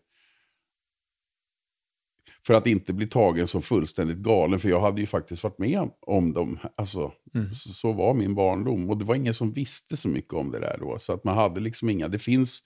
för 2.46 2.54
att 2.54 2.66
inte 2.66 2.92
bli 2.92 3.06
tagen 3.06 3.48
som 3.48 3.62
fullständigt 3.62 4.18
galen, 4.18 4.58
för 4.58 4.68
jag 4.68 4.80
hade 4.80 5.00
ju 5.00 5.06
faktiskt 5.06 5.42
varit 5.42 5.58
med 5.58 5.90
om 6.00 6.32
dem. 6.32 6.58
Alltså, 6.76 7.12
Mm. 7.34 7.50
så, 7.50 7.68
så 7.72 7.92
var 7.92 8.14
min 8.14 8.34
barndom. 8.34 8.90
Och 8.90 8.96
det 8.98 9.04
var 9.04 9.14
ingen 9.14 9.34
som 9.34 9.52
visste 9.52 9.96
så 9.96 10.08
mycket 10.08 10.32
om 10.34 10.50
det 10.50 10.60
där 10.60 10.76
då. 10.80 10.98
Så 10.98 11.12
att 11.12 11.24
man 11.24 11.34
hade 11.36 11.60
liksom 11.60 11.88
inga, 11.90 12.08
det 12.08 12.18
finns 12.18 12.62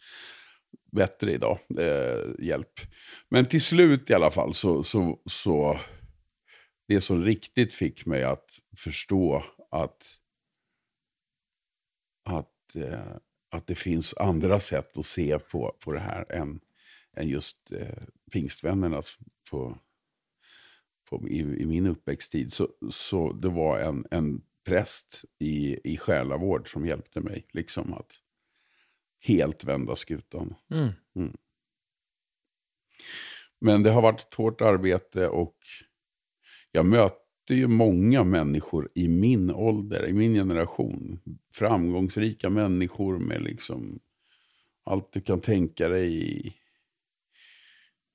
bättre 0.93 1.33
idag, 1.33 1.59
eh, 1.79 2.45
hjälp. 2.47 2.81
Men 3.29 3.47
till 3.47 3.61
slut 3.63 4.11
i 4.11 4.15
alla 4.15 4.31
fall 4.31 4.55
så, 4.55 4.83
så, 4.85 5.19
så 5.27 5.79
det 6.89 7.01
som 7.01 7.25
riktigt 7.25 7.75
fick 7.75 8.07
mig 8.07 8.25
att 8.25 8.59
förstå 8.77 9.45
att, 9.71 10.03
att, 12.31 12.77
eh, 12.77 13.17
att 13.51 13.67
det 13.67 13.75
finns 13.75 14.15
andra 14.15 14.61
sätt 14.61 14.99
att 14.99 15.07
se 15.07 15.39
på, 15.39 15.77
på 15.85 15.93
det 15.93 16.01
här 16.01 16.33
än, 16.33 16.61
än 17.17 17.29
just 17.29 17.73
eh, 17.73 18.03
pingstvännernas 18.33 19.17
på, 19.53 19.79
på, 21.11 21.29
i, 21.29 21.39
i 21.39 21.67
min 21.67 21.87
uppväxttid. 21.87 22.53
Så, 22.53 22.69
så 22.91 23.33
det 23.33 23.49
var 23.49 23.79
en, 23.79 24.07
en 24.11 24.43
präst 24.65 25.25
i, 25.39 25.79
i 25.93 25.97
själavård 25.97 26.73
som 26.73 26.87
hjälpte 26.87 27.21
mig 27.21 27.47
liksom 27.53 27.95
att 27.95 28.13
helt 29.21 29.65
vända 29.65 29.97
skutan. 29.97 30.55
Mm. 30.71 31.37
Men 33.61 33.83
det 33.83 33.91
har 33.91 34.03
varit 34.03 34.21
ett 34.21 34.35
hårt 34.35 34.61
arbete 34.61 35.29
och 35.29 35.57
jag 36.71 36.87
möter 36.87 37.55
ju 37.55 37.67
många 37.67 38.25
människor 38.25 38.91
i 38.95 39.09
min 39.09 39.51
ålder, 39.51 40.07
i 40.07 40.13
min 40.13 40.35
generation. 40.35 41.21
Framgångsrika 41.55 42.51
människor 42.51 43.19
med 43.19 43.43
liksom 43.43 44.01
allt 44.85 45.13
du 45.13 45.21
kan 45.21 45.41
tänka 45.41 45.89
dig 45.89 46.62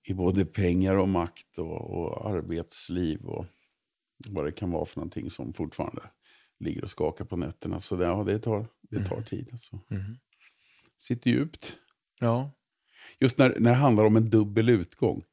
i, 0.09 0.13
både 0.13 0.45
pengar 0.45 0.95
och 0.95 1.09
makt 1.09 1.57
och, 1.57 1.81
och 1.81 2.29
arbetsliv 2.29 3.25
och 3.25 3.45
vad 4.27 4.45
det 4.45 4.51
kan 4.51 4.71
vara 4.71 4.85
för 4.85 4.99
någonting 4.99 5.29
som 5.29 5.53
fortfarande 5.53 6.01
ligger 6.59 6.83
och 6.83 6.89
skakar 6.89 7.25
på 7.25 7.37
nätterna. 7.37 7.79
Så 7.79 7.95
det, 7.95 8.05
ja, 8.05 8.23
det 8.23 8.39
tar, 8.39 8.67
det 8.81 9.03
tar 9.03 9.21
tid. 9.21 9.49
Alltså. 9.51 9.79
Mm. 9.89 10.03
Sitter 10.99 11.31
djupt. 11.31 11.77
Ja. 12.19 12.51
just 13.19 13.37
när, 13.37 13.59
när 13.59 13.71
det 13.71 13.77
handlar 13.77 14.03
om 14.03 14.17
en 14.17 14.29
dubbel 14.29 14.69
utgång. 14.69 15.23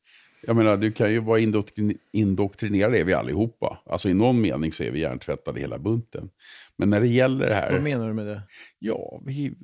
Jag 0.46 0.56
menar, 0.56 0.76
du 0.76 0.92
kan 0.92 1.12
ju 1.12 1.18
vara 1.18 1.38
indoktrin 1.38 1.98
indoktrinerad, 2.12 2.94
är 2.94 3.04
vi 3.04 3.12
allihopa. 3.14 3.78
Alltså 3.86 4.08
i 4.08 4.14
någon 4.14 4.40
mening 4.40 4.72
så 4.72 4.82
är 4.82 4.90
vi 4.90 5.00
hjärntvättade 5.00 5.60
hela 5.60 5.78
bunten. 5.78 6.30
Men 6.76 6.90
när 6.90 7.00
det 7.00 7.06
gäller 7.06 7.46
det 7.46 7.54
här... 7.54 7.72
Vad 7.72 7.82
menar 7.82 8.08
du 8.08 8.14
med 8.14 8.26
det? 8.26 8.42
Ja, 8.78 9.22
vi... 9.26 9.54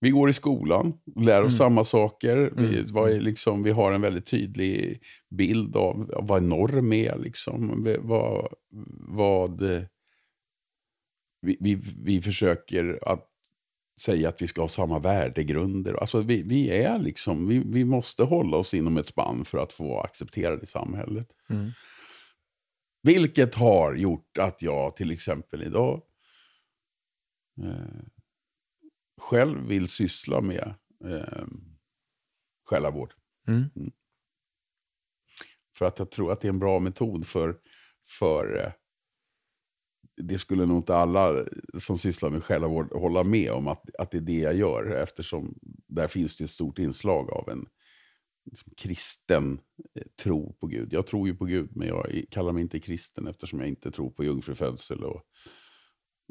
vi 0.00 0.10
går 0.10 0.30
i 0.30 0.32
skolan, 0.32 0.92
lär 1.16 1.40
oss 1.42 1.52
Mm. 1.52 1.58
samma 1.58 1.84
saker. 1.84 2.52
Vi, 2.56 2.66
Mm. 2.78 2.84
vad 2.92 3.10
är 3.10 3.20
liksom, 3.20 3.62
vi 3.62 3.70
har 3.70 3.92
en 3.92 4.00
väldigt 4.00 4.26
tydlig 4.26 5.02
bild 5.30 5.76
av, 5.76 6.12
av 6.16 6.26
vad 6.26 6.42
norm 6.42 6.92
är. 6.92 7.18
Liksom. 7.18 7.86
Vad, 8.02 8.48
vad, 9.08 9.60
vi, 11.42 11.56
vi, 11.60 11.74
vi 12.04 12.22
försöker 12.22 12.98
att 13.08 13.26
säga 14.00 14.28
att 14.28 14.42
vi 14.42 14.46
ska 14.48 14.60
ha 14.60 14.68
samma 14.68 14.98
värdegrunder. 14.98 15.94
Alltså 15.94 16.20
vi, 16.20 16.42
vi 16.42 16.70
är 16.70 16.98
liksom, 16.98 17.48
vi, 17.48 17.58
vi 17.66 17.84
måste 17.84 18.22
hålla 18.24 18.56
oss 18.56 18.74
inom 18.74 18.96
ett 18.96 19.06
spann 19.06 19.44
för 19.44 19.58
att 19.58 19.72
få 19.72 19.88
vara 19.88 20.02
accepterade 20.04 20.62
i 20.62 20.66
samhället. 20.66 21.28
Mm. 21.50 21.70
Vilket 23.02 23.54
har 23.54 23.94
gjort 23.94 24.38
att 24.38 24.62
jag 24.62 24.96
till 24.96 25.10
exempel 25.10 25.62
idag 25.62 26.02
eh, 27.62 28.02
själv 29.20 29.66
vill 29.66 29.88
syssla 29.88 30.40
med 30.40 30.74
eh, 31.04 31.46
själavård. 32.64 33.14
Mm. 33.48 33.70
För 35.78 35.86
att 35.86 35.98
jag 35.98 36.10
tror 36.10 36.32
att 36.32 36.40
det 36.40 36.48
är 36.48 36.52
en 36.52 36.58
bra 36.58 36.78
metod 36.78 37.26
för, 37.26 37.58
för 38.18 38.64
eh, 38.64 38.72
det 40.16 40.38
skulle 40.38 40.66
nog 40.66 40.76
inte 40.76 40.96
alla 40.96 41.44
som 41.78 41.98
sysslar 41.98 42.30
med 42.30 42.44
själavård 42.44 42.92
hålla 42.92 43.24
med 43.24 43.52
om 43.52 43.68
att, 43.68 43.94
att 43.98 44.10
det 44.10 44.16
är 44.16 44.20
det 44.22 44.38
jag 44.38 44.56
gör. 44.56 44.90
Eftersom 44.90 45.58
där 45.88 46.08
finns 46.08 46.36
det 46.36 46.44
ett 46.44 46.50
stort 46.50 46.78
inslag 46.78 47.30
av 47.30 47.48
en 47.48 47.66
liksom, 48.44 48.72
kristen 48.76 49.60
eh, 49.94 50.06
tro 50.22 50.52
på 50.52 50.66
Gud. 50.66 50.92
Jag 50.92 51.06
tror 51.06 51.28
ju 51.28 51.34
på 51.34 51.44
Gud, 51.44 51.76
men 51.76 51.88
jag 51.88 52.24
kallar 52.30 52.52
mig 52.52 52.62
inte 52.62 52.80
kristen 52.80 53.26
eftersom 53.26 53.60
jag 53.60 53.68
inte 53.68 53.90
tror 53.90 54.10
på 54.10 54.24
jungfrufödsel 54.24 55.04
och 55.04 55.22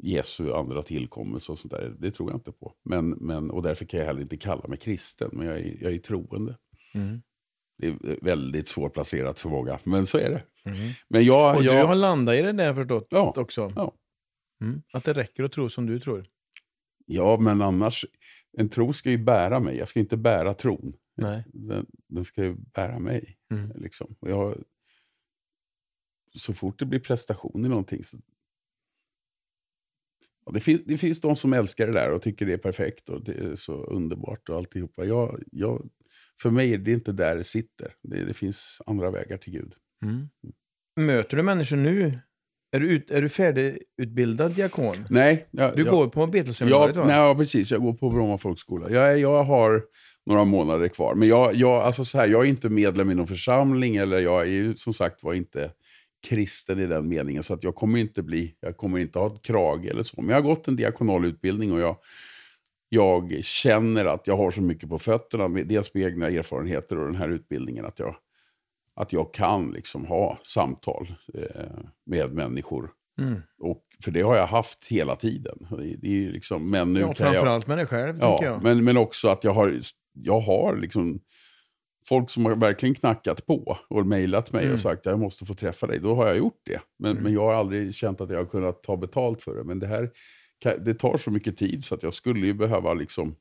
Jesu 0.02 0.52
andra 0.52 0.82
tillkommelse 0.82 1.52
och 1.52 1.58
sånt 1.58 1.72
där. 1.72 1.96
Det 1.98 2.10
tror 2.10 2.30
jag 2.30 2.36
inte 2.36 2.52
på. 2.52 2.74
Men, 2.84 3.10
men, 3.10 3.50
och 3.50 3.62
därför 3.62 3.84
kan 3.84 4.00
jag 4.00 4.06
heller 4.06 4.22
inte 4.22 4.36
kalla 4.36 4.68
mig 4.68 4.78
kristen, 4.78 5.30
men 5.32 5.46
jag 5.46 5.58
är, 5.58 5.76
jag 5.80 5.92
är 5.92 5.98
troende. 5.98 6.58
Mm. 6.94 7.22
Det 7.78 7.86
är 7.86 8.24
väldigt 8.24 8.68
svårplacerat 8.68 9.40
för 9.40 9.48
många, 9.48 9.78
men 9.84 10.06
så 10.06 10.18
är 10.18 10.30
det. 10.30 10.42
Mm. 10.64 10.78
Men 11.08 11.24
jag... 11.24 11.56
Och 11.56 11.64
jag 11.64 11.74
du 11.74 11.86
har 11.86 11.94
landat 11.94 12.34
i 12.34 12.42
det 12.42 12.52
där 12.52 12.74
förstått 12.74 13.06
ja, 13.10 13.34
också? 13.36 13.72
ja. 13.76 13.94
Mm. 14.60 14.82
Att 14.92 15.04
det 15.04 15.12
räcker 15.12 15.44
att 15.44 15.52
tro 15.52 15.68
som 15.68 15.86
du 15.86 16.00
tror? 16.00 16.26
ja, 17.10 17.36
men 17.40 17.62
annars... 17.62 18.06
En 18.58 18.68
tro 18.68 18.92
ska 18.92 19.10
ju 19.10 19.18
bära 19.18 19.60
mig. 19.60 19.76
Jag 19.76 19.88
ska 19.88 20.00
inte 20.00 20.16
bära 20.16 20.54
tron. 20.54 20.92
Nej. 21.16 21.44
Den, 21.46 21.86
den 22.08 22.24
ska 22.24 22.44
ju 22.44 22.54
bära 22.54 22.98
mig. 22.98 23.36
Mm. 23.50 23.72
Liksom. 23.74 24.16
Och 24.20 24.30
jag, 24.30 24.62
så 26.38 26.52
fort 26.52 26.78
det 26.78 26.84
blir 26.84 27.00
prestation 27.00 27.64
i 27.64 27.68
någonting 27.68 28.04
så... 28.04 28.18
Ja, 30.46 30.52
det, 30.52 30.60
finns, 30.60 30.82
det 30.84 30.96
finns 30.96 31.20
de 31.20 31.36
som 31.36 31.52
älskar 31.52 31.86
det 31.86 31.92
där 31.92 32.10
och 32.10 32.22
tycker 32.22 32.46
det 32.46 32.52
är 32.52 32.58
perfekt 32.58 33.08
och 33.08 33.24
det 33.24 33.32
är 33.32 33.56
så 33.56 33.72
underbart 33.72 34.48
och 34.48 34.56
alltihopa. 34.56 35.04
Jag, 35.04 35.42
jag, 35.52 35.88
för 36.42 36.50
mig 36.50 36.74
är 36.74 36.78
det 36.78 36.92
inte 36.92 37.12
där 37.12 37.36
det 37.36 37.44
sitter. 37.44 37.92
Det, 38.02 38.24
det 38.24 38.34
finns 38.34 38.82
andra 38.86 39.10
vägar 39.10 39.36
till 39.36 39.52
Gud. 39.52 39.74
Mm. 40.04 40.28
Möter 40.96 41.36
du 41.36 41.42
människor 41.42 41.76
nu? 41.76 42.18
Är 42.72 42.80
du, 42.80 42.88
ut, 42.88 43.10
är 43.10 43.22
du 43.22 43.28
färdigutbildad 43.28 44.52
diakon? 44.52 44.94
Nej, 45.10 45.46
jag, 45.50 45.76
Du 45.76 45.82
jag, 45.82 45.90
går 45.90 46.08
på 46.08 46.26
Betelseminariet 46.26 46.96
va? 46.96 47.06
nej, 47.06 47.16
ja, 47.16 47.34
precis. 47.34 47.70
Jag 47.70 47.82
går 47.82 47.94
på 47.94 48.10
Bromma 48.10 48.38
folkskola. 48.38 48.90
Jag, 48.90 49.18
jag 49.18 49.44
har 49.44 49.82
några 50.26 50.44
månader 50.44 50.88
kvar. 50.88 51.14
Men 51.14 51.28
jag, 51.28 51.54
jag, 51.54 51.82
alltså 51.82 52.04
så 52.04 52.18
här, 52.18 52.28
jag 52.28 52.44
är 52.44 52.48
inte 52.48 52.68
medlem 52.68 53.10
i 53.10 53.14
någon 53.14 53.26
församling 53.26 53.96
eller 53.96 54.18
jag 54.18 54.40
är 54.40 54.50
ju 54.50 54.76
som 54.76 54.94
sagt 54.94 55.22
var 55.22 55.34
inte 55.34 55.70
kristen 56.28 56.80
i 56.80 56.86
den 56.86 57.08
meningen. 57.08 57.42
Så 57.42 57.54
att 57.54 57.64
jag 57.64 57.74
kommer 57.74 57.98
inte 57.98 58.22
bli, 58.22 58.54
jag 58.60 58.76
kommer 58.76 58.98
inte 58.98 59.18
ha 59.18 59.26
ett 59.26 59.42
krag 59.42 59.86
eller 59.86 60.02
så. 60.02 60.22
Men 60.22 60.28
jag 60.28 60.36
har 60.36 60.48
gått 60.48 60.68
en 60.68 60.76
diakonal 60.76 61.24
utbildning 61.24 61.72
och 61.72 61.80
jag, 61.80 61.96
jag 62.88 63.44
känner 63.44 64.04
att 64.04 64.26
jag 64.26 64.36
har 64.36 64.50
så 64.50 64.62
mycket 64.62 64.88
på 64.88 64.98
fötterna, 64.98 65.48
med, 65.48 65.66
dels 65.66 65.94
med 65.94 66.02
egna 66.02 66.28
erfarenheter 66.28 66.98
och 66.98 67.06
den 67.06 67.16
här 67.16 67.28
utbildningen, 67.28 67.86
att 67.86 67.98
jag, 67.98 68.16
att 68.94 69.12
jag 69.12 69.34
kan 69.34 69.70
liksom 69.70 70.06
ha 70.06 70.38
samtal 70.44 71.12
eh, 71.34 71.78
med 72.06 72.32
människor. 72.34 72.90
Mm. 73.20 73.40
Och, 73.58 73.82
för 74.04 74.10
det 74.10 74.22
har 74.22 74.36
jag 74.36 74.46
haft 74.46 74.86
hela 74.86 75.16
tiden. 75.16 75.66
Det, 76.00 76.06
är 76.06 76.12
ju 76.12 76.32
liksom, 76.32 76.70
men 76.70 76.92
nu 76.92 77.00
Ja, 77.00 77.06
kan 77.14 77.26
jag... 77.26 77.34
framförallt 77.34 77.66
med 77.66 77.78
dig 77.78 77.86
själv, 77.86 78.16
Ja, 78.20 78.38
jag. 78.42 78.62
men, 78.62 78.84
men 78.84 78.96
också 78.96 79.28
att 79.28 79.44
jag 79.44 79.52
har, 79.52 79.80
jag 80.12 80.40
har 80.40 80.76
liksom 80.76 81.20
folk 82.08 82.30
som 82.30 82.44
har 82.44 82.56
verkligen 82.56 82.94
knackat 82.94 83.46
på 83.46 83.78
och 83.88 84.06
mejlat 84.06 84.52
mig 84.52 84.62
Mm. 84.62 84.74
och 84.74 84.80
sagt 84.80 85.06
att 85.06 85.10
jag 85.10 85.20
måste 85.20 85.46
få 85.46 85.54
träffa 85.54 85.86
dig. 85.86 85.98
Då 85.98 86.14
har 86.14 86.26
jag 86.26 86.36
gjort 86.36 86.60
det. 86.64 86.80
Men, 86.98 87.10
Mm. 87.10 87.22
men 87.22 87.32
jag 87.32 87.40
har 87.42 87.54
aldrig 87.54 87.94
känt 87.94 88.20
att 88.20 88.30
jag 88.30 88.38
har 88.38 88.44
kunnat 88.46 88.82
ta 88.82 88.96
betalt 88.96 89.42
för 89.42 89.56
det. 89.56 89.64
Men 89.64 89.78
det 89.78 89.86
här 89.86 90.10
det 90.84 90.94
tar 90.94 91.18
så 91.18 91.30
mycket 91.30 91.56
tid 91.58 91.84
så 91.84 91.94
att 91.94 92.02
jag 92.02 92.14
skulle 92.14 92.46
ju 92.46 92.54
behöva 92.54 92.94
liksom... 92.94 93.36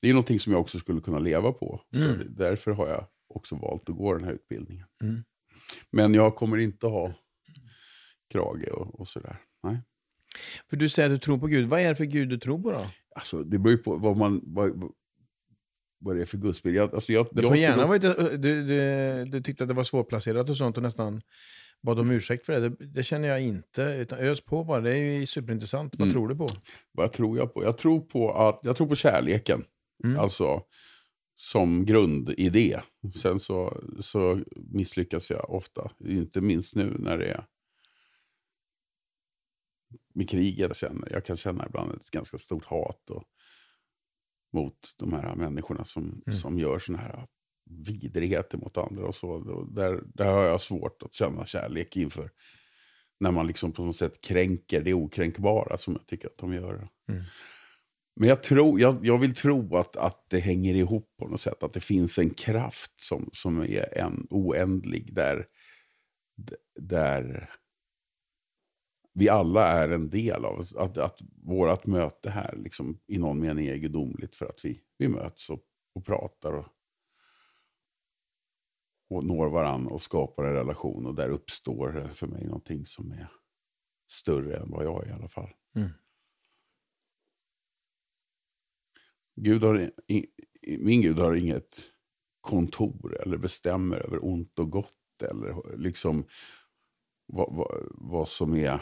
Det 0.00 0.08
är 0.08 0.12
någonting 0.12 0.40
som 0.40 0.52
jag 0.52 0.60
också 0.60 0.78
skulle 0.78 1.00
kunna 1.00 1.18
leva 1.18 1.52
på. 1.52 1.80
Så 1.94 2.04
Mm. 2.04 2.18
det- 2.18 2.44
därför 2.44 2.70
har 2.70 2.88
jag 2.88 3.04
också 3.34 3.54
valt 3.56 3.88
att 3.88 3.96
gå 3.96 4.14
den 4.14 4.24
här 4.24 4.32
utbildningen. 4.32 4.86
Mm. 5.02 5.24
Men 5.90 6.14
jag 6.14 6.36
kommer 6.36 6.56
inte 6.56 6.86
ha 6.86 7.12
krage 8.32 8.68
och, 8.72 9.00
och 9.00 9.08
sådär. 9.08 9.36
Nej. 9.62 9.78
För 10.70 10.76
du 10.76 10.88
säger 10.88 11.08
att 11.10 11.14
du 11.14 11.18
tror 11.18 11.38
på 11.38 11.46
Gud. 11.46 11.68
Vad 11.68 11.80
är 11.80 11.88
det 11.88 11.94
för 11.94 12.04
Gud 12.04 12.28
du 12.28 12.38
tror 12.38 12.58
på 12.62 12.70
då? 12.70 12.86
Alltså, 13.14 13.42
det 13.42 13.58
beror 13.58 13.70
ju 13.76 13.78
på 13.82 13.96
vad, 13.96 14.16
man, 14.16 14.40
vad, 14.44 14.90
vad 16.00 16.16
det 16.16 16.22
är 16.22 16.26
för 16.26 16.38
gudsbild. 16.38 16.76
Jag, 16.76 16.94
alltså 16.94 17.12
jag, 17.12 17.28
Det 17.32 17.42
får 17.42 17.56
gärna 17.56 17.86
vara 17.86 17.98
du, 17.98 18.36
du, 18.36 19.24
du 19.24 19.42
tyckte 19.42 19.64
att 19.64 19.68
det 19.68 19.74
var 19.74 19.84
svårplacerat 19.84 20.50
och 20.50 20.56
sånt 20.56 20.76
och 20.76 20.82
nästan 20.82 21.22
bad 21.82 21.98
om 21.98 22.10
ursäkt 22.10 22.46
för 22.46 22.60
det. 22.60 22.68
Det, 22.68 22.86
det 22.86 23.02
känner 23.02 23.28
jag 23.28 23.40
inte. 23.42 23.82
Utan 23.82 24.18
ös 24.18 24.40
på 24.40 24.64
bara. 24.64 24.80
Det 24.80 24.90
är 24.90 25.18
ju 25.18 25.26
superintressant. 25.26 25.96
Vad 25.98 26.08
Mm. 26.08 26.12
tror 26.14 26.28
du 26.28 26.36
på? 26.36 26.48
Vad 26.92 27.12
tror 27.12 27.38
jag 27.38 27.54
på? 27.54 27.64
Jag 27.64 27.78
tror 27.78 28.00
på, 28.00 28.32
att, 28.32 28.60
jag 28.62 28.76
tror 28.76 28.86
på 28.86 28.96
kärleken. 28.96 29.64
Mm. 30.04 30.18
Alltså 30.18 30.62
som 31.36 31.84
grundidé. 31.86 32.80
Sen 33.22 33.40
så, 33.40 33.82
så 34.00 34.40
misslyckas 34.56 35.30
jag 35.30 35.50
ofta. 35.50 35.90
Inte 36.04 36.40
minst 36.40 36.74
nu 36.74 36.96
när 36.98 37.18
det 37.18 37.26
är 37.26 37.44
med 40.14 40.30
kriget. 40.30 40.58
Jag, 40.68 40.76
känner, 40.76 41.12
jag 41.12 41.24
kan 41.24 41.36
känna 41.36 41.66
ibland 41.66 41.92
ett 41.92 42.10
ganska 42.10 42.38
stort 42.38 42.64
hat 42.64 43.10
och, 43.10 43.24
mot 44.52 44.94
de 44.98 45.12
här 45.12 45.34
människorna 45.34 45.84
som, 45.84 46.22
Mm. 46.26 46.38
som 46.38 46.58
gör 46.58 46.78
såna 46.78 46.98
här 46.98 47.26
vidrigheter 47.70 48.58
mot 48.58 48.76
andra. 48.78 49.06
och 49.06 49.14
så. 49.14 49.38
Där, 49.64 50.02
där 50.14 50.32
har 50.32 50.44
jag 50.44 50.60
svårt 50.60 51.02
att 51.02 51.14
känna 51.14 51.46
kärlek 51.46 51.96
inför. 51.96 52.30
När 53.20 53.30
man 53.30 53.46
liksom 53.46 53.72
på 53.72 53.84
något 53.84 53.96
sätt 53.96 54.20
kränker 54.20 54.80
det 54.80 54.94
okränkbara 54.94 55.78
som 55.78 55.92
jag 55.92 56.06
tycker 56.06 56.28
att 56.28 56.38
de 56.38 56.54
gör. 56.54 56.88
Mm. 57.08 57.22
Men 58.16 58.28
jag, 58.28 58.42
tror, 58.42 58.80
jag, 58.80 59.06
jag 59.06 59.18
vill 59.18 59.34
tro 59.34 59.76
att, 59.76 59.96
att 59.96 60.24
det 60.28 60.38
hänger 60.38 60.74
ihop 60.74 61.14
på 61.18 61.28
något 61.28 61.40
sätt. 61.40 61.62
Att 61.62 61.72
det 61.72 61.80
finns 61.80 62.18
en 62.18 62.30
kraft 62.30 63.00
som, 63.00 63.30
som 63.32 63.60
är 63.60 63.98
en, 63.98 64.26
oändlig. 64.30 65.14
Där, 65.14 65.46
där 66.80 67.50
vi 69.20 69.28
alla 69.28 69.66
är 69.66 69.88
en 69.88 70.10
del 70.10 70.44
av. 70.44 70.64
Att, 70.76 70.98
att 70.98 71.20
vårt 71.42 71.86
möte 71.86 72.30
här 72.30 72.56
liksom, 72.56 72.98
i 73.06 73.18
någon 73.18 73.40
mening 73.40 73.66
är 73.66 73.76
gudomligt. 73.76 74.34
För 74.34 74.46
att 74.46 74.64
vi, 74.64 74.80
vi 74.98 75.08
möts 75.08 75.50
och, 75.50 75.60
och 75.94 76.04
pratar 76.06 76.52
och, 76.52 76.66
och 79.10 79.24
når 79.24 79.48
varandra 79.50 79.94
och 79.94 80.02
skapar 80.02 80.44
en 80.44 80.54
relation. 80.54 81.06
Och 81.06 81.14
där 81.14 81.28
uppstår 81.28 82.10
för 82.14 82.26
mig 82.26 82.44
någonting 82.44 82.86
som 82.86 83.12
är 83.12 83.28
större 84.10 84.56
än 84.56 84.70
vad 84.70 84.84
jag 84.84 85.04
är 85.06 85.10
i 85.10 85.12
alla 85.12 85.28
fall. 85.28 85.50
Mm. 85.76 85.88
Gud 89.36 89.62
har, 89.64 89.90
i, 90.06 90.26
i- 90.62 90.78
min 90.78 91.02
Gud 91.02 91.18
har 91.18 91.34
inget 91.34 91.80
kontor 92.40 93.20
eller 93.22 93.36
bestämmer 93.36 93.96
över 94.00 94.24
ont 94.24 94.58
och 94.58 94.70
gott. 94.70 95.22
Eller 95.22 95.76
liksom 95.78 96.24
vad, 97.26 97.54
vad, 97.54 97.88
vad 97.90 98.28
som 98.28 98.54
är 98.54 98.80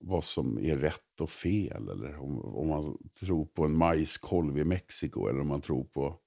vad 0.00 0.24
som 0.24 0.58
är 0.58 0.76
rätt 0.76 1.20
och 1.20 1.30
fel. 1.30 1.88
Eller 1.88 2.16
om, 2.16 2.40
om 2.40 2.68
man 2.68 2.98
tror 3.20 3.46
på 3.46 3.64
en 3.64 3.76
majskolv 3.76 4.58
i 4.58 4.64
Mexiko 4.64 5.28
eller 5.28 5.40
om 5.40 5.46
man 5.46 5.60
tror 5.60 5.84
på, 5.84 6.18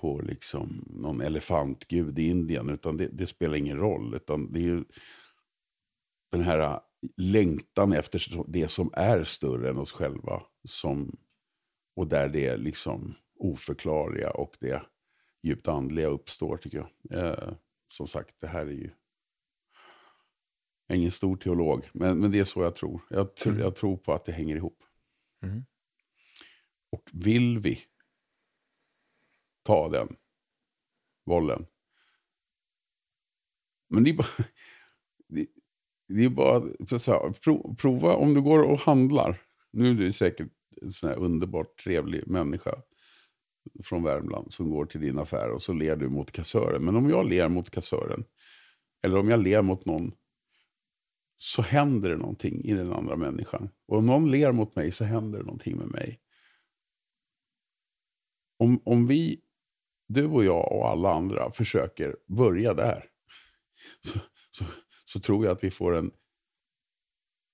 på 0.00 0.20
liksom 0.20 0.84
någon 0.86 1.20
elefantgud 1.20 2.18
i 2.18 2.28
Indien. 2.28 2.68
Utan 2.68 2.96
det, 2.96 3.08
det 3.08 3.26
spelar 3.26 3.56
ingen 3.56 3.76
roll. 3.76 4.14
Utan 4.14 4.52
det 4.52 4.58
är 4.58 4.62
ju 4.62 4.84
den 6.30 6.42
här 6.42 6.58
äh, 6.58 6.80
längtan 7.16 7.92
efter 7.92 8.44
det 8.48 8.68
som 8.68 8.90
är 8.92 9.24
större 9.24 9.70
än 9.70 9.78
oss 9.78 9.92
själva. 9.92 10.42
Som, 10.64 11.16
och 11.96 12.06
där 12.06 12.28
det 12.28 12.56
liksom 12.56 13.14
oförklarliga 13.38 14.30
och 14.30 14.56
det 14.60 14.82
djupt 15.42 15.68
andliga 15.68 16.06
uppstår 16.06 16.56
tycker 16.56 16.78
jag. 16.78 17.22
Eh, 17.24 17.52
som 17.88 18.08
sagt, 18.08 18.34
det 18.40 18.46
här 18.46 18.66
är 18.66 18.70
ju 18.70 18.90
jag 20.88 20.94
är 20.94 20.98
ingen 20.98 21.10
stor 21.10 21.36
teolog, 21.36 21.88
men, 21.92 22.18
men 22.18 22.30
det 22.30 22.38
är 22.38 22.44
så 22.44 22.62
jag 22.62 22.76
tror. 22.76 23.00
Jag, 23.10 23.36
tr 23.36 23.48
Mm. 23.48 23.60
jag 23.60 23.76
tror 23.76 23.96
på 23.96 24.12
att 24.12 24.24
det 24.24 24.32
hänger 24.32 24.56
ihop. 24.56 24.84
Mm. 25.44 25.64
Och 26.90 27.10
vill 27.12 27.58
vi 27.58 27.80
ta 29.62 29.88
den 29.88 30.16
bollen. 31.26 31.66
Men 33.88 34.04
det 34.04 34.10
är 34.10 34.14
bara... 34.14 34.26
Det, 35.30 35.46
det 36.08 36.24
är 36.24 36.28
bara 36.28 36.60
så 36.98 37.12
här, 37.12 37.32
pro, 37.32 37.74
prova 37.74 38.14
om 38.14 38.34
du 38.34 38.42
går 38.42 38.62
och 38.62 38.78
handlar. 38.78 39.40
Nu 39.72 39.90
är 39.90 39.94
du 39.94 40.12
säkert 40.12 40.48
en 40.82 40.92
sån 40.92 41.08
här 41.08 41.16
underbart 41.16 41.78
trevlig 41.84 42.26
människa 42.26 42.82
från 43.82 44.02
Värmland 44.02 44.52
som 44.52 44.70
går 44.70 44.86
till 44.86 45.00
din 45.00 45.18
affär 45.18 45.50
och 45.50 45.62
så 45.62 45.72
ler 45.72 45.96
du 45.96 46.08
mot 46.08 46.32
kassören. 46.32 46.84
Men 46.84 46.96
om 46.96 47.10
jag 47.10 47.26
ler 47.28 47.48
mot 47.48 47.70
kassören, 47.70 48.24
eller 49.02 49.18
om 49.18 49.28
jag 49.28 49.42
ler 49.42 49.62
mot 49.62 49.84
någon, 49.84 50.12
så 51.40 51.62
händer 51.62 52.10
det 52.10 52.16
någonting 52.16 52.64
i 52.64 52.72
den 52.72 52.92
andra 52.92 53.16
människan. 53.16 53.70
Och 53.86 53.98
om 53.98 54.06
någon 54.06 54.30
ler 54.30 54.52
mot 54.52 54.76
mig 54.76 54.92
så 54.92 55.04
händer 55.04 55.38
det 55.38 55.44
någonting 55.44 55.76
med 55.76 55.88
mig. 55.88 56.20
Om, 58.56 58.82
om 58.84 59.06
vi, 59.06 59.40
du 60.06 60.26
och 60.26 60.44
jag 60.44 60.72
och 60.72 60.88
alla 60.88 61.12
andra, 61.12 61.52
försöker 61.52 62.16
börja 62.26 62.74
där, 62.74 63.10
så, 64.00 64.18
så, 64.50 64.64
så 65.04 65.20
tror 65.20 65.44
jag 65.44 65.52
att 65.52 65.64
vi 65.64 65.70
får 65.70 65.96
en, 65.96 66.10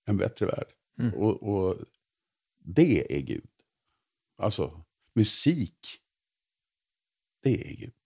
en 0.05 0.17
bättre 0.17 0.47
värld. 0.47 0.73
Mm. 0.99 1.15
Och, 1.15 1.43
och 1.43 1.77
det 2.59 3.17
är 3.17 3.21
Gud. 3.21 3.51
Alltså, 4.37 4.85
musik, 5.15 5.79
det 7.43 7.71
är 7.71 7.77
Gud. 7.77 8.04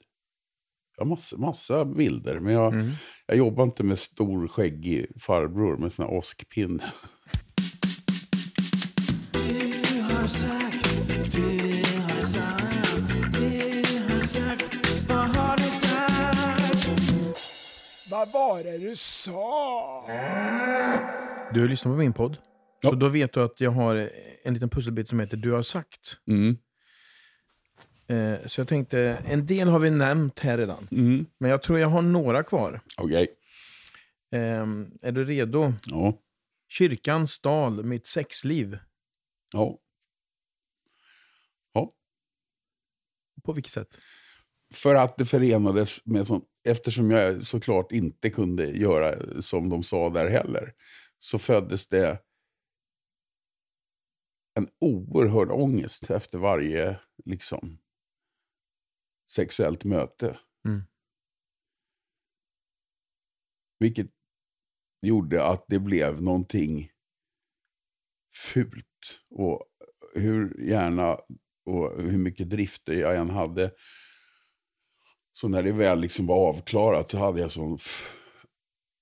Jag 0.98 1.04
har 1.04 1.10
massa, 1.10 1.36
massa 1.36 1.84
bilder, 1.84 2.40
men 2.40 2.52
jag, 2.54 2.74
Mm. 2.74 2.90
jag 3.26 3.36
jobbar 3.36 3.64
inte 3.64 3.82
med 3.84 3.98
stor 3.98 4.48
skäggig 4.48 5.06
farbror 5.20 5.76
med 5.76 5.92
sån 5.92 6.04
här 6.06 6.12
åskpinne. 6.14 6.92
Vad 18.10 18.32
var 18.32 18.62
det 18.62 18.78
du 18.78 18.96
sa? 18.96 20.04
Du 21.54 21.60
har 21.60 21.68
lyssnat 21.68 21.92
på 21.94 21.98
min 21.98 22.12
podd. 22.12 22.34
Så 22.82 22.88
Ja. 22.88 22.90
då 22.92 23.08
vet 23.08 23.32
du 23.32 23.42
att 23.42 23.60
jag 23.60 23.70
har 23.70 24.10
en 24.44 24.54
liten 24.54 24.68
pusselbit 24.70 25.08
som 25.08 25.20
heter 25.20 25.36
Du 25.36 25.52
har 25.52 25.62
sagt. 25.62 26.16
Mm. 26.28 26.56
Eh, 28.08 28.46
så 28.46 28.60
jag 28.60 28.68
tänkte, 28.68 29.00
en 29.26 29.46
del 29.46 29.68
har 29.68 29.78
vi 29.78 29.90
nämnt 29.90 30.38
här 30.38 30.58
redan. 30.58 30.88
Mm. 30.90 31.26
Men 31.38 31.50
jag 31.50 31.62
tror 31.62 31.78
jag 31.78 31.88
har 31.88 32.02
några 32.02 32.42
kvar. 32.42 32.80
Okej. 32.96 33.28
Ehm, 34.30 34.90
är 35.02 35.12
du 35.12 35.24
redo? 35.24 35.72
Ja. 35.86 36.18
Kyrkan 36.68 37.26
stal 37.26 37.84
mitt 37.84 38.06
sexliv. 38.06 38.78
ja. 39.52 39.78
Ja. 41.72 41.94
På 43.44 43.52
vilket 43.52 43.72
sätt? 43.72 43.98
För 44.74 44.94
att 44.94 45.16
det 45.16 45.24
förenades 45.24 46.06
med 46.06 46.26
sånt, 46.26 46.44
eftersom 46.64 47.10
jag 47.10 47.46
såklart 47.46 47.92
inte 47.92 48.30
kunde 48.30 48.66
göra 48.66 49.42
som 49.42 49.68
de 49.68 49.82
sa 49.82 50.10
där 50.10 50.28
heller, 50.28 50.74
så 51.18 51.38
föddes 51.38 51.88
det 51.88 52.18
en 54.54 54.68
oerhörd 54.80 55.50
ångest 55.50 56.10
efter 56.10 56.38
varje 56.38 57.00
liksom, 57.24 57.78
sexuellt 59.30 59.84
möte. 59.84 60.38
Mm. 60.68 60.82
Vilket 63.78 64.06
gjorde 65.02 65.44
att 65.44 65.64
det 65.68 65.78
blev 65.78 66.22
någonting 66.22 66.90
fult. 68.52 69.20
Och 69.30 69.64
hur 70.14 70.60
gärna 70.68 71.18
och 71.66 72.02
hur 72.02 72.18
mycket 72.18 72.50
drifter 72.50 72.92
jag 72.92 73.16
än 73.16 73.30
hade. 73.30 73.70
Så 75.32 75.48
när 75.48 75.62
det 75.62 75.72
väl 75.72 76.00
liksom 76.00 76.26
var 76.26 76.48
avklarat 76.48 77.10
så 77.10 77.18
hade 77.18 77.40
jag 77.40 77.50
sån 77.52 77.78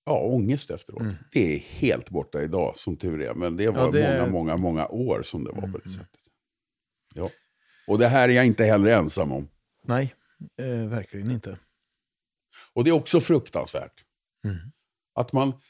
ja, 0.05 0.21
ångest 0.21 0.71
efteråt. 0.71 1.01
Mm. 1.01 1.15
Det 1.33 1.55
är 1.55 1.59
helt 1.59 2.11
borta 2.11 2.43
idag 2.43 2.77
som 2.79 2.97
tur 2.97 3.23
är. 3.23 3.35
Men 3.35 3.57
det 3.57 3.69
var 3.71 3.85
Ja, 3.85 3.91
det- 3.91 4.21
många, 4.21 4.27
många, 4.31 4.57
många 4.57 4.89
år 4.89 5.23
som 5.23 5.45
det 5.45 5.51
var 5.51 5.61
på 5.61 5.79
det 5.79 5.87
Mm. 5.87 5.99
sättet. 5.99 6.21
Ja. 7.15 7.31
Och 7.89 7.99
det 7.99 8.09
här 8.09 8.29
är 8.29 8.33
jag 8.33 8.47
inte 8.47 8.65
heller 8.65 8.91
ensam 8.93 9.33
om. 9.33 9.49
Nej, 9.89 10.15
eh, 10.57 10.89
verkligen 10.89 11.31
inte. 11.31 11.59
Och 12.73 12.85
det 12.85 12.91
är 12.91 12.95
också 12.95 13.21
fruktansvärt. 13.21 14.05
Mm. 14.45 14.57
Att 15.15 15.33
man 15.33 15.61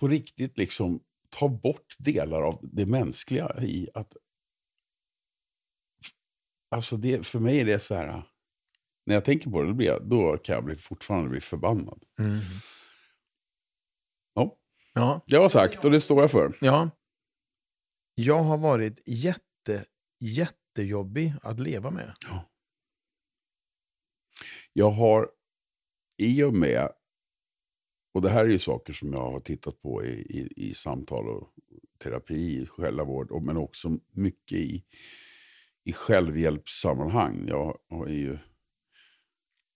på 0.00 0.08
riktigt 0.08 0.58
liksom 0.58 1.04
tar 1.30 1.48
bort 1.48 1.96
delar 1.98 2.42
av 2.42 2.60
det 2.62 2.86
mänskliga 2.86 3.56
i 3.62 3.88
att... 3.94 4.16
Alltså 6.70 6.96
det, 6.96 7.26
för 7.26 7.38
mig 7.38 7.60
är 7.60 7.64
det 7.64 7.78
så 7.78 7.94
här... 7.94 8.22
När 9.06 9.14
jag 9.14 9.24
tänker 9.24 9.50
på 9.50 9.62
det, 9.62 9.68
då, 9.68 9.74
blir 9.74 9.86
jag, 9.86 10.08
då 10.08 10.38
kan 10.38 10.54
jag 10.54 10.64
bli, 10.64 10.76
fortfarande 10.76 11.30
bli 11.30 11.40
förbannad. 11.40 12.04
Mm. 12.18 12.40
Ja, 14.34 14.58
Ja, 14.98 15.24
det 15.26 15.36
har 15.36 15.48
sagt 15.48 15.84
och 15.84 15.90
det 15.90 16.00
står 16.00 16.20
jag 16.20 16.30
för. 16.30 16.58
ja. 16.60 16.90
Jag 18.14 18.42
har 18.42 18.58
varit 18.58 19.00
jätte, 19.06 19.84
jättejobbig 20.20 21.34
att 21.42 21.60
leva 21.60 21.90
med. 21.90 22.14
Jag 24.78 24.90
har 24.90 25.30
i 26.16 26.42
och 26.42 26.54
med, 26.54 26.88
och 28.14 28.22
det 28.22 28.30
här 28.30 28.44
är 28.44 28.48
ju 28.48 28.58
saker 28.58 28.92
som 28.92 29.12
jag 29.12 29.30
har 29.30 29.40
tittat 29.40 29.82
på 29.82 30.04
i, 30.04 30.08
i, 30.08 30.68
i 30.68 30.74
samtal 30.74 31.28
och 31.28 31.54
terapi, 31.98 32.66
själavård, 32.66 33.42
men 33.42 33.56
också 33.56 33.98
mycket 34.12 34.58
i, 34.58 34.84
i 35.84 35.92
självhjälpssammanhang. 35.92 37.44
Jag 37.48 37.78
har 37.88 38.06
ju, 38.06 38.38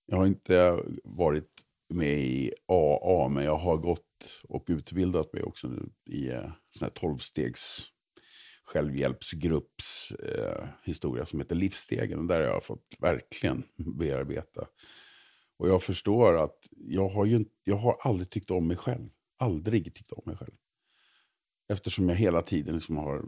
jag 0.07 0.16
har 0.16 0.26
inte 0.26 0.82
varit 1.05 1.50
med 1.88 2.18
i 2.18 2.53
AA, 2.66 3.28
men 3.28 3.44
jag 3.44 3.57
har 3.57 3.76
gått 3.76 4.40
och 4.48 4.64
utbildat 4.66 5.32
mig 5.32 5.42
också 5.42 5.68
nu 5.68 5.90
i 6.07 6.28
eh, 6.28 6.53
sån 6.70 6.86
här 6.86 6.90
tolvstegs 6.90 7.91
självhjälpsgrupps 8.72 10.10
eh, 10.10 10.68
historia 10.84 11.26
som 11.26 11.40
heter 11.40 11.54
Livsstegen. 11.54 12.18
Och 12.18 12.26
där 12.26 12.40
har 12.40 12.46
jag 12.46 12.64
fått 12.64 12.94
verkligen 12.98 13.64
bearbeta. 13.76 14.66
Och 15.56 15.68
jag 15.68 15.82
förstår 15.82 16.44
att 16.44 16.58
jag 16.70 17.08
har, 17.08 17.26
ju, 17.26 17.44
jag 17.64 17.76
har 17.76 17.96
aldrig 18.00 18.30
tyckt 18.30 18.50
om 18.50 18.68
mig 18.68 18.76
själv. 18.76 19.08
Aldrig 19.38 19.94
tyckt 19.94 20.12
om 20.12 20.22
mig 20.26 20.36
själv. 20.36 20.54
Eftersom 21.68 22.08
jag 22.08 22.16
hela 22.16 22.42
tiden 22.42 22.74
liksom 22.74 22.96
har 22.96 23.24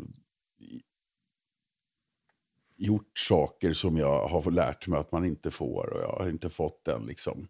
gjort 2.77 3.19
saker 3.19 3.73
som 3.73 3.97
jag 3.97 4.29
har 4.29 4.51
lärt 4.51 4.87
mig 4.87 5.01
att 5.01 5.13
man 5.13 5.25
inte 5.25 5.51
får. 5.51 5.93
Och 5.93 6.03
jag 6.03 6.17
har 6.19 6.29
inte 6.29 6.51
fått 6.51 6.85
den 6.85 7.07
liksom 7.07 7.49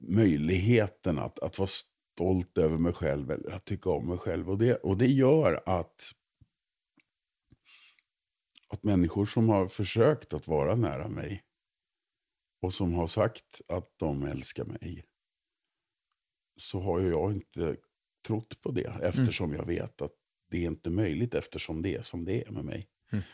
möjligheten 0.00 1.18
att, 1.18 1.38
att 1.38 1.58
vara 1.58 1.68
stolt 2.16 2.58
över 2.58 2.78
mig 2.78 2.92
själv 2.92 3.30
eller 3.30 3.50
att 3.50 3.64
tycka 3.64 3.90
om 3.90 4.08
mig 4.08 4.18
själv. 4.18 4.50
Och 4.50 4.58
det, 4.58 4.76
och 4.76 4.96
det 4.96 5.06
gör 5.06 5.62
att, 5.66 6.12
att 8.68 8.82
människor 8.82 9.26
som 9.26 9.48
har 9.48 9.68
försökt 9.68 10.34
att 10.34 10.48
vara 10.48 10.76
nära 10.76 11.08
mig 11.08 11.44
och 12.62 12.74
som 12.74 12.94
har 12.94 13.06
sagt 13.06 13.60
att 13.68 13.98
de 13.98 14.22
älskar 14.22 14.64
mig 14.64 15.04
så 16.56 16.80
har 16.80 17.00
jag 17.00 17.32
inte 17.32 17.76
trott 18.26 18.60
på 18.62 18.70
det 18.70 18.98
eftersom 19.02 19.52
jag 19.52 19.66
vet 19.66 20.02
att 20.02 20.14
det 20.50 20.58
är 20.58 20.66
inte 20.66 20.90
möjligt 20.90 21.34
eftersom 21.34 21.82
det 21.82 21.94
är 21.94 22.02
som 22.02 22.24
det 22.24 22.46
är 22.46 22.50
med 22.50 22.64
mig. 22.64 22.88
Mm. 23.12 23.24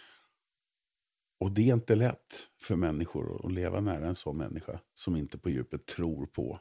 Och 1.41 1.53
det 1.53 1.71
är 1.71 1.75
inte 1.75 1.95
lätt 1.95 2.51
för 2.61 2.77
människor 2.77 3.47
att 3.47 3.53
leva 3.53 3.81
nära 3.81 4.07
en 4.07 4.15
sån 4.15 4.37
människa 4.37 4.81
som 4.95 5.17
inte 5.17 5.39
på 5.39 5.51
djupet 5.51 5.87
tror 5.87 6.27
på 6.27 6.61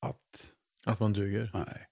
att, 0.00 0.54
Att 0.86 1.00
man 1.00 1.12
duger. 1.12 1.50
nej. 1.54 1.88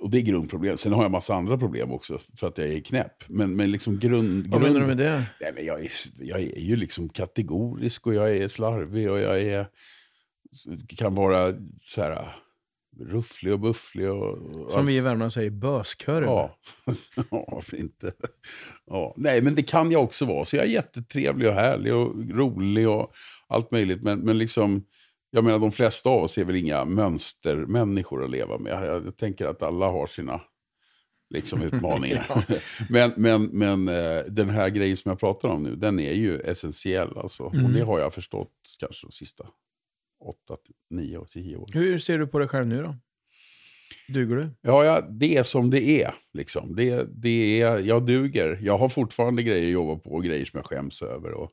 Och 0.00 0.10
det 0.10 0.18
är 0.18 0.22
grundproblem. 0.22 0.76
Sen 0.76 0.92
har 0.92 1.02
jag 1.02 1.10
massa 1.10 1.34
andra 1.34 1.58
problem 1.58 1.92
också 1.92 2.18
för 2.36 2.48
att 2.48 2.58
jag 2.58 2.68
är 2.68 2.80
knäpp. 2.80 3.28
Men, 3.28 3.56
men 3.56 3.70
liksom 3.70 3.98
grund... 3.98 4.46
Vad 4.46 4.60
grund... 4.60 4.74
menar 4.74 4.80
du 4.80 4.86
med 4.86 4.96
det? 4.96 5.22
Nej, 5.40 5.52
men 5.54 5.64
jag, 5.64 5.84
är, 5.84 5.90
jag 6.18 6.40
är 6.40 6.60
ju 6.60 6.76
liksom 6.76 7.08
kategorisk 7.08 8.06
och 8.06 8.14
jag 8.14 8.36
är 8.36 8.48
slarvig 8.48 9.10
och 9.10 9.20
jag 9.20 9.40
är, 9.42 9.68
kan 10.96 11.14
vara 11.14 11.54
så 11.80 12.02
här 12.02 12.36
rufflig 13.00 13.52
och 13.52 13.60
bufflig. 13.60 14.10
Och, 14.10 14.56
och 14.56 14.72
Som 14.72 14.86
vi 14.86 14.96
i 14.96 15.00
Värmland 15.00 15.32
säger, 15.32 15.50
böskorv. 15.50 16.24
Ja. 16.24 16.58
ja, 17.30 17.44
varför 17.48 17.76
inte? 17.76 18.12
Ja. 18.86 19.14
Nej, 19.16 19.42
men 19.42 19.54
det 19.54 19.62
kan 19.62 19.90
jag 19.90 20.02
också 20.02 20.24
vara. 20.24 20.44
Så 20.44 20.56
jag 20.56 20.64
är 20.64 20.70
jättetrevlig 20.70 21.48
och 21.48 21.54
härlig 21.54 21.94
och 21.94 22.14
rolig 22.30 22.88
och 22.88 23.12
allt 23.46 23.70
möjligt. 23.70 24.02
Men, 24.02 24.18
men 24.18 24.38
liksom, 24.38 24.84
jag 25.36 25.44
menar 25.44 25.58
de 25.58 25.72
flesta 25.72 26.08
av 26.10 26.22
oss 26.22 26.38
är 26.38 26.44
väl 26.44 26.56
inga 26.56 26.84
mönstermänniskor 26.84 28.24
att 28.24 28.30
leva 28.30 28.58
med. 28.58 28.72
Jag, 28.72 29.06
jag 29.06 29.16
tänker 29.16 29.46
att 29.46 29.62
alla 29.62 29.86
har 29.86 30.06
sina 30.06 30.40
liksom 31.34 31.62
utmaningar. 31.62 32.44
men 32.90 33.12
men, 33.16 33.44
men 33.44 33.88
eh, 33.88 34.24
den 34.28 34.50
här 34.50 34.68
grejen 34.68 34.96
som 34.96 35.08
jag 35.08 35.20
pratar 35.20 35.48
om 35.48 35.62
nu, 35.62 35.76
den 35.76 36.00
är 36.00 36.12
ju 36.12 36.40
essentiell. 36.40 37.18
Alltså. 37.18 37.42
Och 37.42 37.54
Mm. 37.54 37.72
det 37.72 37.80
har 37.82 37.98
jag 37.98 38.14
förstått 38.14 38.52
kanske 38.78 39.06
de 39.06 39.12
sista 39.12 39.46
åtta, 40.24 40.56
nio 40.90 41.18
och 41.18 41.28
tio 41.28 41.56
år. 41.56 41.68
Hur 41.72 41.98
ser 41.98 42.18
du 42.18 42.26
på 42.26 42.38
dig 42.38 42.48
själv 42.48 42.66
nu 42.66 42.82
då? 42.82 42.96
Duger 44.08 44.36
du? 44.36 44.50
Ja, 44.60 44.84
ja, 44.84 45.00
det 45.00 45.36
är 45.36 45.42
som 45.42 45.70
det 45.70 46.02
är. 46.02 46.14
Liksom. 46.32 46.76
Det, 46.76 47.04
det 47.22 47.60
är. 47.60 47.78
Jag 47.78 48.06
duger. 48.06 48.58
Jag 48.62 48.78
har 48.78 48.88
fortfarande 48.88 49.42
grejer 49.42 49.66
att 49.66 49.72
jobba 49.72 49.96
på 49.96 50.10
och 50.10 50.24
grejer 50.24 50.44
som 50.44 50.58
jag 50.58 50.66
skäms 50.66 51.02
över. 51.02 51.32
Och 51.32 51.50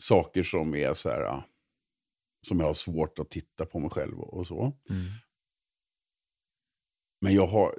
saker 0.00 0.42
som 0.42 0.74
är 0.74 0.94
så 0.94 1.08
här, 1.08 1.42
som 2.42 2.60
jag 2.60 2.66
har 2.66 2.74
svårt 2.74 3.18
att 3.18 3.30
titta 3.30 3.66
på 3.66 3.78
mig 3.78 3.90
själv 3.90 4.20
och, 4.20 4.34
och 4.34 4.46
så. 4.46 4.76
Men 7.20 7.34
jag 7.34 7.46
har, 7.46 7.78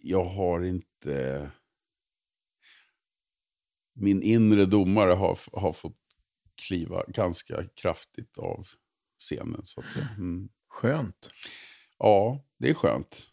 jag 0.00 0.24
har 0.24 0.62
inte... 0.62 1.50
Min 3.96 4.22
inre 4.22 4.66
domare 4.66 5.12
har, 5.12 5.38
har 5.52 5.72
fått 5.72 5.98
kliva 6.66 7.04
ganska 7.08 7.68
kraftigt 7.68 8.38
av 8.38 8.66
scenen, 9.18 9.66
så 9.66 9.80
att 9.80 9.90
säga. 9.90 10.08
Mm. 10.16 10.48
Skönt. 10.68 11.30
Ja, 11.98 12.44
det 12.58 12.70
är 12.70 12.74
skönt. 12.74 13.30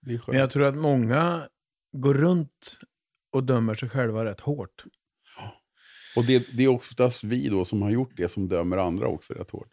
Det 0.00 0.14
är 0.14 0.18
skönt. 0.18 0.28
Men 0.28 0.40
jag 0.40 0.50
tror 0.50 0.64
att 0.64 0.76
många 0.76 1.48
går 1.92 2.14
runt 2.14 2.78
och 3.30 3.44
dömer 3.44 3.74
sig 3.74 3.88
själva 3.88 4.24
rätt 4.24 4.40
hårt. 4.40 4.84
Och 6.16 6.24
det, 6.24 6.46
det 6.56 6.64
är 6.64 6.68
oftast 6.68 7.24
vi 7.24 7.48
då 7.48 7.64
som 7.64 7.82
har 7.82 7.90
gjort 7.90 8.12
det 8.16 8.28
som 8.28 8.48
dömer 8.48 8.76
andra 8.76 9.06
också 9.08 9.32
rätt 9.34 9.50
hårt. 9.50 9.70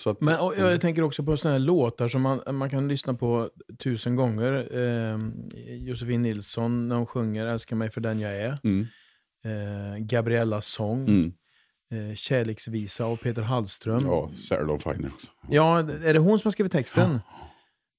Så 0.00 0.10
att, 0.10 0.20
Men 0.20 0.34
jag 0.56 0.80
tänker 0.80 1.02
också 1.02 1.24
på 1.24 1.36
sådana 1.36 1.58
här 1.58 1.64
låtar 1.64 2.08
som 2.08 2.22
man, 2.22 2.40
man 2.52 2.70
kan 2.70 2.88
lyssna 2.88 3.14
på 3.14 3.50
tusen 3.78 4.16
gånger. 4.16 4.68
Eh, 4.78 5.18
Josefin 5.76 6.22
Nilsson 6.22 6.88
när 6.88 6.96
hon 6.96 7.06
sjunger 7.06 7.46
Älska 7.46 7.74
mig 7.74 7.90
för 7.90 8.00
den 8.00 8.20
jag 8.20 8.36
är. 8.36 8.58
mm, 8.64 8.86
Eh, 9.44 9.98
Gabriellas 9.98 10.66
sång. 10.66 11.08
mm, 11.08 11.32
Eh, 11.90 12.14
Kärleksvisa 12.14 13.04
av 13.04 13.16
Peter 13.16 13.42
Hallström. 13.42 14.06
ja, 14.06 14.30
Sarah 14.48 14.66
Dawn 14.66 14.80
Finer 14.80 15.10
också. 15.14 15.26
Ja, 15.50 15.78
är 15.78 16.12
det 16.14 16.18
hon 16.18 16.38
som 16.38 16.46
har 16.48 16.50
skrivit 16.52 16.72
texten? 16.72 17.20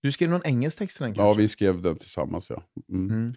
Du 0.01 0.11
skrev 0.11 0.29
någon 0.29 0.41
engelsk 0.45 0.77
text 0.77 0.97
till 0.97 1.03
den 1.03 1.13
kanske? 1.13 1.29
Ja, 1.29 1.33
vi 1.33 1.47
skrev 1.47 1.81
den 1.81 1.95
tillsammans 1.95 2.49
ja. 2.49 2.63
Mm. 2.89 3.09
Mm. 3.09 3.33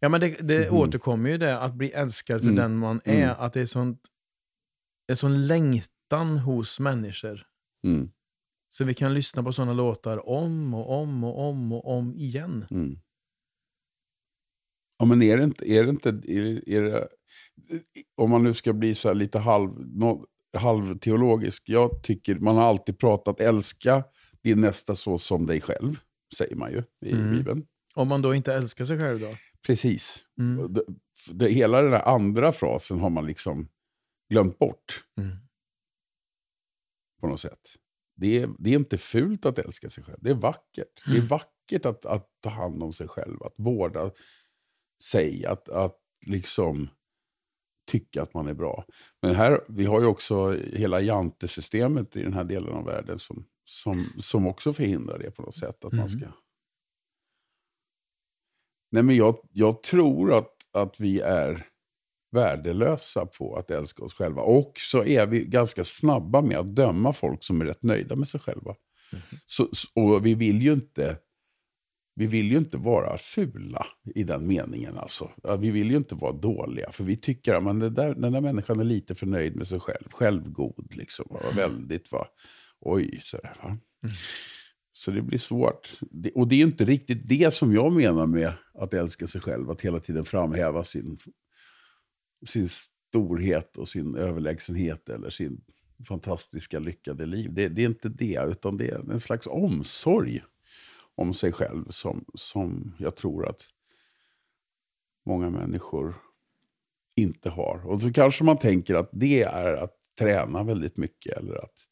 Ja, 0.00 0.08
men 0.08 0.20
det, 0.20 0.28
det 0.48 0.66
Mhm. 0.70 0.76
återkommer 0.78 1.30
ju 1.30 1.38
det, 1.38 1.58
att 1.60 1.74
bli 1.74 1.90
älskad 1.90 2.40
för 2.40 2.48
Mm. 2.50 2.56
den 2.62 2.76
man 2.76 3.00
är. 3.04 3.24
Mm. 3.24 3.36
Att 3.38 3.52
det 3.52 3.60
är 3.60 3.66
sånt, 3.66 4.00
en 5.06 5.16
sån 5.16 5.46
längtan 5.46 6.38
hos 6.38 6.80
människor. 6.80 7.46
Mm. 7.86 8.10
Så 8.68 8.84
vi 8.84 8.94
kan 8.94 9.14
lyssna 9.14 9.42
på 9.42 9.52
sådana 9.52 9.72
låtar 9.72 10.28
om 10.28 10.74
och 10.74 11.00
om 11.02 11.24
och 11.24 11.48
om 11.48 11.72
och 11.72 11.86
om 11.98 12.14
igen. 12.16 12.66
Mm. 12.70 12.98
Ja, 14.98 15.04
men 15.04 15.22
är 15.22 15.36
det 15.36 15.44
inte, 15.44 15.70
är 15.72 15.84
det 15.84 15.90
inte 15.90 16.08
är, 16.08 16.68
är 16.68 16.82
det, 16.82 17.08
om 18.16 18.30
man 18.30 18.42
nu 18.42 18.54
ska 18.54 18.72
bli 18.72 18.94
så 18.94 19.12
lite 19.12 19.38
halv, 19.38 19.70
no, 19.96 20.26
halvteologisk, 20.56 21.62
jag 21.66 22.02
tycker 22.02 22.34
man 22.34 22.56
har 22.56 22.62
alltid 22.64 22.98
pratat 22.98 23.40
älska 23.40 24.04
din 24.42 24.60
nästa 24.60 24.94
så 24.94 25.18
som 25.18 25.46
dig 25.46 25.60
själv, 25.60 25.92
säger 26.36 26.56
man 26.56 26.72
ju 26.72 26.82
i 27.06 27.12
Mm. 27.12 27.30
Bibeln. 27.36 27.66
Om 27.94 28.08
man 28.08 28.22
då 28.22 28.34
inte 28.34 28.54
älskar 28.54 28.84
sig 28.84 28.98
själv 28.98 29.20
då? 29.20 29.28
Precis. 29.66 30.26
Mm. 30.38 30.72
Det, 30.72 30.84
det, 31.32 31.48
hela 31.48 31.82
den 31.82 31.90
där 31.90 32.08
andra 32.08 32.52
frasen 32.52 32.98
har 33.00 33.10
man 33.10 33.26
liksom 33.26 33.68
glömt 34.30 34.58
bort 34.58 35.04
Mm. 35.18 35.36
på 37.20 37.26
något 37.26 37.40
sätt. 37.40 37.60
Det 38.16 38.38
är, 38.38 38.50
det 38.58 38.70
är 38.70 38.74
inte 38.74 38.98
fult 38.98 39.46
att 39.46 39.58
älska 39.58 39.90
sig 39.90 40.04
själv, 40.04 40.18
det 40.22 40.30
är 40.30 40.34
vackert. 40.34 41.02
Det 41.06 41.10
är 41.12 41.16
Mm. 41.16 41.26
vackert 41.26 41.86
att, 41.86 42.06
att 42.06 42.28
ta 42.40 42.50
hand 42.50 42.82
om 42.82 42.92
sig 42.92 43.08
själv, 43.08 43.42
att 43.42 43.54
vårda 43.56 44.10
sig, 45.02 45.46
att, 45.46 45.68
att 45.68 45.98
liksom 46.26 46.88
tycka 47.90 48.22
att 48.22 48.34
man 48.34 48.46
är 48.48 48.54
bra. 48.54 48.84
Men 49.22 49.34
här, 49.34 49.60
vi 49.68 49.84
har 49.84 50.00
ju 50.00 50.06
också 50.06 50.50
hela 50.56 51.00
jantesystemet 51.00 52.16
i 52.16 52.22
den 52.22 52.32
här 52.32 52.44
delen 52.44 52.72
av 52.72 52.84
världen 52.84 53.18
som, 53.18 53.46
som, 53.64 54.06
som 54.18 54.46
också 54.46 54.72
förhindrar 54.72 55.18
det 55.18 55.30
på 55.30 55.42
något 55.42 55.56
sätt. 55.56 55.84
Att 55.84 55.92
man 55.92 56.06
Mm. 56.08 56.20
ska... 56.20 56.32
Nej, 58.94 59.02
men 59.02 59.16
jag, 59.16 59.36
jag 59.52 59.82
tror 59.82 60.38
att, 60.38 60.50
att 60.72 61.00
vi 61.00 61.20
är 61.20 61.66
värdelösa 62.32 63.26
på 63.26 63.56
att 63.56 63.70
älska 63.70 64.04
oss 64.04 64.14
själva. 64.14 64.42
Och 64.42 64.72
så 64.76 65.04
är 65.04 65.26
vi 65.26 65.44
ganska 65.44 65.84
snabba 65.84 66.42
med 66.42 66.58
att 66.58 66.76
döma 66.76 67.12
folk 67.12 67.42
som 67.44 67.60
är 67.60 67.64
rätt 67.64 67.82
nöjda 67.82 68.16
med 68.16 68.28
sig 68.28 68.40
själva. 68.40 68.74
Så, 69.46 69.68
så- 69.72 69.88
och 69.94 70.26
vi 70.26 70.34
vill 70.34 70.62
ju 70.62 70.72
inte 70.72 71.18
vi 72.16 72.26
vill 72.26 72.50
ju 72.50 72.58
inte 72.58 72.76
vara 72.76 73.18
fula 73.18 73.86
i 74.14 74.24
den 74.24 74.46
meningen. 74.46 74.98
Alltså. 74.98 75.30
Vi 75.58 75.70
vill 75.70 75.90
ju 75.90 75.96
inte 75.96 76.14
vara 76.14 76.32
dåliga. 76.32 76.92
För 76.92 77.04
vi 77.04 77.16
tycker 77.16 77.54
att 77.54 77.80
det 77.80 77.90
där, 77.90 78.14
den 78.14 78.32
där 78.32 78.40
människan 78.40 78.80
är 78.80 78.84
lite 78.84 79.14
för 79.14 79.26
nöjd 79.26 79.56
med 79.56 79.68
sig 79.68 79.80
själv. 79.80 80.08
Självgod 80.10 80.92
liksom. 80.96 81.26
Och 81.26 81.58
väldigt 81.58 82.12
va. 82.12 82.26
Oj, 82.80 83.18
sådär 83.22 83.52
va. 83.62 83.76
Så 84.96 85.10
det 85.10 85.22
blir 85.22 85.38
svårt. 85.38 85.98
Det, 86.00 86.30
och 86.30 86.48
det 86.48 86.56
är 86.56 86.62
inte 86.62 86.84
riktigt 86.84 87.28
det 87.28 87.54
som 87.54 87.72
jag 87.72 87.92
menar 87.92 88.26
med 88.26 88.52
att 88.74 88.94
älska 88.94 89.26
sig 89.26 89.40
själv. 89.40 89.70
Att 89.70 89.80
hela 89.80 90.00
tiden 90.00 90.24
framhäva 90.24 90.84
sin, 90.84 91.18
sin 92.46 92.68
storhet 92.68 93.76
och 93.76 93.88
sin 93.88 94.14
överlägsenhet. 94.14 95.08
Eller 95.08 95.30
sin 95.30 95.60
fantastiska 96.08 96.78
lyckade 96.78 97.26
liv. 97.26 97.54
Det, 97.54 97.68
det 97.68 97.82
är 97.82 97.86
inte 97.86 98.08
det. 98.08 98.48
Utan 98.50 98.76
det 98.76 98.90
är 98.90 99.12
en 99.12 99.20
slags 99.20 99.46
omsorg 99.46 100.42
om 101.14 101.34
sig 101.34 101.52
själv 101.52 101.90
som, 101.90 102.24
som 102.34 102.94
jag 102.98 103.16
tror 103.16 103.48
att 103.48 103.62
många 105.26 105.50
människor 105.50 106.14
inte 107.16 107.50
har. 107.50 107.86
Och 107.86 108.00
så 108.00 108.12
kanske 108.12 108.44
man 108.44 108.58
tänker 108.58 108.94
att 108.94 109.10
det 109.12 109.42
är 109.42 109.76
att 109.76 109.96
träna 110.18 110.62
väldigt 110.62 110.96
mycket 110.96 111.38
eller 111.38 111.54
att 111.54 111.88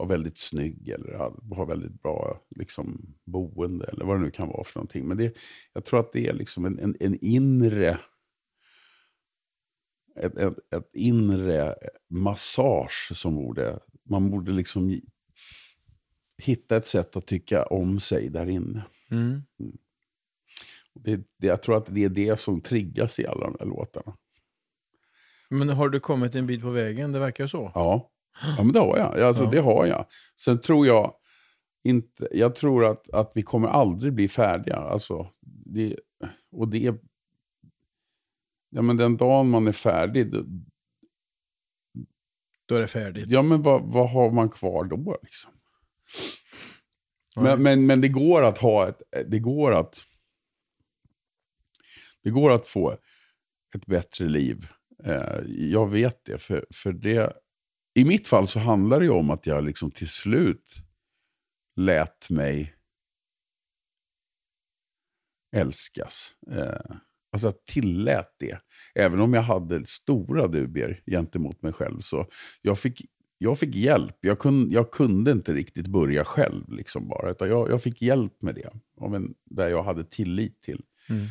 vara 0.00 0.08
väldigt 0.08 0.38
snygg 0.38 0.88
eller 0.88 1.14
ha- 1.14 1.56
ha 1.56 1.64
väldigt 1.64 2.02
bra 2.02 2.40
liksom, 2.56 3.14
boende 3.24 3.86
eller 3.86 4.04
vad 4.04 4.16
det 4.16 4.22
nu 4.22 4.30
kan 4.30 4.48
vara 4.48 4.64
för 4.64 4.78
någonting. 4.78 5.08
Men 5.08 5.16
det, 5.16 5.36
jag 5.72 5.84
tror 5.84 6.00
att 6.00 6.12
det 6.12 6.28
är 6.28 6.32
liksom 6.32 6.64
en, 6.64 6.78
en, 6.78 6.96
en 7.00 7.18
inre 7.24 8.00
ett, 10.16 10.36
ett, 10.36 10.58
ett 10.74 10.90
inre 10.92 11.74
massage 12.08 13.12
som 13.14 13.34
borde, 13.34 13.78
man 14.02 14.30
borde 14.30 14.52
liksom 14.52 15.00
hitta 16.38 16.76
ett 16.76 16.86
sätt 16.86 17.16
att 17.16 17.26
tycka 17.26 17.64
om 17.64 18.00
sig 18.00 18.28
där 18.28 18.48
inne. 18.48 18.82
Mm. 19.10 19.42
Det, 20.94 21.16
det, 21.16 21.46
jag 21.46 21.62
tror 21.62 21.76
att 21.76 21.94
det 21.94 22.04
är 22.04 22.08
det 22.08 22.40
som 22.40 22.60
triggas 22.60 23.18
i 23.18 23.26
alla 23.26 23.44
de 23.44 23.56
här 23.60 23.66
låtarna. 23.66 24.16
Men 25.48 25.68
har 25.68 25.88
du 25.88 26.00
kommit 26.00 26.34
en 26.34 26.46
bit 26.46 26.62
på 26.62 26.70
vägen? 26.70 27.12
Det 27.12 27.18
verkar 27.18 27.46
så. 27.46 27.72
Ja, 27.74 28.09
ja 28.56 28.62
men 28.64 28.72
det 28.72 28.80
har 28.80 28.96
jag. 28.98 29.20
Alltså, 29.20 29.44
Ja. 29.44 29.50
Det 29.50 29.60
har 29.60 29.86
jag. 29.86 30.06
Sen 30.40 30.60
tror 30.60 30.86
jag 30.86 31.14
inte, 31.84 32.28
jag 32.32 32.54
tror 32.54 32.84
att, 32.84 33.10
att 33.10 33.32
vi 33.34 33.42
kommer 33.42 33.68
aldrig 33.68 34.12
bli 34.12 34.28
färdiga. 34.28 34.76
Alltså, 34.76 35.30
det, 35.66 35.96
och 36.52 36.68
det, 36.68 36.94
ja 38.70 38.82
men 38.82 38.96
den 38.96 39.16
dagen 39.16 39.50
man 39.50 39.66
är 39.68 39.72
färdig, 39.72 40.32
då- 40.32 40.44
Då 42.66 42.74
är 42.74 42.80
det 42.80 42.86
färdigt. 42.86 43.24
ja 43.28 43.42
men 43.42 43.62
vad, 43.62 43.82
vad 43.82 44.10
har 44.10 44.30
man 44.30 44.48
kvar 44.50 44.84
då 44.84 45.18
liksom? 45.22 45.50
Ja. 47.34 47.42
Men, 47.42 47.62
men, 47.62 47.86
men 47.86 48.00
det 48.00 48.08
går 48.08 48.44
att 48.44 48.58
ha 48.58 48.88
ett, 48.88 49.02
det 49.26 49.38
går 49.38 49.74
att, 49.74 50.02
det 52.22 52.30
går 52.30 52.50
att 52.50 52.66
få 52.68 52.96
ett 53.74 53.86
bättre 53.86 54.28
liv. 54.28 54.66
Eh, 55.04 55.40
jag 55.46 55.90
vet 55.90 56.24
det, 56.24 56.38
för, 56.38 56.66
för 56.74 56.92
det, 56.92 57.32
i 57.94 58.04
mitt 58.04 58.28
fall 58.28 58.46
så 58.48 58.58
handlar 58.58 59.00
det 59.00 59.08
om 59.10 59.30
att 59.30 59.46
jag 59.46 59.64
liksom 59.64 59.90
till 59.90 60.08
slut 60.08 60.74
lät 61.76 62.30
mig 62.30 62.74
älskas. 65.56 66.34
Eh, 66.50 66.96
alltså 67.32 67.46
jag 67.48 67.64
tillät 67.64 68.34
det. 68.38 68.58
Även 68.94 69.20
om 69.20 69.34
jag 69.34 69.42
hade 69.42 69.86
stora 69.86 70.46
dubier 70.46 71.02
gentemot 71.06 71.62
mig 71.62 71.72
själv. 71.72 72.00
Så 72.00 72.26
jag 72.62 72.78
fick, 72.78 73.04
jag 73.38 73.58
fick 73.58 73.74
hjälp. 73.74 74.16
Jag, 74.20 74.38
kun, 74.38 74.70
jag 74.70 74.90
kunde 74.90 75.30
inte 75.30 75.54
riktigt 75.54 75.86
börja 75.86 76.24
själv. 76.24 76.72
Liksom 76.72 77.08
bara, 77.08 77.30
utan 77.30 77.48
jag, 77.48 77.70
jag 77.70 77.82
fick 77.82 78.02
hjälp 78.02 78.42
med 78.42 78.54
det. 78.54 78.70
En, 79.14 79.34
där 79.44 79.68
jag 79.68 79.82
hade 79.82 80.04
tillit 80.04 80.62
till, 80.62 80.84
Mm. 81.08 81.26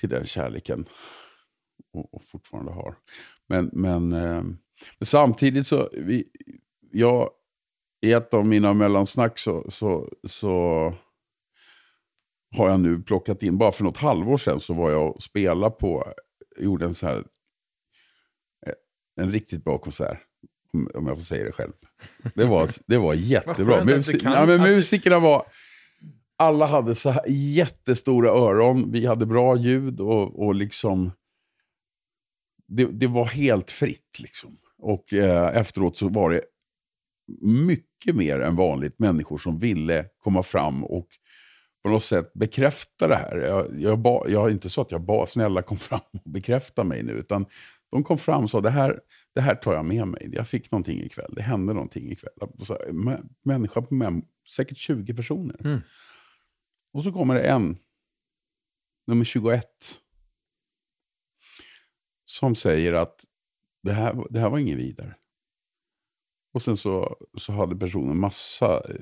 till 0.00 0.08
den 0.08 0.26
kärleken. 0.26 0.86
Och, 1.92 2.14
och 2.14 2.22
fortfarande 2.22 2.72
har. 2.72 2.96
Men, 3.46 3.70
men, 3.72 4.12
eh, 4.12 4.42
men 4.98 5.06
samtidigt 5.06 5.66
så, 5.66 5.88
vi, 5.92 6.24
jag, 6.92 7.30
i 8.06 8.12
ett 8.12 8.34
av 8.34 8.46
mina 8.46 8.74
mellansnack 8.74 9.38
så, 9.38 9.70
så, 9.70 10.12
så 10.28 10.50
har 12.56 12.70
jag 12.70 12.80
nu 12.80 13.02
plockat 13.02 13.42
in, 13.42 13.58
bara 13.58 13.72
för 13.72 13.84
något 13.84 13.96
halvår 13.96 14.38
sedan 14.38 14.60
så 14.60 14.74
var 14.74 14.90
jag 14.90 15.14
och 15.14 15.22
spelade 15.22 15.74
på, 15.74 16.12
gjorde 16.58 16.84
en 16.84 16.94
så 16.94 17.06
här, 17.06 17.24
en 19.20 19.30
riktigt 19.32 19.64
bra 19.64 19.78
konsert. 19.78 20.18
Om, 20.72 21.06
jag 21.06 21.16
får 21.16 21.24
säga 21.24 21.44
det 21.44 21.52
själv. 21.52 21.72
Det 22.34 22.44
var, 22.44 22.68
det 22.86 22.98
var 22.98 23.14
jättebra. 23.32 23.84
Musi- 23.84 24.20
ja, 24.24 24.46
men 24.46 24.60
musikerna 24.60 25.18
var, 25.18 25.46
alla 26.36 26.66
hade 26.66 26.94
så 26.94 27.10
här 27.10 27.24
jättestora 27.28 28.30
öron, 28.30 28.92
vi 28.92 29.06
hade 29.06 29.26
bra 29.26 29.56
ljud 29.56 30.00
och, 30.00 30.46
och 30.46 30.54
liksom... 30.54 31.12
Det, 32.66 32.84
det 32.84 33.06
var 33.06 33.24
helt 33.24 33.70
fritt 33.70 34.18
liksom. 34.18 34.58
Och 34.80 35.12
eh, 35.12 35.56
efteråt 35.56 35.96
så 35.96 36.08
var 36.08 36.30
det 36.30 36.42
mycket 37.42 38.16
mer 38.16 38.40
än 38.40 38.56
vanligt 38.56 38.98
människor 38.98 39.38
som 39.38 39.58
ville 39.58 40.06
komma 40.18 40.42
fram 40.42 40.84
och 40.84 41.08
på 41.82 41.90
något 41.90 42.04
sätt 42.04 42.32
bekräfta 42.32 43.08
det 43.08 43.16
här. 43.16 43.36
Jag, 43.36 43.80
jag, 43.80 43.98
ba, 43.98 44.28
jag 44.28 44.50
inte 44.50 44.70
så 44.70 44.80
att 44.80 44.90
jag 44.90 45.00
bara 45.00 45.26
snälla 45.26 45.62
kom 45.62 45.78
fram 45.78 46.00
och 46.24 46.30
bekräfta 46.30 46.84
mig 46.84 47.02
nu, 47.02 47.12
utan 47.12 47.46
de 47.90 48.04
kom 48.04 48.18
fram 48.18 48.44
och 48.44 48.50
sa 48.50 48.60
det 48.60 48.70
här, 48.70 49.00
det 49.34 49.40
här 49.40 49.54
tar 49.54 49.74
jag 49.74 49.84
med 49.84 50.08
mig. 50.08 50.30
Jag 50.32 50.48
fick 50.48 50.70
någonting 50.70 51.02
ikväll, 51.02 51.32
det 51.36 51.42
hände 51.42 51.72
någonting 51.72 52.12
ikväll. 52.12 52.32
Så, 52.66 52.78
människa 53.42 53.82
på 53.82 53.94
män, 53.94 54.22
säkert 54.56 54.76
20 54.78 55.14
personer. 55.14 55.56
Mm. 55.64 55.80
Och 56.92 57.04
så 57.04 57.12
kommer 57.12 57.34
det 57.34 57.42
en, 57.42 57.78
nummer 59.06 59.24
21, 59.24 59.64
som 62.24 62.54
säger 62.54 62.92
att 62.92 63.24
det 63.82 63.92
här, 63.92 64.24
det 64.30 64.40
här 64.40 64.50
var 64.50 64.58
inget 64.58 64.78
vidare. 64.78 65.14
Och 66.54 66.62
sen 66.62 66.76
så, 66.76 67.16
så 67.38 67.52
hade 67.52 67.76
personen 67.76 68.16
massa 68.16 68.82
eh, 68.88 68.94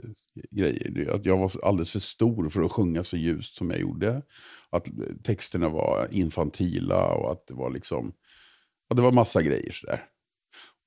grejer. 0.50 1.10
Att 1.14 1.24
jag 1.24 1.38
var 1.38 1.52
alldeles 1.64 1.92
för 1.92 1.98
stor 2.00 2.48
för 2.48 2.62
att 2.62 2.72
sjunga 2.72 3.04
så 3.04 3.16
ljust 3.16 3.54
som 3.54 3.70
jag 3.70 3.80
gjorde. 3.80 4.22
Att 4.70 4.86
texterna 5.24 5.68
var 5.68 6.08
infantila 6.10 7.14
och 7.14 7.32
att 7.32 7.46
det 7.46 7.54
var 7.54 7.70
liksom... 7.70 8.12
Ja, 8.88 8.96
det 8.96 9.02
var 9.02 9.12
massa 9.12 9.42
grejer 9.42 9.70
sådär. 9.72 10.04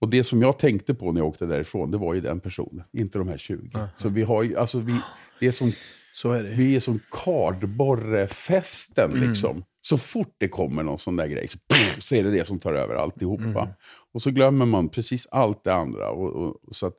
Och 0.01 0.09
det 0.09 0.23
som 0.23 0.41
jag 0.41 0.59
tänkte 0.59 0.93
på 0.93 1.11
när 1.11 1.21
jag 1.21 1.27
åkte 1.27 1.45
därifrån, 1.45 1.91
det 1.91 1.97
var 1.97 2.13
ju 2.13 2.21
den 2.21 2.39
personen, 2.39 2.85
inte 2.93 3.17
de 3.17 3.27
här 3.27 3.37
20. 3.37 3.77
Aha. 3.77 3.87
Så 3.95 4.09
vi 4.09 4.21
har 4.23 4.43
ju, 4.43 4.57
alltså 4.57 4.79
vi, 4.79 4.99
det 5.39 5.47
är 5.47 5.51
som, 5.51 5.71
Så 6.13 6.31
är 6.31 6.43
det. 6.43 6.49
vi 6.49 6.75
är 6.75 6.79
som 6.79 6.99
kardborrefesten 7.11 9.11
Mm. 9.11 9.29
liksom. 9.29 9.63
Så 9.82 9.97
fort 9.97 10.36
det 10.38 10.47
kommer 10.47 10.84
någon 10.84 10.99
sån 10.99 11.15
där 11.15 11.27
grej 11.27 11.47
så, 11.47 11.57
så 11.99 12.15
är 12.15 12.23
det 12.23 12.32
det 12.32 12.45
som 12.45 12.59
tar 12.59 12.73
över 12.73 12.95
alltihopa. 12.95 13.61
Mm. 13.61 13.73
Och 14.11 14.21
så 14.21 14.32
glömmer 14.32 14.65
man 14.65 14.89
precis 14.89 15.27
allt 15.32 15.63
det 15.63 15.73
andra. 15.73 16.09
Och, 16.09 16.36
och, 16.36 16.75
så 16.75 16.88
att, 16.88 16.97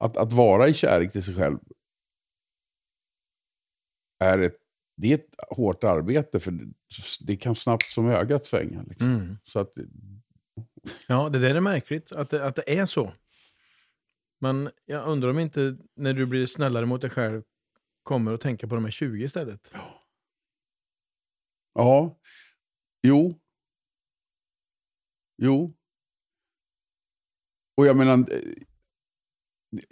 att, 0.00 0.16
att 0.16 0.32
vara 0.32 0.68
i 0.68 0.74
kärlek 0.74 1.12
till 1.12 1.22
sig 1.22 1.34
själv 1.34 1.58
är 4.18 4.38
ett, 4.38 4.56
det 4.96 5.10
är 5.12 5.14
ett 5.14 5.34
hårt 5.50 5.84
arbete. 5.84 6.40
För 6.40 6.50
det, 6.50 6.72
det 7.20 7.36
kan 7.36 7.54
snabbt 7.54 7.86
som 7.86 8.08
ögat 8.08 8.46
svänga. 8.46 8.82
Liksom. 8.82 9.14
Mm. 9.14 9.38
Så 9.44 9.60
att, 9.60 9.72
Ja, 11.06 11.28
det 11.28 11.38
där 11.38 11.54
är 11.54 11.60
märkligt, 11.60 12.12
att 12.12 12.30
det, 12.30 12.44
att 12.44 12.56
det 12.56 12.78
är 12.78 12.86
så. 12.86 13.12
Men 14.40 14.70
jag 14.84 15.08
undrar 15.08 15.30
om 15.30 15.38
inte, 15.38 15.76
när 15.96 16.14
du 16.14 16.26
blir 16.26 16.46
snällare 16.46 16.86
mot 16.86 17.00
dig 17.00 17.10
själv, 17.10 17.42
kommer 18.02 18.32
att 18.32 18.40
tänka 18.40 18.68
på 18.68 18.74
de 18.74 18.84
här 18.84 18.90
20 18.90 19.24
istället. 19.24 19.70
ja, 19.72 19.97
jo. 23.02 23.34
Jo. 25.42 25.74
Och 27.76 27.86
jag 27.86 27.96
menar, 27.96 28.18
eh, 28.32 28.40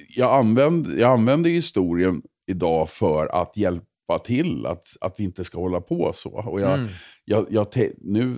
jag 0.09 0.35
använder, 0.35 0.97
jag 0.97 1.13
använder 1.13 1.51
historien 1.51 2.23
idag 2.47 2.91
för 2.91 3.27
att 3.27 3.57
hjälpa 3.57 4.19
till 4.25 4.67
att, 4.67 4.87
att 5.01 5.21
vi 5.21 5.25
inte 5.25 5.45
ska 5.45 5.59
hålla 5.61 5.81
på 5.81 6.13
så. 6.15 6.31
Och 6.31 6.61
jag, 6.61 6.75
Mm. 6.79 6.89
jag, 7.25 7.47
jag, 7.51 7.73
te- 7.73 7.93
nu 7.99 8.37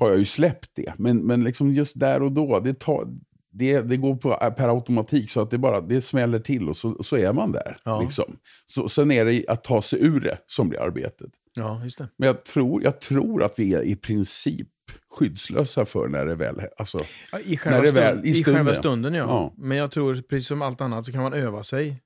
har 0.00 0.08
jag 0.08 0.18
ju 0.18 0.24
släppt 0.24 0.70
det, 0.74 0.94
men, 0.98 1.18
men 1.26 1.44
liksom 1.44 1.72
just 1.72 2.00
där 2.00 2.22
och 2.22 2.32
då, 2.32 2.60
det, 2.60 2.74
tar, 2.80 3.08
det, 3.50 3.80
det 3.80 3.96
går 3.96 4.16
på, 4.16 4.28
per 4.56 4.68
automatik 4.68 5.30
så 5.30 5.40
att 5.40 5.50
det 5.50 5.58
bara 5.58 5.80
det 5.80 6.00
smäller 6.00 6.38
till 6.40 6.68
och 6.68 6.76
så, 6.76 7.02
så 7.02 7.16
är 7.16 7.32
man 7.32 7.52
där. 7.52 7.76
Ja. 7.84 8.00
Liksom. 8.00 8.38
Så, 8.66 8.88
sen 8.88 9.10
är 9.10 9.24
det 9.24 9.48
att 9.48 9.64
ta 9.64 9.82
sig 9.82 10.02
ur 10.02 10.20
det 10.20 10.38
som 10.46 10.68
blir 10.68 10.80
arbetet. 10.80 11.30
Ja, 11.56 11.84
just 11.84 11.98
det. 11.98 12.08
Men 12.16 12.26
jag 12.26 12.44
tror, 12.44 12.82
jag 12.82 13.00
tror 13.00 13.42
att 13.42 13.58
vi 13.58 13.74
är 13.74 13.82
i 13.82 13.96
princip 13.96 14.68
skyddslösa 15.10 15.84
för 15.84 16.08
när 16.08 16.26
det 16.26 16.34
väl... 16.34 16.60
Alltså, 16.76 16.98
Ja, 17.32 17.40
I 17.40 17.56
själva, 17.56 17.76
När 17.78 17.82
det 17.82 17.88
stund, 17.90 18.04
väl- 18.16 18.26
i 18.26 18.30
i 18.30 18.44
själva 18.44 18.58
stunden. 18.60 18.74
stunden, 18.74 19.14
ja. 19.14 19.24
Ja. 19.24 19.54
Men 19.56 19.78
jag 19.78 19.90
tror, 19.90 20.22
precis 20.28 20.48
som 20.48 20.62
allt 20.62 20.80
annat, 20.80 21.04
så 21.04 21.12
kan 21.12 21.22
man 21.22 21.32
öva 21.32 21.62
sig. 21.62 22.00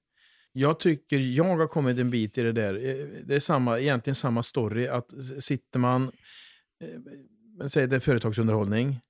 Jag 0.53 0.80
tycker 0.80 1.18
jag 1.18 1.57
har 1.57 1.66
kommit 1.66 1.99
en 1.99 2.11
bit 2.11 2.38
i 2.38 2.42
det 2.42 2.53
där. 2.53 2.74
Eh, 2.74 3.07
Det 3.24 3.34
är 3.34 3.40
samma, 3.40 3.80
egentligen 3.80 4.14
samma 4.14 4.42
story. 4.42 4.86
Att 4.86 5.07
sitter 5.40 5.78
man, 5.78 6.03
eh, 7.62 7.66
säg 7.66 7.86
det 7.86 7.96
är 7.96 8.01
företagsunderhållning. 8.01 9.01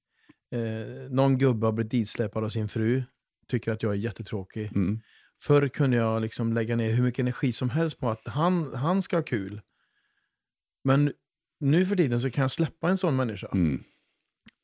Eh, 0.54 1.10
någon 1.10 1.38
gubbe 1.38 1.66
har 1.66 1.72
blivit 1.72 1.90
ditsläpad 1.90 2.44
av 2.44 2.48
sin 2.48 2.68
fru. 2.68 3.02
Tycker 3.48 3.72
att 3.72 3.82
jag 3.82 3.92
är 3.92 3.96
jättetråkig. 3.96 4.66
mm, 4.74 5.00
Förr 5.42 5.68
kunde 5.68 5.96
jag 5.96 6.22
liksom 6.22 6.52
lägga 6.52 6.76
ner 6.76 6.88
hur 6.92 7.02
mycket 7.02 7.18
energi 7.20 7.52
som 7.52 7.70
helst 7.70 7.98
på 7.98 8.10
att 8.10 8.28
han, 8.28 8.74
han 8.74 9.02
ska 9.02 9.16
ha 9.16 9.22
kul. 9.22 9.60
Men 10.84 11.12
nu 11.60 11.86
för 11.86 11.96
tiden 11.96 12.20
så 12.20 12.30
kan 12.30 12.42
jag 12.42 12.50
släppa 12.50 12.88
en 12.88 12.96
sån 12.96 13.16
människa 13.16 13.48
mm, 13.52 13.82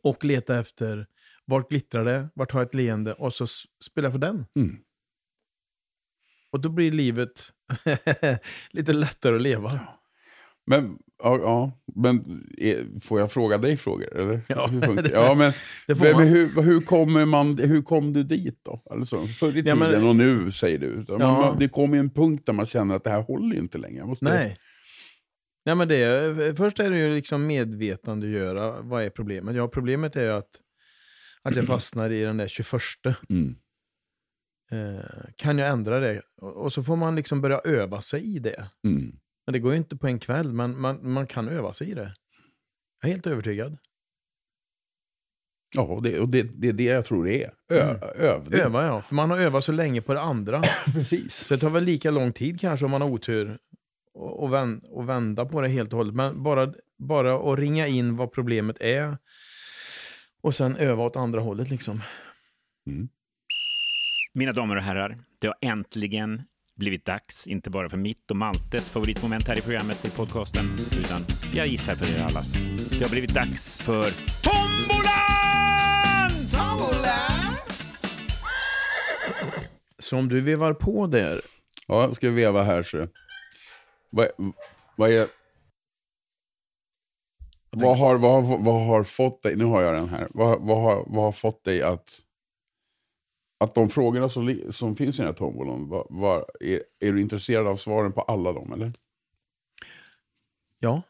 och 0.02 0.24
leta 0.24 0.58
efter 0.58 1.06
vart 1.44 1.70
glittrar 1.70 2.04
det, 2.04 2.28
vart 2.34 2.52
har 2.52 2.60
jag 2.60 2.66
ett 2.66 2.74
leende 2.74 3.12
och 3.12 3.32
så 3.32 3.44
s- 3.44 3.62
spela 3.84 4.12
för 4.12 4.18
den. 4.18 4.46
mm. 4.56 4.76
Och 6.52 6.60
då 6.60 6.68
blir 6.68 6.92
livet 6.92 7.52
lite 8.70 8.92
lättare 8.92 9.34
att 9.36 9.42
leva. 9.42 9.80
Men, 10.66 10.98
ja, 11.22 11.38
ja, 11.38 11.80
men 11.94 12.44
är, 12.58 13.00
får 13.00 13.20
jag 13.20 13.32
fråga 13.32 13.58
dig 13.58 13.76
frågor? 13.76 14.16
Eller? 14.16 14.40
Ja, 14.48 14.66
hur 14.66 14.80
ja 15.12 15.34
men, 15.34 15.52
men, 15.88 16.12
man. 16.12 16.26
hur, 16.26 16.62
hur, 16.62 16.80
kommer 16.80 17.24
man, 17.26 17.58
hur 17.58 17.82
kom 17.82 18.12
du 18.12 18.22
dit 18.22 18.60
då? 18.62 18.82
Alltså, 18.90 19.26
förr 19.26 19.46
i 19.56 19.58
Ja, 19.58 19.62
tiden 19.62 19.78
men- 19.78 20.04
och 20.08 20.16
nu 20.16 20.52
säger 20.52 20.78
du. 20.78 21.04
Ja. 21.08 21.18
Man, 21.18 21.56
det 21.58 21.68
kommer 21.68 21.98
en 21.98 22.10
punkt 22.10 22.46
där 22.46 22.52
man 22.52 22.66
känner 22.66 22.94
att 22.94 23.04
det 23.04 23.10
här 23.10 23.22
håller 23.22 23.56
inte 23.56 23.78
längre. 23.78 23.98
Jag 23.98 24.08
måste, 24.08 24.24
Nej. 24.24 24.58
Nej 25.64 25.74
men 25.74 25.88
det, 25.88 25.96
är- 25.96 26.54
först 26.54 26.80
är 26.80 26.90
det 26.90 26.98
ju 26.98 27.14
liksom 27.14 27.46
medvetandegöra, 27.46 28.80
vad 28.82 29.04
är 29.04 29.10
problemet? 29.10 29.54
Ja, 29.56 29.68
problemet 29.68 30.16
är 30.16 30.30
att, 30.30 30.50
att 31.42 31.56
jag 31.56 31.66
fastnar 31.66 32.10
i 32.10 32.22
den 32.22 32.36
där 32.36 32.48
21. 32.48 32.80
Mm, 33.28 33.56
Eh, 34.72 35.04
kan 35.36 35.58
jag 35.58 35.68
ändra 35.68 36.00
det? 36.00 36.22
Och, 36.36 36.56
och 36.56 36.72
så 36.72 36.82
får 36.82 36.96
man 36.96 37.16
liksom 37.16 37.40
börja 37.40 37.58
öva 37.64 38.00
sig 38.00 38.36
i 38.36 38.38
det. 38.38 38.70
mm. 38.84 39.16
Men 39.46 39.52
det 39.52 39.58
går 39.58 39.72
ju 39.72 39.78
inte 39.78 39.96
på 39.96 40.06
en 40.06 40.18
kväll, 40.18 40.52
men 40.52 40.80
man, 40.80 41.12
man 41.12 41.26
kan 41.26 41.48
öva 41.48 41.72
sig 41.72 41.90
i 41.90 41.94
det. 41.94 42.14
Jag 43.00 43.08
är 43.10 43.12
helt 43.14 43.26
övertygad. 43.26 43.78
Ja, 45.76 45.82
och 45.82 46.02
det, 46.02 46.20
och 46.20 46.28
det, 46.28 46.42
det 46.42 46.68
är 46.68 46.72
det 46.72 46.84
jag 46.84 47.04
tror 47.04 47.24
det 47.24 47.44
är. 47.44 47.54
Ö, 47.70 47.90
Mm. 47.90 48.00
Övning. 48.16 48.60
Öva 48.60 48.86
ja, 48.86 49.00
för 49.00 49.14
man 49.14 49.30
har 49.30 49.38
övat 49.38 49.64
så 49.64 49.72
länge 49.72 50.02
på 50.02 50.14
det 50.14 50.20
andra. 50.20 50.62
Precis. 50.92 51.34
Så 51.34 51.54
det 51.54 51.60
tar 51.60 51.70
väl 51.70 51.84
lika 51.84 52.10
lång 52.10 52.32
tid 52.32 52.60
kanske 52.60 52.84
om 52.84 52.90
man 52.90 53.02
har 53.02 53.08
otur 53.08 53.58
och, 54.14 54.42
och, 54.42 54.52
vän, 54.52 54.80
och 54.90 55.08
vända 55.08 55.44
på 55.44 55.60
det 55.60 55.68
helt 55.68 55.92
och 55.92 55.96
hållet. 55.96 56.14
Men 56.14 56.42
bara, 56.42 56.72
bara 56.98 57.52
att 57.52 57.58
ringa 57.58 57.86
in 57.86 58.16
vad 58.16 58.32
problemet 58.32 58.76
är 58.80 59.18
och 60.42 60.54
sen 60.54 60.76
öva 60.76 61.04
åt 61.04 61.16
andra 61.16 61.40
hållet 61.40 61.70
liksom. 61.70 62.02
Mina 64.34 64.52
damer 64.52 64.76
och 64.76 64.82
herrar, 64.82 65.18
det 65.38 65.46
har 65.46 65.56
äntligen 65.60 66.42
blivit 66.76 67.04
dags, 67.04 67.46
inte 67.46 67.70
bara 67.70 67.88
för 67.88 67.96
mitt 67.96 68.30
och 68.30 68.36
Maltes 68.36 68.90
favoritmoment 68.90 69.48
här 69.48 69.58
i 69.58 69.60
programmet 69.60 70.04
i 70.04 70.10
podcasten, 70.10 70.70
utan 70.98 71.22
jag 71.54 71.66
gissar 71.66 71.94
för 71.94 72.18
er 72.18 72.24
allas. 72.24 72.52
Det 72.90 73.02
har 73.02 73.10
blivit 73.10 73.34
dags 73.34 73.78
för 73.78 74.10
Tombolan! 74.44 75.34
Så 79.98 80.16
om 80.16 80.28
du 80.28 80.40
vevar 80.40 80.74
på 80.74 81.06
där. 81.06 81.40
Ja, 81.86 82.02
jag 82.02 82.16
ska 82.16 82.30
veva 82.30 82.62
här 82.62 82.82
så. 82.82 83.08
Vad, 84.14 84.28
vad 84.96 85.10
är... 85.10 85.26
Vad 87.70 87.98
har, 87.98 88.16
vad, 88.16 88.44
har, 88.44 88.58
vad 88.58 88.86
har 88.86 89.02
fått 89.02 89.42
dig, 89.42 89.56
nu 89.56 89.64
har 89.64 89.82
jag 89.82 89.94
den 89.94 90.08
här, 90.08 90.28
vad, 90.30 90.62
vad, 90.62 90.82
har, 90.82 91.04
vad 91.06 91.24
har 91.24 91.32
fått 91.32 91.64
dig 91.64 91.82
att, 91.82 92.20
att 93.60 93.74
de 93.74 93.88
frågorna 93.88 94.28
som, 94.28 94.62
som 94.70 94.96
finns 94.96 95.18
i 95.18 95.22
den 95.22 95.26
här 95.26 95.34
tombolan, 95.34 95.88
vad, 95.88 96.06
vad, 96.10 96.44
är, 96.60 96.82
är 97.00 97.12
du 97.12 97.20
intresserad 97.20 97.66
av 97.66 97.76
svaren 97.76 98.12
på 98.12 98.20
alla 98.20 98.52
dem 98.52 98.72
eller? 98.72 98.92
Ja. 100.78 101.02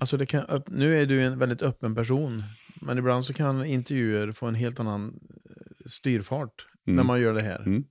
Alltså 0.00 0.16
det 0.16 0.26
kan, 0.26 0.62
nu 0.66 1.02
är 1.02 1.06
du 1.06 1.22
en 1.22 1.38
väldigt 1.38 1.62
öppen 1.62 1.94
person. 1.94 2.42
Men 2.80 2.98
ibland 2.98 3.24
så 3.24 3.34
kan 3.34 3.64
intervjuer 3.64 4.32
få 4.32 4.46
en 4.46 4.54
helt 4.54 4.80
annan 4.80 5.20
eh, 5.44 5.86
styrfart 5.86 6.66
Mm. 6.86 6.96
när 6.96 7.04
man 7.04 7.20
gör 7.20 7.34
det 7.34 7.42
här. 7.42 7.58
Mm. 7.58 7.84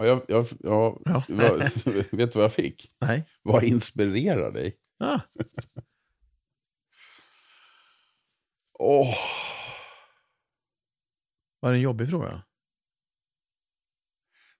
Ja, 0.00 0.06
jag, 0.06 0.22
jag, 0.28 0.46
ja, 0.60 0.98
Ja. 1.04 1.24
vet 2.10 2.32
du 2.32 2.38
vad 2.38 2.44
jag 2.44 2.52
fick? 2.52 2.90
Nej. 3.00 3.24
Vad 3.42 3.64
inspirerar 3.64 4.52
dig? 4.52 4.76
Ah, 4.98 5.20
Åh, 8.78 9.14
var 11.60 11.70
det 11.70 11.76
en 11.76 11.82
jobbig 11.82 12.10
fråga? 12.10 12.42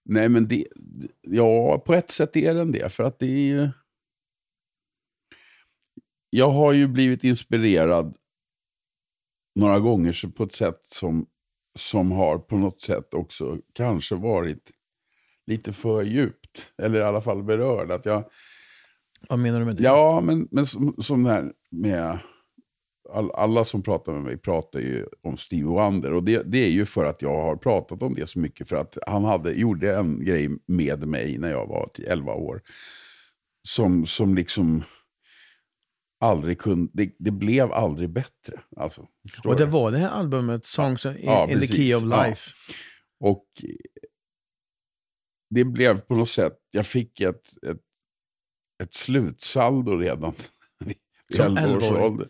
Nej, 0.05 0.29
men 0.29 0.49
det, 0.49 0.67
ja, 1.21 1.83
på 1.87 1.95
ett 1.95 2.11
sätt 2.11 2.37
är 2.37 2.55
den 2.55 2.73
det. 2.73 2.93
För 2.93 3.05
att 3.05 3.19
det 3.19 3.51
är. 3.51 3.73
Jag 6.31 6.51
har 6.51 6.73
ju 6.73 6.89
blivit 6.89 7.25
inspirerad 7.25 8.17
några 9.55 9.79
gånger 9.79 10.29
på 10.31 10.45
ett 10.45 10.53
sätt 10.53 10.87
som, 10.87 11.27
som 11.79 12.13
har 12.13 12.39
på 12.39 12.57
något 12.57 12.81
sätt 12.81 13.15
också 13.15 13.59
kanske 13.73 14.15
varit 14.15 14.71
lite 15.51 15.73
för 15.73 16.03
djupt. 16.03 16.73
eller 16.83 17.01
i 17.01 17.03
alla 17.03 17.21
fall 17.21 17.43
berörd. 17.43 17.91
Att 17.91 18.07
jag, 18.07 18.25
Vad 19.29 19.39
menar 19.39 19.59
du 19.61 19.65
med 19.67 19.77
det? 19.77 19.83
ja, 19.83 20.21
men, 20.21 20.49
men 20.51 20.67
som, 20.67 20.95
som 20.99 21.23
det 21.25 21.31
här 21.31 21.53
med... 21.71 22.19
All, 23.13 23.31
alla 23.31 23.65
som 23.65 23.83
pratar 23.83 24.13
med 24.13 24.23
mig 24.23 24.37
pratar 24.39 24.81
ju 24.81 25.07
om 25.23 25.37
Steve 25.37 25.69
Wonder. 25.69 26.13
Och 26.13 26.25
det, 26.25 26.43
det 26.43 26.59
är 26.59 26.71
ju 26.71 26.85
för 26.87 27.05
att 27.05 27.23
jag 27.23 27.43
har 27.43 27.57
pratat 27.57 28.03
om 28.03 28.15
det 28.15 28.27
så 28.27 28.39
mycket. 28.39 28.69
För 28.69 28.77
att 28.77 28.99
han 29.07 29.25
hade, 29.25 29.53
gjorde 29.53 29.97
en 29.97 30.25
grej 30.25 30.49
med 30.67 31.09
mig 31.09 31.39
när 31.39 31.51
jag 31.51 31.67
var 31.67 31.89
till 31.95 32.05
11 32.05 32.33
år. 32.33 32.63
Som, 33.69 34.07
som 34.07 34.35
liksom 34.35 34.83
aldrig 36.21 36.59
kunde... 36.59 36.91
Det, 36.95 37.11
det 37.19 37.31
blev 37.31 37.73
aldrig 37.73 38.11
bättre. 38.11 38.61
Alltså, 38.77 39.07
Och 39.45 39.57
det 39.57 39.65
du? 39.65 39.71
var 39.71 39.91
det 39.91 39.99
här 39.99 40.09
albumet, 40.09 40.67
Songs 40.67 41.07
in, 41.07 41.17
Ja, 41.23 41.49
in 41.51 41.61
the. 41.61 41.67
Key 41.67 41.95
of 41.95 42.03
Ja. 42.03 42.25
Life. 42.27 42.51
Och 43.21 43.45
det 45.51 45.65
blev 45.65 46.01
på 46.01 46.15
något 46.15 46.29
sätt, 46.29 46.59
jag 46.71 46.87
fick 46.87 47.21
ett, 47.21 47.65
ett, 47.67 47.81
ett 48.83 48.95
slutsaldo 48.95 49.97
redan 49.97 50.33
vid 50.85 50.97
Som 51.37 51.57
11 51.57 51.77
års 51.77 51.83
11-åring. 51.83 52.03
ålder. 52.05 52.29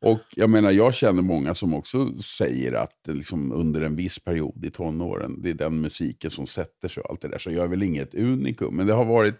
Och 0.00 0.20
jag 0.30 0.50
menar, 0.50 0.70
jag 0.70 0.94
känner 0.94 1.22
många 1.22 1.54
som 1.54 1.74
också 1.74 2.18
säger 2.18 2.72
att 2.72 3.00
liksom 3.06 3.52
under 3.52 3.80
en 3.80 3.96
viss 3.96 4.18
period 4.18 4.64
i 4.64 4.70
tonåren, 4.70 5.42
det 5.42 5.50
är 5.50 5.54
den 5.54 5.80
musiken 5.80 6.30
som 6.30 6.46
sätter 6.46 6.88
sig 6.88 7.02
och 7.02 7.10
allt 7.10 7.20
det 7.20 7.28
där. 7.28 7.38
Så 7.38 7.50
jag 7.50 7.64
är 7.64 7.68
väl 7.68 7.82
inget 7.82 8.14
unikum. 8.14 8.76
Men 8.76 8.86
det 8.86 8.92
har 8.92 9.04
varit, 9.04 9.34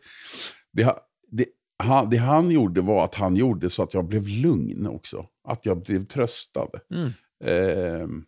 det, 0.72 0.82
har, 0.82 0.98
det, 1.30 1.46
han, 1.78 2.10
det 2.10 2.16
han 2.16 2.50
gjorde 2.50 2.80
var 2.80 3.04
att 3.04 3.14
han 3.14 3.36
gjorde 3.36 3.70
så 3.70 3.82
att 3.82 3.94
jag 3.94 4.04
blev 4.04 4.28
lugn 4.28 4.86
också. 4.86 5.26
Att 5.48 5.66
jag 5.66 5.82
blev 5.82 6.06
tröstad. 6.06 6.68
Mm. 6.90 7.10
Ehm, 7.44 8.24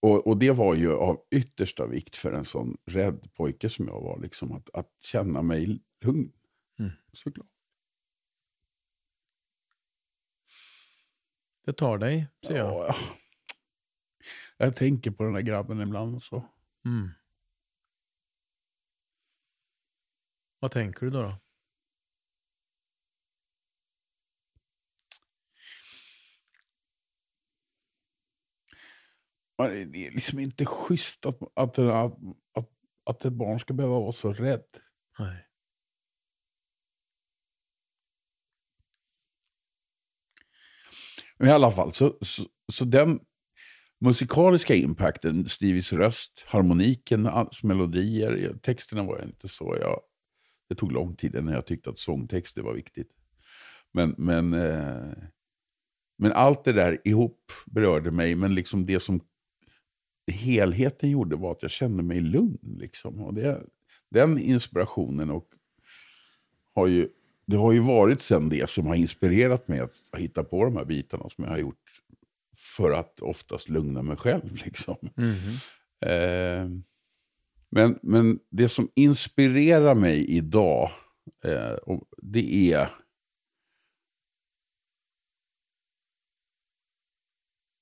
och, 0.00 0.26
och 0.26 0.36
det 0.36 0.50
var 0.50 0.74
ju 0.74 0.92
av 0.92 1.22
yttersta 1.30 1.86
vikt 1.86 2.16
för 2.16 2.32
en 2.32 2.44
sån 2.44 2.76
rädd 2.84 3.28
pojke 3.34 3.68
som 3.68 3.86
jag 3.86 4.00
var. 4.00 4.20
Liksom, 4.20 4.52
att, 4.52 4.70
att 4.74 4.90
känna 5.00 5.42
mig 5.42 5.80
lugn. 6.04 6.32
Mm. 6.78 6.90
Såklart. 7.12 7.46
Det 11.64 11.72
tar 11.72 11.98
dig, 11.98 12.26
ser 12.46 12.56
jag. 12.56 12.88
Ja, 12.88 12.96
jag 14.56 14.76
tänker 14.76 15.10
på 15.10 15.24
den 15.24 15.32
där 15.32 15.40
grabben 15.40 15.80
ibland. 15.80 16.22
Så. 16.22 16.48
Mm. 16.84 17.10
Vad 20.58 20.70
tänker 20.70 21.00
du 21.00 21.10
då? 21.10 21.22
då? 21.22 21.45
Det 29.58 30.06
är 30.06 30.10
liksom 30.10 30.38
inte 30.38 30.66
schysst 30.66 31.26
att, 31.26 31.38
att, 31.54 31.78
att, 31.78 32.18
att, 32.54 32.70
att 33.04 33.24
ett 33.24 33.32
barn 33.32 33.60
ska 33.60 33.74
behöva 33.74 34.00
vara 34.00 34.12
så 34.12 34.32
rädd. 34.32 34.64
Nej. 35.18 35.46
Men 41.38 41.48
i 41.48 41.52
alla 41.52 41.70
fall, 41.70 41.92
så, 41.92 42.18
så, 42.20 42.42
så 42.72 42.84
den 42.84 43.20
musikaliska 44.00 44.74
impacten, 44.74 45.48
Stevies 45.48 45.92
röst, 45.92 46.44
harmoniken, 46.46 47.24
hans 47.24 47.62
melodier, 47.62 48.58
texterna 48.62 49.02
var 49.02 49.18
jag 49.18 49.28
inte 49.28 49.48
så. 49.48 49.76
Jag, 49.80 50.00
det 50.68 50.74
tog 50.74 50.92
lång 50.92 51.16
tid 51.16 51.34
innan 51.34 51.54
jag 51.54 51.66
tyckte 51.66 51.90
att 51.90 51.98
sångtexter 51.98 52.62
var 52.62 52.74
viktigt. 52.74 53.10
Men, 53.92 54.14
men, 54.18 54.54
eh, 54.54 55.12
men 56.18 56.32
allt 56.32 56.64
det 56.64 56.72
där 56.72 57.00
ihop 57.04 57.52
berörde 57.66 58.10
mig, 58.10 58.34
men 58.34 58.54
liksom 58.54 58.86
det 58.86 59.00
som 59.00 59.20
helheten 60.32 61.10
gjorde 61.10 61.36
var 61.36 61.52
att 61.52 61.62
jag 61.62 61.70
kände 61.70 62.02
mig 62.02 62.20
lugn. 62.20 62.76
Liksom. 62.78 63.20
Och 63.20 63.34
det, 63.34 63.62
den 64.10 64.38
inspirationen 64.38 65.30
och 65.30 65.48
har 66.74 66.86
ju, 66.86 67.08
det 67.46 67.56
har 67.56 67.72
ju 67.72 67.80
varit 67.80 68.22
sen 68.22 68.48
det 68.48 68.70
som 68.70 68.86
har 68.86 68.94
inspirerat 68.94 69.68
mig 69.68 69.80
att 69.80 69.94
hitta 70.16 70.44
på 70.44 70.64
de 70.64 70.76
här 70.76 70.84
bitarna 70.84 71.28
som 71.28 71.44
jag 71.44 71.50
har 71.50 71.58
gjort 71.58 72.02
för 72.56 72.90
att 72.90 73.20
oftast 73.20 73.68
lugna 73.68 74.02
mig 74.02 74.16
själv. 74.16 74.54
Liksom. 74.64 74.96
Mhm. 75.14 75.50
Eh, 76.00 76.68
men, 77.70 77.98
men 78.02 78.38
det 78.50 78.68
som 78.68 78.88
inspirerar 78.94 79.94
mig 79.94 80.26
idag, 80.30 80.90
eh, 81.44 81.72
och 81.72 82.08
det 82.22 82.72
är 82.72 82.90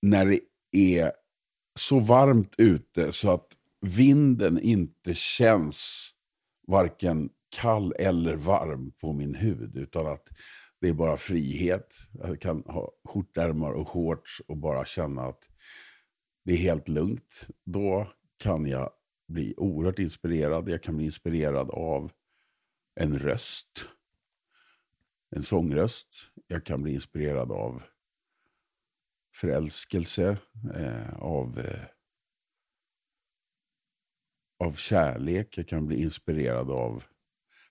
när 0.03 0.27
det 0.27 0.41
är 0.73 1.13
så 1.75 2.01
varmt 2.01 2.55
ute 2.59 3.13
så 3.13 3.31
att 3.31 3.49
vinden 3.81 4.61
inte 4.61 5.15
känns 5.15 6.11
varken 6.67 7.31
kall 7.49 7.95
eller 7.99 8.37
varm 8.37 8.93
på 9.01 9.13
min 9.13 9.35
hud. 9.35 9.77
Utan 9.77 10.07
att 10.07 10.29
det 10.81 10.89
är 10.89 10.93
bara 10.93 11.17
frihet. 11.17 11.95
Jag 12.13 12.41
kan 12.41 12.63
ha 12.67 12.91
skjortärmar 13.05 13.73
och 13.73 13.89
shorts 13.89 14.43
och 14.47 14.57
bara 14.57 14.85
känna 14.85 15.23
att 15.23 15.49
det 16.45 16.53
är 16.53 16.57
helt 16.57 16.89
lugnt. 16.89 17.47
Då 17.65 18.09
kan 18.37 18.67
jag 18.67 18.91
bli 19.29 19.55
oerhört 19.57 19.99
inspirerad. 19.99 20.69
Jag 20.69 20.83
kan 20.83 20.97
bli 20.97 21.07
inspirerad 21.07 21.71
av 21.71 22.13
en 23.01 23.19
röst. 23.19 23.87
En 25.31 25.43
sångröst. 25.43 26.31
Jag 26.47 26.65
kan 26.65 26.83
bli 26.83 26.95
inspirerad 26.95 27.53
av 27.53 27.83
förälskelse. 29.35 30.39
Eh, 30.75 31.15
av, 31.15 31.59
eh, 31.59 31.85
av 34.65 34.73
kärlek. 34.73 35.59
Jag 35.59 35.69
kan 35.69 35.87
bli 35.87 36.03
inspirerad 36.03 36.71
av... 36.71 37.05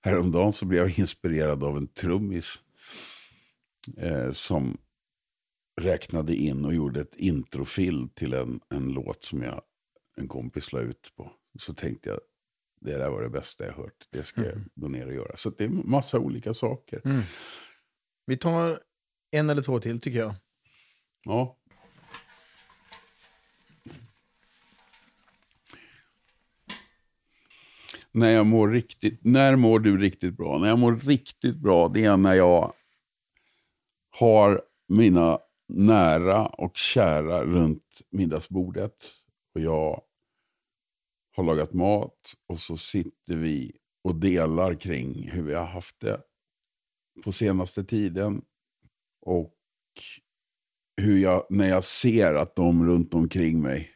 Häromdagen 0.01 0.53
så 0.53 0.65
blev 0.65 0.81
jag 0.81 0.99
inspirerad 0.99 1.63
av 1.63 1.77
en 1.77 1.87
trummis. 1.87 2.61
Eh, 3.97 4.31
som 4.31 4.77
räknade 5.81 6.35
in 6.35 6.65
och 6.65 6.73
gjorde 6.73 7.01
ett 7.01 7.15
introfill 7.15 8.09
till 8.09 8.33
en, 8.33 8.61
en 8.69 8.87
låt 8.87 9.23
som 9.23 9.41
jag, 9.41 9.61
en 10.17 10.27
kompis 10.27 10.73
la 10.73 10.79
ut 10.79 11.13
på. 11.15 11.31
Så 11.59 11.73
tänkte 11.73 12.09
jag, 12.09 12.19
det 12.81 12.97
där 12.97 13.09
var 13.09 13.21
det 13.21 13.29
bästa 13.29 13.65
jag 13.65 13.73
hört. 13.73 14.07
Det 14.09 14.23
ska 14.23 14.45
jag 14.45 14.57
gå 14.75 14.87
ner 14.87 15.07
och 15.07 15.13
göra. 15.13 15.35
Så 15.35 15.49
det 15.49 15.63
är 15.63 15.69
massa 15.69 16.19
olika 16.19 16.53
saker. 16.53 17.01
Mm. 17.05 17.21
Vi 18.25 18.37
tar 18.37 18.81
en 19.31 19.49
eller 19.49 19.61
två 19.61 19.79
till 19.79 19.99
tycker 19.99 20.19
jag. 20.19 20.35
Ja. 21.23 21.57
När 28.11 28.29
jag 28.29 28.45
mår 28.45 28.69
riktigt, 28.69 29.19
när 29.23 29.55
mår 29.55 29.79
du 29.79 29.97
riktigt 29.97 30.37
bra? 30.37 30.57
När 30.57 30.67
jag 30.67 30.79
mår 30.79 30.95
riktigt 30.95 31.55
bra, 31.55 31.87
det 31.87 32.05
är 32.05 32.17
när 32.17 32.33
jag 32.33 32.73
har 34.09 34.61
mina 34.87 35.39
nära 35.67 36.45
och 36.45 36.77
kära 36.77 37.43
runt 37.43 38.01
middagsbordet. 38.09 39.05
Och 39.55 39.61
jag 39.61 40.01
har 41.35 41.43
lagat 41.43 41.73
mat 41.73 42.33
och 42.47 42.59
så 42.59 42.77
sitter 42.77 43.35
vi 43.35 43.71
och 44.01 44.15
delar 44.15 44.75
kring 44.75 45.29
hur 45.29 45.43
vi 45.43 45.53
har 45.53 45.65
haft 45.65 45.99
det 45.99 46.21
på 47.23 47.31
senaste 47.31 47.83
tiden. 47.83 48.41
Och 49.21 49.55
hur 50.97 51.17
jag, 51.17 51.45
när 51.49 51.69
jag 51.69 51.83
ser 51.83 52.33
att 52.33 52.55
de 52.55 52.85
runt 52.85 53.13
omkring 53.13 53.61
mig 53.61 53.89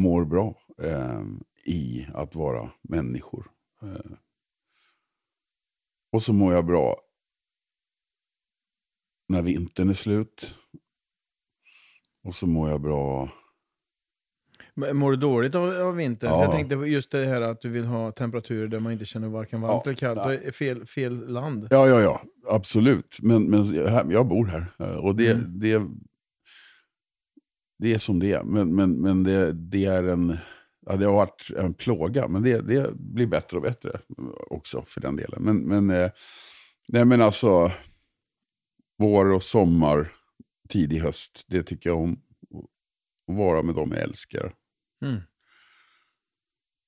mår 0.00 0.24
bra 0.24 0.58
eh, 0.82 1.22
i 1.64 2.06
att 2.14 2.34
vara 2.34 2.70
människor. 2.82 3.50
Eh. 3.82 4.12
Och 6.12 6.22
så 6.22 6.32
mår 6.32 6.54
jag 6.54 6.66
bra 6.66 7.00
när 9.28 9.42
vintern 9.42 9.88
är 9.88 9.94
slut. 9.94 10.54
Och 12.22 12.34
så 12.34 12.46
mår 12.46 12.70
jag 12.70 12.80
bra... 12.80 13.28
Mår 14.74 15.10
du 15.10 15.16
dåligt 15.16 15.54
av, 15.54 15.80
av 15.80 15.94
vintern? 15.96 16.30
Ja. 16.30 16.42
Jag 16.42 16.52
tänkte 16.52 16.74
just 16.74 17.10
det 17.10 17.26
här 17.26 17.40
att 17.40 17.60
du 17.60 17.68
vill 17.68 17.84
ha 17.84 18.12
temperaturer 18.12 18.68
där 18.68 18.80
man 18.80 18.92
inte 18.92 19.04
känner 19.04 19.28
varken 19.28 19.60
varmt 19.60 19.82
Ja. 19.84 19.90
eller 19.90 19.94
kallt. 19.94 20.42
Ja. 20.44 20.52
Fel, 20.52 20.86
fel 20.86 21.28
land. 21.28 21.68
Ja, 21.70 21.88
ja, 21.88 22.00
ja. 22.00 22.22
Absolut. 22.48 23.18
Men, 23.22 23.44
men 23.44 23.74
jag, 24.10 24.26
bor 24.28 24.46
här. 24.46 24.74
eh, 24.78 24.96
Och 24.96 25.16
det, 25.16 25.30
Mm. 25.32 25.58
det, 25.58 25.82
det 27.78 27.94
är 27.94 27.98
som 27.98 28.18
det 28.20 28.32
är. 28.32 28.42
Men, 28.44 28.74
men, 28.74 29.00
men 29.00 29.22
det, 29.22 29.52
det 29.52 29.84
är 29.84 30.04
en... 30.04 30.36
Ja, 30.86 30.96
det 30.96 31.06
har 31.06 31.12
varit 31.12 31.50
en 31.56 31.74
plåga, 31.74 32.28
men 32.28 32.42
det, 32.42 32.60
det 32.60 32.94
blir 32.94 33.26
bättre 33.26 33.56
och 33.56 33.62
bättre 33.62 34.00
också 34.50 34.84
för 34.88 35.00
den 35.00 35.16
delen. 35.16 35.42
Men, 35.42 35.56
men, 35.58 35.90
eh, 35.90 36.10
nej, 36.88 37.04
men 37.04 37.22
alltså, 37.22 37.72
vår 38.98 39.32
och 39.32 39.42
sommar, 39.42 40.12
tidig 40.68 40.98
höst, 41.00 41.44
det 41.48 41.62
tycker 41.62 41.90
jag 41.90 41.98
om. 42.00 42.12
Att 43.28 43.36
vara 43.36 43.62
med 43.62 43.74
dem 43.74 43.92
jag 43.92 44.00
älskar. 44.02 44.54
Mm. 45.04 45.20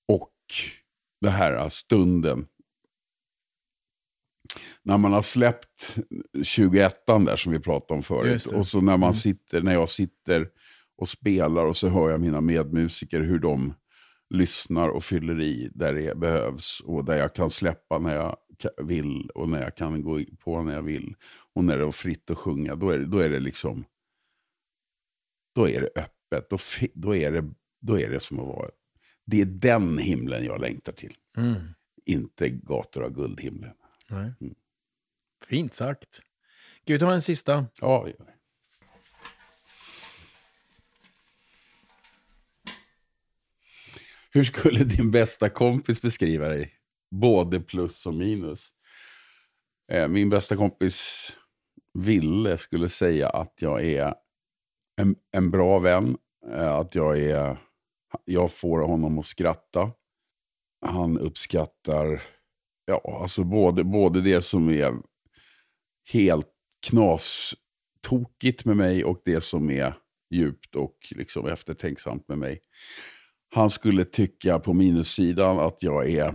Och 0.08 0.32
det 1.20 1.30
här 1.30 1.68
stunden. 1.68 2.46
När 4.82 4.98
man 4.98 5.12
har 5.12 5.22
släppt 5.22 5.96
21 6.42 7.06
där 7.06 7.36
som 7.36 7.52
vi 7.52 7.60
pratade 7.60 7.96
om 7.96 8.02
förut. 8.02 8.46
Och 8.46 8.66
så 8.66 8.80
när, 8.80 8.96
man 8.96 9.02
Mm. 9.08 9.14
sitter, 9.14 9.62
när 9.62 9.72
jag 9.72 9.88
sitter 9.90 10.48
och 10.96 11.08
spelar 11.08 11.66
och 11.66 11.76
så 11.76 11.88
hör 11.88 12.10
jag 12.10 12.20
mina 12.20 12.40
medmusiker 12.40 13.20
hur 13.20 13.38
de 13.38 13.74
lyssnar 14.30 14.88
och 14.88 15.04
fyller 15.04 15.40
i 15.40 15.70
där 15.74 15.92
det 15.94 16.18
behövs. 16.18 16.80
Och 16.84 17.04
där 17.04 17.18
jag 17.18 17.34
kan 17.34 17.50
släppa 17.50 17.98
när 17.98 18.14
jag 18.14 18.36
vill 18.82 19.30
och 19.30 19.48
när 19.48 19.62
jag 19.62 19.76
kan 19.76 20.02
gå 20.02 20.20
på 20.38 20.62
när 20.62 20.74
jag 20.74 20.82
vill. 20.82 21.14
Och 21.54 21.64
när 21.64 21.78
det 21.78 21.84
är 21.86 21.90
fritt 21.90 22.30
att 22.30 22.38
sjunga, 22.38 22.74
då 22.74 22.90
är 22.90 22.98
det, 22.98 23.06
då 23.06 23.18
är 23.18 23.28
det 23.28 23.40
liksom... 23.40 23.84
Då 25.54 25.68
är 25.68 25.80
det 25.80 26.00
öppet. 26.00 26.50
Då, 26.50 26.58
då, 26.94 27.16
är 27.16 27.32
det, 27.32 27.50
då 27.80 28.00
är 28.00 28.10
det 28.10 28.20
som 28.20 28.40
att 28.40 28.46
vara... 28.46 28.70
Det 29.26 29.40
är 29.40 29.44
den 29.44 29.98
himlen 29.98 30.44
jag 30.44 30.60
längtar 30.60 30.92
till. 30.92 31.16
Mm. 31.36 31.54
Inte 32.04 32.48
gator 32.48 33.04
av 33.04 33.10
guldhimlen. 33.14 33.74
Nej. 34.10 34.32
Mm. 34.40 34.54
Fint 35.44 35.74
sagt. 35.74 36.14
Ska 36.82 36.92
vi 36.92 36.98
ta 36.98 37.12
en 37.12 37.22
sista? 37.22 37.66
Ja, 37.80 38.02
vi 38.02 38.10
gör 38.10 38.18
det. 38.26 38.32
Hur 44.32 44.44
skulle 44.44 44.84
din 44.84 45.10
bästa 45.10 45.48
kompis 45.48 46.02
beskriva 46.02 46.48
dig? 46.48 46.72
Både 47.10 47.60
plus 47.60 48.06
och 48.06 48.14
minus. 48.14 48.68
Eh, 49.92 50.08
Min 50.08 50.30
bästa 50.30 50.56
kompis 50.56 51.28
Ville 51.94 52.58
skulle 52.58 52.88
säga 52.88 53.28
att 53.28 53.54
jag 53.60 53.84
är 53.84 54.14
en, 55.00 55.16
en 55.32 55.50
bra 55.50 55.78
vän. 55.78 56.16
eh, 56.52 56.72
Att 56.74 56.94
jag 56.94 57.18
är... 57.18 57.58
Jag 58.24 58.52
får 58.52 58.80
honom 58.80 59.18
att 59.18 59.26
skratta. 59.26 59.90
Han 60.86 61.18
uppskattar 61.18 62.22
ja, 62.86 63.20
alltså 63.22 63.44
både, 63.44 63.84
både 63.84 64.20
det 64.20 64.42
som 64.42 64.68
är 64.68 64.94
helt 66.12 66.48
knastokigt 66.86 68.64
med 68.64 68.76
mig 68.76 69.04
och 69.04 69.22
det 69.24 69.40
som 69.40 69.70
är 69.70 69.94
djupt 70.30 70.74
och 70.76 70.96
liksom 71.10 71.46
eftertänksamt 71.46 72.28
med 72.28 72.38
mig. 72.38 72.60
Han 73.54 73.70
skulle 73.70 74.04
tycka 74.04 74.58
på 74.58 74.72
minussidan 74.72 75.58
att 75.58 75.82
jag 75.82 76.10
är 76.10 76.34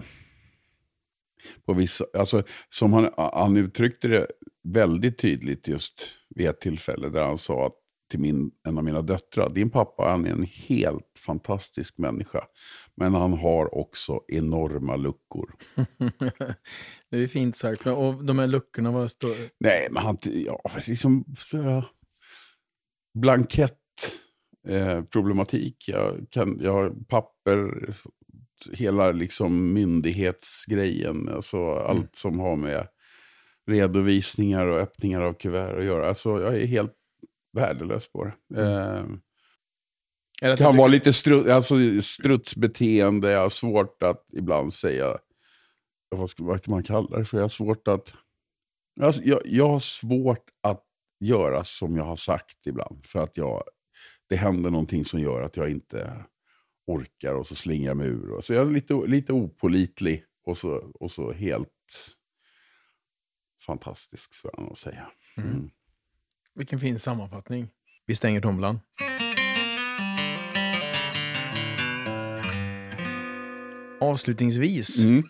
på 1.66 1.74
vissa, 1.74 2.06
alltså 2.14 2.44
som 2.70 2.94
han, 2.94 3.14
han 3.18 3.58
uttryckte 3.58 4.08
det 4.08 4.28
väldigt 4.64 5.18
tydligt 5.18 5.68
just 5.68 6.10
vid 6.36 6.48
ett 6.48 6.62
tillfälle 6.62 7.10
där 7.10 7.24
han 7.24 7.38
sa 7.38 7.66
att 7.66 7.74
till 8.12 8.20
min, 8.20 8.52
en 8.68 8.78
av 8.78 8.84
mina 8.84 9.02
döttrar, 9.02 9.50
din 9.50 9.70
pappa 9.70 10.10
han 10.10 10.26
är 10.26 10.32
en 10.32 10.48
helt 10.52 11.20
fantastisk 11.26 11.98
människa. 11.98 12.44
Men 13.02 13.14
han 13.14 13.34
har 13.34 13.76
också 13.76 14.22
enorma 14.28 14.96
luckor. 14.96 15.56
det 17.10 17.18
är 17.18 17.28
fint 17.28 17.56
sagt. 17.56 17.88
Och 17.88 18.26
de 18.26 18.40
här 18.40 18.48
luckorna, 18.48 18.92
vad 18.92 19.12
står 19.12 19.36
Nej, 19.60 19.88
men 19.92 20.04
han, 20.04 20.18
ja, 20.24 20.62
liksom 20.88 21.26
så, 21.38 21.84
blankett 23.14 23.78
eh, 24.68 25.04
problematik. 25.04 25.86
Jag, 25.88 26.28
kan, 26.30 26.60
jag 26.62 26.74
har 26.74 26.90
papper, 27.08 27.90
hela 28.72 29.12
liksom 29.12 29.74
myndighetsgrejen, 29.74 31.30
alltså 31.30 31.74
allt 31.74 32.16
som 32.16 32.40
har 32.40 32.56
med 32.56 32.88
redovisningar 33.68 34.66
och 34.66 34.80
öppningar 34.80 35.22
av 35.22 35.34
kuvert 35.34 35.78
att 35.78 35.86
göra. 35.86 36.08
Alltså, 36.08 36.42
jag 36.42 36.56
är 36.56 36.66
helt 36.66 36.96
värdelös 37.54 38.12
på 38.12 38.24
det. 38.26 38.62
Eh, 38.62 39.06
Att 40.42 40.60
kan 40.60 40.78
vara 40.78 40.88
lite 40.88 41.14
stru, 41.14 41.52
alltså, 41.52 41.76
strutsbeteende, 42.02 43.32
jag 43.32 43.42
har 43.42 43.50
svårt 43.50 44.04
att 44.04 44.26
ibland 44.34 44.74
säga, 44.74 45.18
vad, 46.10 46.30
ska, 46.30 46.44
vad 46.44 46.68
man 46.68 46.84
kalla 46.84 47.18
det 47.18 47.26
för? 47.26 47.38
Jag 47.38 47.44
har 47.44 47.50
svårt 47.50 47.88
att, 47.88 48.14
alltså, 49.02 49.22
jag, 49.24 49.42
jag 49.46 49.68
har 49.68 49.80
svårt 49.80 50.50
att 50.64 50.84
göra 51.20 51.64
som 51.64 51.96
jag 51.96 52.04
har 52.04 52.16
sagt 52.16 52.68
ibland. 52.68 53.06
För 53.06 53.20
att 53.20 53.38
jag, 53.38 53.64
det 54.30 54.36
händer 54.36 54.70
någonting 54.70 55.06
som 55.06 55.20
gör 55.20 55.42
att 55.42 55.58
jag 55.58 55.72
inte 55.72 56.26
orkar 56.88 57.34
och 57.34 57.48
så 57.48 57.56
slingar 57.56 57.88
jag 57.90 57.98
mig 57.98 58.08
ur. 58.08 58.32
Och 58.32 58.46
så 58.46 58.54
jag 58.54 58.68
är 58.68 58.72
lite, 58.72 58.94
lite 58.94 59.34
opolitlig 59.34 60.24
och 60.44 60.58
så, 60.58 60.92
och 61.00 61.12
så 61.12 61.32
helt 61.32 61.70
fantastisk, 63.66 64.34
skulle 64.34 64.52
jag 64.58 64.66
nog 64.66 64.78
säga. 64.78 65.12
Mm. 65.38 65.70
Vilken 66.56 66.80
fin 66.80 67.00
sammanfattning. 67.00 67.70
Vi 68.06 68.16
stänger 68.16 68.42
tombolan. 68.42 68.80
Avslutningsvis 74.02 75.04
Mm. 75.04 75.24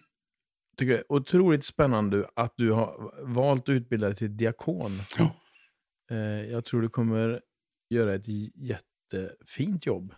tycker 0.78 0.92
jag 0.92 1.00
det 1.00 1.04
är 1.04 1.12
otroligt 1.12 1.66
spännande 1.66 2.30
att 2.36 2.54
du 2.58 2.72
har 2.72 3.14
valt 3.26 3.62
att 3.64 3.70
utbilda 3.74 4.08
dig 4.08 4.16
till 4.16 4.38
diakon. 4.38 4.92
Ja. 5.18 5.36
Eh, 6.12 6.18
Jag 6.52 6.66
tror 6.66 6.82
du 6.82 6.90
kommer 6.90 7.42
göra 7.90 8.14
ett 8.14 8.28
jättefint 8.56 9.86
jobb. 9.86 10.14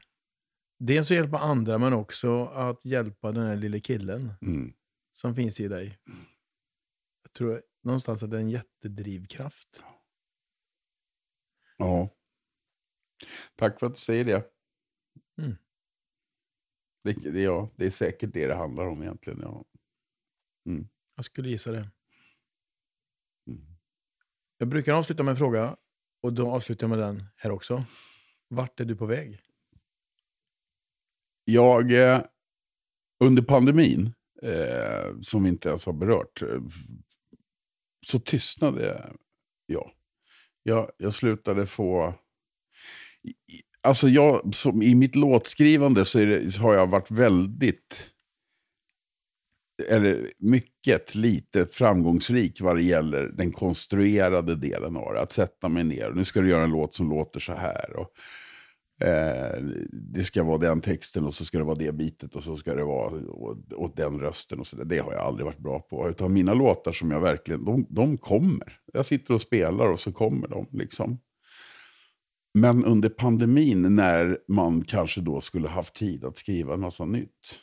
Dels 0.79 1.11
att 1.11 1.15
hjälpa 1.17 1.39
andra, 1.39 1.77
men 1.77 1.93
också 1.93 2.45
att 2.45 2.85
hjälpa 2.85 3.31
den 3.31 3.43
här 3.47 3.55
lille 3.55 3.79
killen 3.79 4.33
Mm. 4.41 4.73
som 5.11 5.35
finns 5.35 5.59
i 5.59 5.67
dig. 5.67 5.99
Jag 7.23 7.33
tror 7.33 7.61
någonstans 7.83 8.23
att 8.23 8.31
det 8.31 8.37
är 8.37 8.41
en 8.41 8.49
jättedrivkraft. 8.49 9.83
Ja. 11.77 12.09
Tack 13.55 13.79
för 13.79 13.87
att 13.87 13.95
du 13.95 13.99
säger 14.01 14.25
det. 14.25 14.43
Mm. 15.41 15.55
Det, 17.03 17.13
det, 17.13 17.41
ja, 17.41 17.69
det 17.75 17.85
är 17.85 17.91
säkert 17.91 18.33
det 18.33 18.47
det 18.47 18.55
handlar 18.55 18.85
om 18.85 19.01
egentligen. 19.01 19.39
Ja. 19.41 19.65
Jag 21.15 21.25
skulle 21.25 21.49
gissa 21.49 21.71
det. 21.71 21.89
Mm. 23.47 23.65
Jag 24.57 24.67
brukar 24.67 24.93
avsluta 24.93 25.23
med 25.23 25.31
en 25.31 25.37
fråga 25.37 25.77
och 26.21 26.33
då 26.33 26.51
avslutar 26.51 26.83
jag 26.83 26.97
med 26.97 26.99
den 26.99 27.23
här 27.35 27.51
också. 27.51 27.85
Vart 28.47 28.79
är 28.79 28.85
du 28.85 28.95
på 28.95 29.05
väg? 29.05 29.41
Jag, 31.45 31.91
eh, 31.91 32.21
under 33.19 33.43
pandemin, 33.43 34.13
eh, 34.41 35.19
som 35.21 35.43
vi 35.43 35.49
inte 35.49 35.69
ens 35.69 35.85
har 35.85 35.93
berört, 35.93 36.41
eh, 36.41 36.61
så 38.05 38.19
tystnade 38.19 39.13
jag. 39.65 39.91
Jag, 40.63 40.91
jag 40.97 41.13
slutade 41.13 41.67
få 41.67 42.13
i- 43.83 43.87
Alltså 43.87 44.09
jag, 44.09 44.55
som, 44.55 44.81
i 44.83 44.95
mitt 44.95 45.15
låtskrivande 45.15 46.05
så, 46.05 46.19
är 46.19 46.25
det, 46.25 46.51
så 46.51 46.61
har 46.61 46.73
jag 46.73 46.87
varit 46.87 47.11
väldigt, 47.11 48.11
eller 49.89 50.31
mycket 50.39 51.15
litet 51.15 51.73
framgångsrik 51.73 52.61
vad 52.61 52.75
det 52.75 52.83
gäller 52.83 53.27
den 53.27 53.51
konstruerade 53.51 54.55
delen 54.55 54.97
av 54.97 55.13
det. 55.13 55.21
Att 55.21 55.31
sätta 55.31 55.69
mig 55.69 55.83
ner, 55.83 56.11
nu 56.11 56.25
ska 56.25 56.41
du 56.41 56.49
göra 56.49 56.63
en 56.63 56.71
låt 56.71 56.93
som 56.93 57.09
låter 57.09 57.39
så 57.39 57.53
här. 57.53 57.95
Och, 57.95 58.09
Eh, 59.01 59.61
det 59.91 60.23
ska 60.23 60.43
vara 60.43 60.57
den 60.57 60.81
texten 60.81 61.25
och 61.25 61.33
så 61.35 61.45
ska 61.45 61.57
det 61.57 61.63
vara 61.63 61.77
det 61.77 61.91
bitet 61.91 62.35
och 62.35 62.43
så 62.43 62.57
ska 62.57 62.75
det 62.75 62.83
vara 62.83 63.21
åt 63.75 63.95
den 63.97 64.19
rösten 64.19 64.59
och 64.59 64.67
så 64.67 64.75
där. 64.75 64.85
Det 64.85 64.99
har 64.99 65.13
jag 65.13 65.21
aldrig 65.21 65.45
varit 65.45 65.57
bra 65.59 65.79
på. 65.79 66.09
Utan 66.09 66.33
mina 66.33 66.53
låtar 66.53 66.91
som 66.91 67.11
jag 67.11 67.19
verkligen, 67.19 67.65
de, 67.65 67.87
de 67.89 68.17
kommer. 68.17 68.79
Jag 68.93 69.05
sitter 69.05 69.33
och 69.33 69.41
spelar 69.41 69.87
och 69.87 69.99
så 69.99 70.11
kommer 70.11 70.47
de 70.47 70.67
liksom. 70.71 71.19
Men 72.53 72.85
under 72.85 73.09
pandemin 73.09 73.95
när 73.95 74.39
man 74.47 74.85
kanske 74.85 75.21
då 75.21 75.41
skulle 75.41 75.67
haft 75.67 75.95
tid 75.95 76.25
att 76.25 76.37
skriva 76.37 76.73
en 76.73 76.79
massa 76.79 77.05
nytt. 77.05 77.59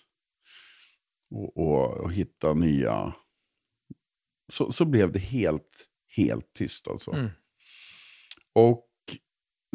Och, 1.31 1.57
och, 1.57 1.99
och 1.99 2.13
hitta 2.13 2.55
nya. 2.55 3.15
Så, 4.53 4.73
så 4.73 4.85
blev 4.85 5.13
det 5.13 5.19
helt, 5.19 5.89
helt 6.17 6.53
tyst 6.53 6.89
alltså. 6.89 7.13
Mm. 7.13 7.29
Och 8.53 8.87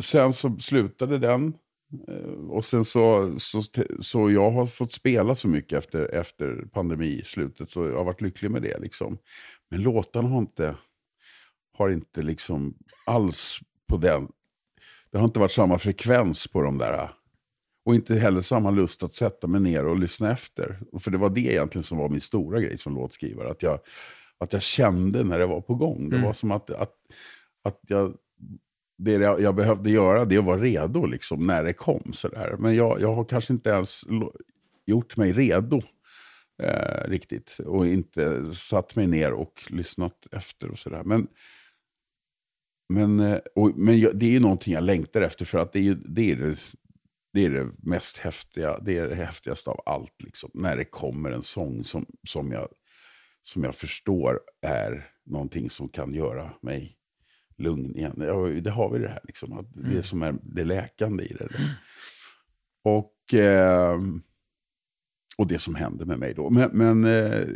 sen 0.01 0.33
så 0.33 0.59
slutade 0.59 1.17
den. 1.17 1.53
Eh, 2.07 2.49
Och 2.49 2.65
sen 2.65 2.85
så, 2.85 3.35
så, 3.39 3.61
så 3.99 4.31
jag 4.31 4.51
har 4.51 4.65
fått 4.65 4.91
spela 4.91 5.35
så 5.35 5.47
mycket 5.47 5.77
efter, 5.77 6.15
efter 6.15 6.67
pandemislutet. 6.73 7.69
Så 7.69 7.85
jag 7.85 7.97
har 7.97 8.03
varit 8.03 8.21
lycklig 8.21 8.51
med 8.51 8.61
det. 8.61 8.79
Liksom. 8.79 9.17
Men 9.69 9.81
låtarna 9.81 10.29
har 10.29 10.39
inte, 10.39 10.75
har 11.77 11.89
inte 11.89 12.21
liksom 12.21 12.77
alls 13.05 13.59
på 13.87 13.97
den. 13.97 14.27
Det 15.15 15.19
har 15.19 15.25
inte 15.25 15.39
varit 15.39 15.51
samma 15.51 15.77
frekvens 15.77 16.47
på 16.47 16.61
de 16.61 16.77
där. 16.77 17.09
Och 17.85 17.95
inte 17.95 18.15
heller 18.15 18.41
samma 18.41 18.71
lust 18.71 19.03
att 19.03 19.13
sätta 19.13 19.47
mig 19.47 19.61
ner 19.61 19.85
och 19.85 19.99
lyssna 19.99 20.31
efter. 20.31 20.79
För 20.99 21.11
det 21.11 21.17
var 21.17 21.29
det 21.29 21.39
egentligen 21.41 21.83
som 21.83 21.97
var 21.97 22.09
min 22.09 22.21
stora 22.21 22.59
grej 22.59 22.77
som 22.77 22.95
låtskrivare. 22.95 23.51
Att 23.51 23.63
jag, 23.63 23.79
att 24.37 24.53
jag 24.53 24.61
kände 24.61 25.23
när 25.23 25.39
det 25.39 25.45
var 25.45 25.61
på 25.61 25.75
gång. 25.75 26.09
Det 26.09 26.15
Mm. 26.15 26.27
var 26.27 26.33
som 26.33 26.51
att, 26.51 26.69
att, 26.69 26.93
att 27.63 27.79
jag 27.87 28.13
det 28.97 29.11
jag, 29.11 29.41
jag 29.41 29.55
behövde 29.55 29.89
göra 29.89 30.25
det 30.25 30.39
var 30.39 30.59
redo 30.59 31.05
liksom, 31.05 31.47
när 31.47 31.63
det 31.63 31.73
kom. 31.73 32.13
Sådär. 32.13 32.55
Men 32.59 32.75
jag, 32.75 33.01
jag 33.01 33.13
har 33.13 33.23
kanske 33.23 33.53
inte 33.53 33.69
ens 33.69 34.03
gjort 34.85 35.17
mig 35.17 35.33
redo 35.33 35.81
eh, 36.63 37.09
riktigt. 37.09 37.59
Och 37.65 37.87
inte 37.87 38.53
satt 38.53 38.95
mig 38.95 39.07
ner 39.07 39.33
och 39.33 39.63
lyssnat 39.69 40.27
efter 40.31 40.71
och 40.71 40.77
sådär. 40.77 41.03
Men, 41.03 41.27
men, 42.89 43.19
eh, 43.19 43.39
och, 43.55 43.77
men 43.77 43.99
det 44.13 44.25
är 44.25 44.31
ju 44.31 44.39
någonting 44.39 44.73
jag 44.73 44.83
längtar 44.83 45.21
efter 45.21 45.45
för 45.45 45.57
att 45.57 45.73
det 45.73 45.87
är, 45.87 45.97
det, 46.05 46.31
är 46.31 46.35
det, 46.35 46.59
det 47.33 47.45
är 47.45 47.49
det 47.49 47.71
mest 47.77 48.17
häftiga, 48.17 48.79
det 48.79 48.97
är 48.97 49.07
det 49.07 49.15
häftigaste 49.15 49.69
av 49.69 49.81
allt. 49.85 50.21
Liksom, 50.23 50.51
när 50.53 50.77
det 50.77 50.85
kommer 50.85 51.31
en 51.31 51.43
sång 51.43 51.83
som, 51.83 52.05
som, 52.27 52.51
jag, 52.51 52.67
som 53.41 53.63
jag 53.63 53.75
förstår 53.75 54.39
är 54.61 55.09
någonting 55.25 55.69
som 55.69 55.89
kan 55.89 56.13
göra 56.13 56.53
mig 56.61 56.97
lugn 57.57 57.95
igen. 57.95 58.15
Ja, 58.17 58.35
det 58.35 58.71
har 58.71 58.89
vi 58.89 58.99
det 58.99 59.09
här, 59.09 59.21
liksom, 59.23 59.53
att 59.53 59.65
det 59.73 60.03
som 60.03 60.21
är 60.21 60.35
det 60.43 60.63
läkande 60.63 61.23
i 61.23 61.33
det. 61.33 61.49
Och, 62.83 63.33
eh, 63.33 63.99
och 65.37 65.47
det 65.47 65.59
som 65.59 65.75
hände 65.75 66.05
med 66.05 66.19
mig 66.19 66.33
då. 66.33 66.49
Men, 66.49 66.69
men 66.73 67.05
eh, 67.05 67.47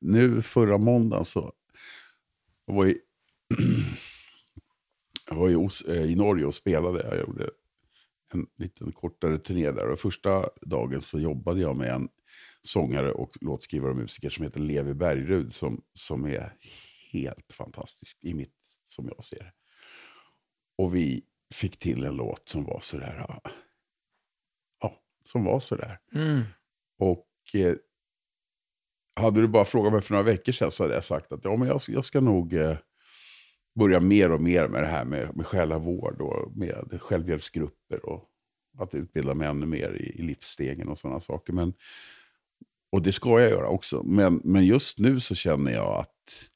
nu 0.00 0.42
förra 0.42 0.78
måndagen 0.78 1.24
så 1.24 1.52
var 2.64 2.86
jag 2.86 2.94
jag 5.28 5.36
var 5.36 5.50
i, 5.50 5.68
eh, 5.88 6.04
i 6.04 6.14
Norge 6.14 6.46
och 6.46 6.54
spelade. 6.54 7.02
Jag 7.02 7.20
gjorde 7.20 7.50
en 8.32 8.46
liten 8.56 8.92
kortare 8.92 9.38
turné 9.38 9.70
där. 9.70 9.88
Och 9.88 10.00
första 10.00 10.50
dagen 10.62 11.02
så 11.02 11.20
jobbade 11.20 11.60
jag 11.60 11.76
med 11.76 11.88
en 11.88 12.08
sångare 12.62 13.12
och 13.12 13.36
låtskrivare 13.40 13.90
och 13.90 13.96
musiker 13.96 14.30
som 14.30 14.44
heter 14.44 14.60
Levi 14.60 14.94
Bergrud. 14.94 15.54
Som, 15.54 15.82
som 15.94 16.24
är 16.24 16.56
helt 17.12 17.52
fantastisk 17.52 18.18
i 18.20 18.34
mitt, 18.34 18.54
som 18.86 19.08
jag 19.16 19.24
ser 19.24 19.38
det. 19.38 19.52
Och 20.76 20.94
vi 20.94 21.24
fick 21.54 21.78
till 21.78 22.04
en 22.04 22.16
låt 22.16 22.48
som 22.48 22.64
var 22.64 22.80
sådär, 22.80 23.40
ja, 24.80 25.02
som 25.24 25.44
var 25.44 25.60
sådär. 25.60 25.98
Mm. 26.14 26.42
Och 26.98 27.28
eh, 27.54 27.76
hade 29.16 29.40
du 29.40 29.48
bara 29.48 29.64
frågat 29.64 29.92
mig 29.92 30.02
för 30.02 30.12
några 30.12 30.22
veckor 30.22 30.52
sedan 30.52 30.70
så 30.70 30.84
hade 30.84 30.94
jag 30.94 31.04
sagt 31.04 31.32
att 31.32 31.44
ja, 31.44 31.56
men 31.56 31.68
jag, 31.68 31.80
jag 31.88 32.04
ska 32.04 32.20
nog 32.20 32.52
eh, 32.52 32.76
börja 33.74 34.00
mer 34.00 34.32
och 34.32 34.40
mer 34.40 34.68
med 34.68 34.82
det 34.82 34.88
här 34.88 35.04
med, 35.04 35.36
med 35.36 35.46
själavård 35.46 36.20
och 36.20 36.56
med 36.56 36.98
självhjälpsgrupper 37.00 38.06
och 38.06 38.30
att 38.78 38.94
utbilda 38.94 39.34
mig 39.34 39.48
ännu 39.48 39.66
mer 39.66 39.92
i, 39.92 40.18
i 40.18 40.22
livsstegen 40.22 40.88
och 40.88 40.98
sådana 40.98 41.20
saker. 41.20 41.52
Men, 41.52 41.74
och 42.92 43.02
det 43.02 43.12
ska 43.12 43.40
jag 43.40 43.50
göra 43.50 43.68
också. 43.68 44.02
Men, 44.02 44.40
men 44.44 44.66
just 44.66 44.98
nu 44.98 45.20
så 45.20 45.34
känner 45.34 45.72
jag 45.72 46.00
att 46.00 46.50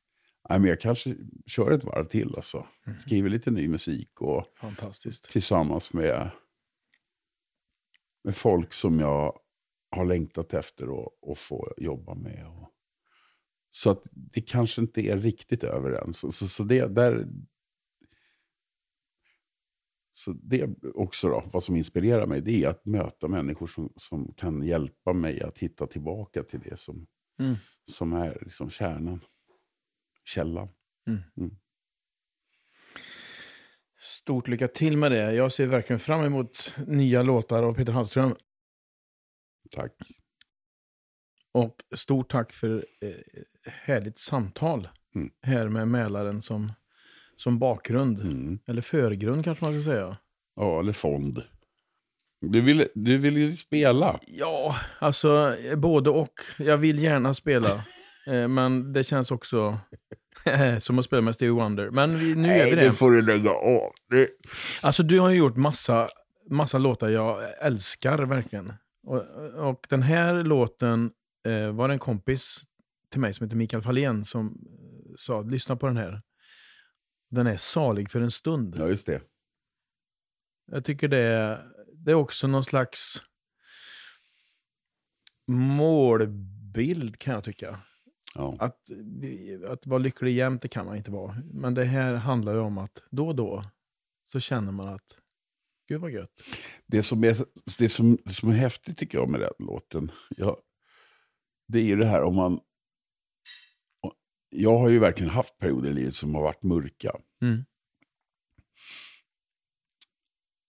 nej, 0.49 0.59
men 0.59 0.69
jag 0.69 0.81
kanske 0.81 1.17
kör 1.47 1.71
ett 1.71 1.85
varv 1.85 2.05
till. 2.05 2.37
Alltså. 2.37 2.67
Skriver 3.01 3.31
lite 3.31 3.51
ny 3.51 3.69
musik 3.69 4.21
och 4.21 4.47
tillsammans 5.33 5.93
med, 5.93 6.31
med 8.25 8.37
folk 8.37 8.73
som 8.73 9.01
jag 9.01 9.39
har 9.91 10.05
längtat 10.05 10.55
efter 10.55 10.87
att 11.33 11.39
få 11.39 11.75
jobba 11.77 12.15
med. 12.15 12.47
Och, 12.47 12.73
så 13.71 13.91
att 13.91 14.03
det 14.11 14.41
kanske 14.41 14.81
inte 14.81 15.01
är 15.01 15.17
riktigt 15.19 15.65
över 15.65 15.91
än. 15.93 16.13
Så, 16.13 16.33
så, 16.33 16.49
så 16.49 16.65
det 16.65 16.87
där... 16.87 17.29
Så 20.13 20.33
det 20.33 20.69
också 20.95 21.29
då, 21.29 21.45
vad 21.53 21.65
som 21.65 21.77
inspirerar 21.77 22.27
mig, 22.27 22.41
det 22.41 22.65
är 22.65 22.69
att 22.69 22.85
möta 22.85 23.29
människor 23.29 23.67
som, 23.67 23.93
som 23.97 24.35
kan 24.35 24.63
hjälpa 24.63 25.13
mig 25.13 25.43
att 25.43 25.59
hitta 25.59 25.87
tillbaka 25.87 26.43
till 26.43 26.61
det 26.61 26.81
som, 26.81 27.07
Mm. 27.41 27.55
som 27.91 28.13
är 28.13 28.39
liksom 28.43 28.71
kärnan, 28.71 29.21
källan. 30.25 30.69
Stort 33.99 34.49
lycka 34.49 34.69
till 34.69 34.97
med 34.97 35.13
det. 35.13 35.33
Jag 35.35 35.53
ser 35.53 35.67
verkligen 35.67 36.01
fram 36.01 36.25
emot 36.25 36.77
nya 36.87 37.23
låtar 37.23 37.63
av 37.63 37.75
Peter 37.75 37.93
Hallström. 37.93 38.35
Tack. 39.71 39.93
Och 41.55 41.75
stort 41.97 42.31
tack 42.31 42.53
för 42.53 42.77
eh, 42.77 43.43
härligt 43.73 44.19
samtal 44.19 44.89
Mm. 45.15 45.31
här 45.43 45.69
med 45.69 45.89
Mälaren 45.89 46.43
som, 46.43 46.73
som 47.37 47.59
bakgrund. 47.59 48.21
Mm. 48.21 48.59
Eller 48.67 48.83
förgrund 48.83 49.45
kanske 49.45 49.65
man 49.65 49.83
ska 49.83 49.91
säga. 49.91 50.17
Ja, 50.57 50.81
eller 50.81 50.93
fond. 50.93 51.43
Du 52.41 52.61
vill, 52.61 52.89
du 52.95 53.19
vill 53.19 53.37
ju 53.37 53.57
spela. 53.57 54.19
Ja, 54.27 54.77
alltså 54.99 55.57
eh, 55.57 55.77
både 55.77 56.11
och. 56.11 56.41
Jag 56.59 56.77
vill 56.77 56.99
gärna 57.03 57.35
spela. 57.35 57.69
eh, 58.27 58.49
men 58.49 58.93
det 58.93 59.05
känns 59.05 59.31
också 59.31 59.79
som 60.79 60.99
att 60.99 61.05
spela 61.05 61.23
med 61.23 61.35
Stevie 61.35 61.53
Wonder. 61.53 61.91
Men 61.91 62.19
vi, 62.19 62.35
nu 62.35 62.49
är 62.49 62.65
vi 62.65 62.71
Nej, 62.71 62.77
det. 62.77 62.83
det 62.85 62.93
får 62.93 63.11
du 63.11 63.23
lägga 63.23 63.51
av. 63.51 63.93
Det, 64.11 64.29
Alltså 64.83 65.03
du 65.03 65.21
har 65.21 65.31
ju 65.31 65.37
gjort 65.39 65.57
massa, 65.57 66.09
massa 66.51 66.79
låtar 66.79 67.09
jag 67.09 67.39
älskar 67.61 68.19
verkligen. 68.19 68.73
Och, 69.07 69.23
och 69.69 69.87
den 69.89 70.03
här 70.03 70.35
låten 70.45 71.11
eh, 71.49 71.73
var 71.73 71.89
det 71.89 71.95
en 71.95 71.99
kompis 71.99 72.65
till 73.11 73.21
mig 73.21 73.35
som 73.35 73.45
heter 73.45 73.57
Mikael 73.57 73.83
Fahlén 73.83 74.25
som 74.25 74.47
eh, 74.47 75.13
sa 75.17 75.43
lyssna 75.43 75.77
på 75.77 75.87
den 75.87 75.97
här. 75.97 76.23
Den 77.31 77.47
är 77.47 77.57
salig 77.57 78.11
för 78.11 78.21
en 78.21 78.31
stund. 78.31 78.75
ja, 78.79 78.89
just 78.89 79.07
det. 79.07 79.23
Jag 80.71 80.85
tycker 80.85 81.09
det 81.09 81.59
det 82.09 82.11
är 82.11 82.15
också 82.15 82.47
någon 82.47 82.65
slags 82.65 83.23
målbild 85.47 87.19
kan 87.19 87.35
jag 87.35 87.45
tycka. 87.45 87.81
Ja. 88.35 88.57
Att, 88.59 88.79
att 89.69 89.87
vara 89.87 89.99
lycklig 89.99 90.37
jämt, 90.37 90.63
det 90.63 90.69
kan 90.69 90.87
man 90.87 90.97
inte 90.97 91.11
vara. 91.11 91.37
Men 91.53 91.75
det 91.75 91.85
här 91.85 92.15
handlar 92.15 92.53
ju 92.53 92.59
om 92.59 92.79
att 92.79 93.03
då 93.11 93.29
och 93.29 93.37
då 93.37 93.65
så 94.25 94.41
känner 94.41 94.73
man 94.73 94.89
att 94.89 95.19
gud 95.89 96.01
vad 96.01 96.11
gött. 96.11 96.31
Det, 96.87 97.03
som 97.03 97.25
är, 97.25 97.37
det 97.79 97.89
som, 97.89 98.19
som 98.31 98.51
är 98.51 98.55
häftigt 98.55 98.99
tycker 98.99 99.19
jag 99.19 99.29
med 99.29 99.41
den 99.41 99.53
låten, 99.59 100.13
ja, 100.37 100.59
det 101.69 101.79
är 101.79 101.85
ju 101.85 101.97
det 101.97 102.07
här 102.07 102.23
om 102.23 102.37
man... 102.37 102.61
Jag 104.51 104.79
har 104.79 104.89
ju 104.89 104.99
verkligen 104.99 105.33
haft 105.33 105.59
perioder 105.59 105.91
i 105.91 105.93
livet 105.93 106.15
som 106.15 106.35
har 106.35 106.43
varit 106.43 106.63
mörka. 106.63 107.17
Mm. 107.41 107.65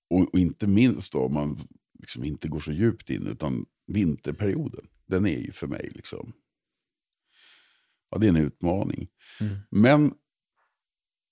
Och, 0.09 0.33
och 0.33 0.39
inte 0.39 0.67
minst 0.67 1.13
då 1.13 1.19
om 1.25 1.33
man 1.33 1.67
liksom 1.99 2.23
inte 2.23 2.47
går 2.47 2.59
så 2.59 2.71
djupt 2.71 3.09
in, 3.09 3.27
utan 3.27 3.65
vinterperioden. 3.87 4.87
Den 5.05 5.25
är 5.25 5.39
ju 5.39 5.51
för 5.51 5.67
mig 5.67 5.91
liksom... 5.95 6.33
Ja, 8.09 8.17
det 8.17 8.27
är 8.27 8.29
en 8.29 8.35
utmaning. 8.35 9.07
Mm. 9.41 9.57
Men 9.69 10.13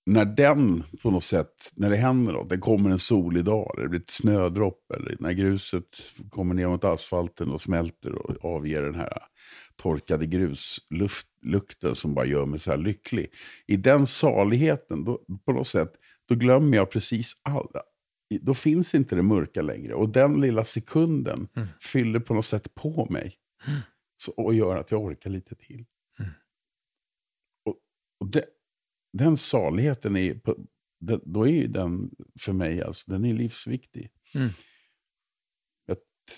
när 0.06 0.24
den 0.24 0.84
på 1.02 1.10
något 1.10 1.24
sätt, 1.24 1.72
när 1.74 1.90
det 1.90 1.96
händer 1.96 2.32
något, 2.32 2.48
det 2.48 2.58
kommer 2.58 2.90
en 2.90 2.98
solig 2.98 3.44
dag, 3.44 3.70
eller 3.74 3.82
det 3.82 3.88
blir 3.88 4.00
ett 4.00 4.10
snödropp, 4.10 4.90
eller 4.90 5.16
när 5.20 5.32
gruset 5.32 5.84
kommer 6.30 6.54
ner 6.54 6.68
mot 6.68 6.84
asfalten 6.84 7.50
och 7.50 7.62
smälter 7.62 8.14
och 8.14 8.44
avger 8.44 8.82
den 8.82 8.94
här 8.94 9.22
torkade 9.78 10.26
gruslukten 10.26 11.94
som 11.94 12.14
bara 12.14 12.26
gör 12.26 12.46
mig 12.46 12.58
så 12.58 12.70
här 12.70 12.78
lycklig. 12.78 13.32
I 13.66 13.76
den 13.76 14.06
saligheten, 14.06 15.04
då, 15.04 15.24
på 15.44 15.52
något 15.52 15.68
sätt, 15.68 15.92
då 16.28 16.34
glömmer 16.34 16.76
jag 16.76 16.90
precis 16.90 17.32
allt. 17.42 17.70
Då 18.40 18.54
finns 18.54 18.94
inte 18.94 19.16
det 19.16 19.22
mörka 19.22 19.62
längre. 19.62 19.94
Och 19.94 20.08
den 20.08 20.40
lilla 20.40 20.64
sekunden 20.64 21.48
Mm. 21.56 21.68
fyller 21.80 22.20
på 22.20 22.34
något 22.34 22.46
sätt 22.46 22.74
på 22.74 23.06
mig. 23.10 23.34
Så, 24.22 24.32
och 24.32 24.54
gör 24.54 24.76
att 24.76 24.90
jag 24.90 25.02
orkar 25.04 25.30
lite 25.30 25.54
till. 25.54 25.84
Mm. 26.18 26.30
Och, 27.64 27.76
och 28.20 28.26
det, 28.30 28.44
den 29.12 29.36
saligheten, 29.36 30.16
är, 30.16 30.34
på, 30.34 30.56
det, 31.00 31.20
då 31.24 31.46
är 31.46 31.52
ju 31.52 31.66
den 31.66 32.10
för 32.40 32.52
mig 32.52 32.82
alltså, 32.82 33.10
den 33.10 33.24
är 33.24 33.34
livsviktig. 33.34 34.10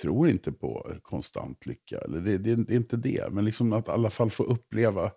Tror 0.00 0.28
inte 0.28 0.52
på 0.52 0.96
konstant 1.02 1.66
lycka. 1.66 1.98
Eller 1.98 2.20
det, 2.20 2.38
det, 2.38 2.56
det 2.56 2.72
är 2.72 2.76
inte 2.76 2.96
det. 2.96 3.32
Men 3.32 3.44
liksom 3.44 3.72
att 3.72 3.88
i 3.88 3.90
alla 3.90 4.10
fall 4.10 4.30
få 4.30 4.44
uppleva. 4.44 5.12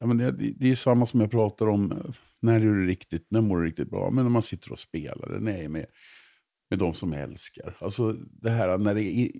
Ja, 0.00 0.06
men 0.06 0.18
det, 0.18 0.30
det 0.30 0.70
är 0.70 0.74
samma 0.74 1.06
som 1.06 1.20
jag 1.20 1.30
pratar 1.30 1.68
om. 1.68 2.12
När 2.40 2.54
är 2.54 2.60
du 2.60 2.86
riktigt, 2.86 3.26
när 3.30 3.40
mår 3.40 3.60
du 3.60 3.66
riktigt 3.66 3.90
bra? 3.90 4.10
Men 4.10 4.24
när 4.24 4.30
man 4.30 4.42
sitter 4.42 4.72
och 4.72 4.78
spelar. 4.78 5.38
När 5.40 5.52
jag 5.52 5.64
är 5.64 5.68
med, 5.68 5.86
med 6.70 6.78
de 6.78 6.94
som 6.94 7.12
jag 7.12 7.22
älskar. 7.22 7.76
Alltså 7.80 8.12
det 8.12 8.50
här 8.50 8.78
när 8.78 8.94
det 8.94 9.02
är, 9.02 9.30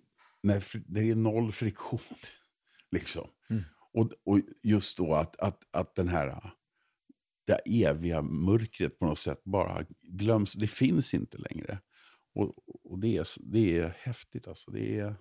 när 0.43 0.62
det 0.86 1.10
är 1.10 1.14
noll 1.14 1.52
friktion. 1.52 2.01
Liksom. 2.90 3.28
Mm. 3.51 3.62
Och, 3.93 4.10
och 4.24 4.40
just 4.62 4.98
då 4.98 5.14
att, 5.14 5.36
att, 5.36 5.62
att 5.70 5.94
den 5.94 6.09
här 6.09 6.51
det 7.47 7.85
eviga 7.85 8.23
mörkret 8.23 8.98
på 8.98 9.06
något 9.06 9.18
sätt 9.18 9.44
bara 9.44 9.86
glöms. 10.02 10.52
Det 10.52 10.66
finns 10.66 11.14
inte 11.14 11.39
längre. 11.39 11.78
Och, 12.37 12.55
och 12.85 12.99
det, 12.99 13.17
är, 13.17 13.27
det 13.41 13.79
är 13.79 13.89
häftigt 13.99 14.49
alltså. 14.49 14.71
Det, 14.71 14.99
är, 14.99 15.15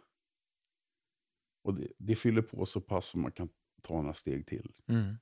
och 1.63 1.73
det, 1.73 1.87
det 1.97 2.15
fyller 2.15 2.41
på 2.41 2.65
så 2.65 2.81
pass 2.81 3.05
som 3.07 3.21
man 3.21 3.31
kan 3.31 3.49
ta 3.81 4.01
några 4.01 4.13
steg 4.13 4.47
till. 4.47 4.71
Mm. 4.87 5.15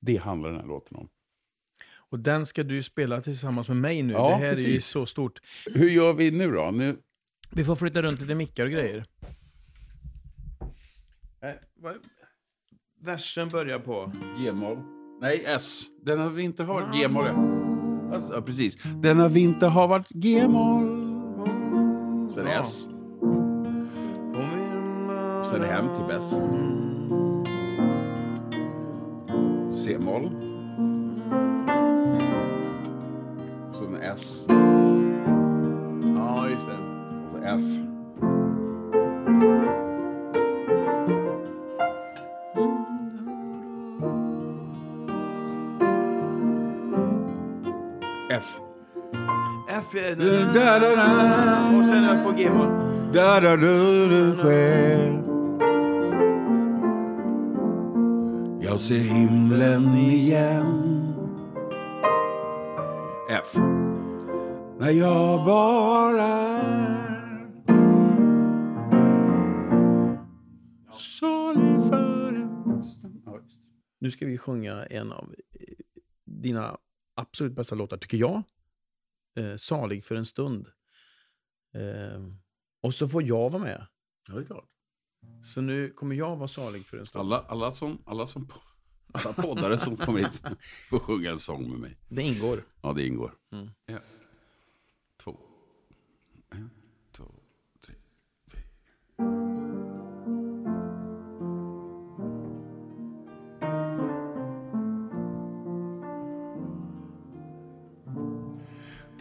Det 0.00 0.16
handlar 0.16 0.50
den 0.50 0.60
här 0.60 0.66
låten 0.66 0.96
om. 0.96 1.08
Och 1.94 2.18
den 2.18 2.46
ska 2.46 2.62
du 2.62 2.82
spela 2.82 3.20
tillsammans 3.20 3.68
med 3.68 3.76
mig 3.76 4.02
nu. 4.02 4.12
Ja, 4.12 4.28
det 4.28 4.34
här 4.34 4.52
är 4.52 4.56
ju 4.56 4.64
precis. 4.64 4.86
så 4.86 5.06
stort. 5.06 5.40
Hur 5.66 5.90
gör 5.90 6.12
vi 6.12 6.30
nu 6.30 6.50
då? 6.50 6.70
Nu, 6.70 6.96
Vi 7.50 7.64
får 7.64 7.76
flytta 7.76 8.02
runt 8.02 8.20
lite 8.20 8.34
mickar 8.34 8.64
och 8.64 8.70
grejer. 8.70 9.06
Versen 13.00 13.48
börjar 13.48 13.78
på... 13.78 14.12
G-moll. 14.38 14.78
Nej, 15.20 15.44
S. 15.46 15.82
Denna 16.02 16.28
vinter 16.28 16.64
har 16.64 16.74
varit 16.74 16.94
G-moll 16.94 17.73
ja. 18.14 18.20
Alltså, 18.20 18.34
ja, 18.34 18.40
precis. 18.40 18.78
Denna 19.02 19.28
vinter 19.28 19.68
har 19.68 19.88
varit 19.88 20.08
G-moll. 20.08 20.84
Sen 22.30 22.46
Ja. 22.46 22.60
S. 22.60 22.88
Sen 25.50 25.62
hem 25.62 25.84
till 25.96 26.06
bäst. 26.08 26.34
C-moll. 29.84 30.30
Sen 33.72 33.96
S. 34.02 34.46
Ja, 36.16 36.48
just 36.50 36.66
det. 36.66 36.76
Och 37.32 37.38
så 37.38 37.44
F. 37.44 37.60
Och 49.94 50.00
sen 51.84 52.04
är 52.04 52.24
på 52.24 52.30
G-moll. 52.30 53.12
Där 53.12 53.42
har 53.42 53.56
du 53.56 54.08
dig 54.08 54.36
själv 54.36 55.24
Jag 58.62 58.80
ser 58.80 58.98
himlen 58.98 59.96
igen 59.96 61.14
F. 63.30 63.54
När 64.78 64.90
jag 64.90 65.44
bara 65.46 66.64
salig 70.92 71.84
Nu 73.98 74.10
ska 74.10 74.26
vi 74.26 74.38
sjunga 74.38 74.86
en 74.86 75.12
av 75.12 75.34
dina 76.24 76.76
absolut 77.14 77.52
bästa 77.52 77.74
låtar, 77.74 77.96
tycker 77.96 78.16
jag. 78.16 78.42
Eh, 79.36 79.56
Salig 79.56 80.04
för 80.04 80.14
en 80.14 80.24
stund. 80.26 80.66
Eh, 81.74 82.22
och 82.82 82.94
så 82.94 83.08
får 83.08 83.22
jag 83.22 83.50
vara 83.50 83.62
med. 83.62 83.86
Ja, 84.28 84.34
det 84.34 84.40
är 84.40 84.44
klart. 84.44 84.68
Så 85.42 85.60
nu 85.60 85.90
kommer 85.90 86.16
jag 86.16 86.36
vara 86.36 86.48
salig 86.48 86.86
för 86.86 86.98
en 86.98 87.06
stund. 87.06 87.20
Alla, 87.20 87.44
alla, 87.48 87.72
som, 87.72 88.02
alla, 88.06 88.26
som, 88.26 88.52
alla 89.12 89.32
poddare 89.32 89.78
som 89.78 89.96
kommer 89.96 90.18
hit 90.18 90.42
får 90.90 90.98
sjunga 90.98 91.30
en 91.30 91.38
sång 91.38 91.70
med 91.70 91.78
mig. 91.78 91.98
Det 92.08 92.22
ingår. 92.22 92.64
Ja, 92.82 92.92
det 92.92 93.06
ingår. 93.06 93.34
Mm. 93.52 93.70
Ett, 93.86 94.02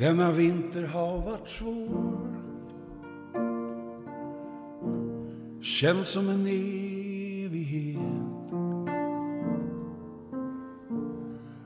Denna 0.03 0.31
vinter 0.31 0.87
har 0.87 1.17
varit 1.17 1.49
svår. 1.49 2.27
Känns 5.61 6.07
som 6.07 6.29
en 6.29 6.47
evighet. 6.47 7.99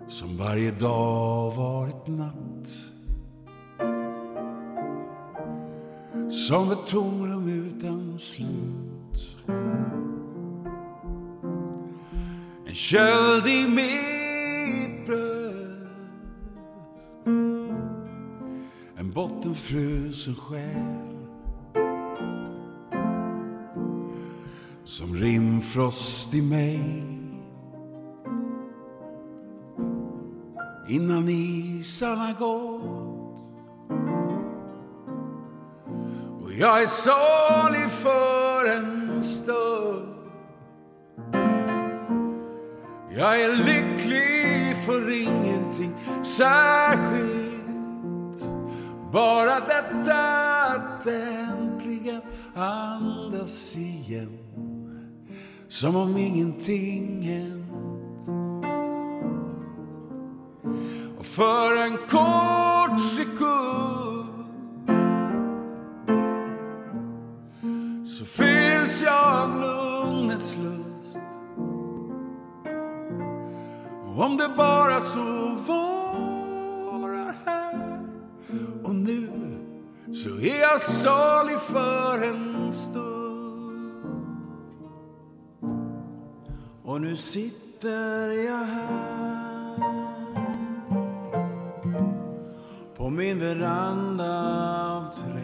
Som 0.07 0.37
varje 0.37 0.71
dag 0.71 1.51
varit 1.51 2.07
natt. 2.07 2.69
Som 6.31 6.71
ett 6.71 6.87
tomrum 6.87 7.47
utan 7.47 8.19
slut. 8.19 9.37
En 12.67 12.75
köld 12.75 13.47
i 13.47 13.67
mig 13.67 14.06
frusen 19.67 20.35
själ 20.35 21.17
Som 24.85 25.15
rimfrost 25.15 26.33
i 26.33 26.41
mig. 26.41 27.03
Innan 30.89 31.29
isarna 31.29 32.35
gått. 32.39 33.37
Och 36.41 36.53
jag 36.53 36.81
är 36.81 36.87
salig 36.87 37.89
för 37.89 38.65
en 38.65 39.23
stund. 39.23 40.15
Jag 43.09 43.41
är 43.41 43.55
lycklig 43.55 44.75
för 44.85 45.21
ingenting 45.21 45.93
särskilt 46.23 47.46
bara 49.17 49.59
detta 49.59 50.17
att 50.75 51.07
äntligen 51.07 52.21
andas 52.55 53.75
igen. 53.75 54.37
Som 55.69 55.95
om 55.95 56.17
ingenting 56.17 57.21
hänt. 57.21 57.71
Och 61.19 61.25
för 61.25 61.83
en 61.85 61.97
kort 61.97 62.99
sekund 62.99 63.87
Så 68.05 68.25
fylls 68.25 69.01
jag 69.01 69.41
av 69.41 69.61
lugnets 69.61 70.57
lust. 70.57 71.17
Och 74.05 74.25
om 74.25 74.37
det 74.37 74.49
bara 74.57 74.99
så 74.99 75.55
vore 75.67 75.96
så 80.27 80.39
är 80.39 80.61
jag 80.61 80.81
salig 80.81 81.59
för 81.59 82.21
en 82.21 82.73
stund. 82.73 84.27
Och 86.83 87.01
nu 87.01 87.17
sitter 87.17 88.31
jag 88.31 88.65
här 88.65 89.77
på 92.97 93.09
min 93.09 93.39
veranda 93.39 94.41
av 94.97 95.05
trä. 95.15 95.43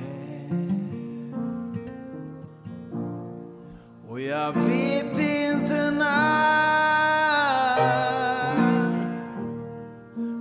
Och 4.10 4.22
jag 4.22 4.54
vet 4.54 5.20
inte 5.20 5.92
när 5.92 6.34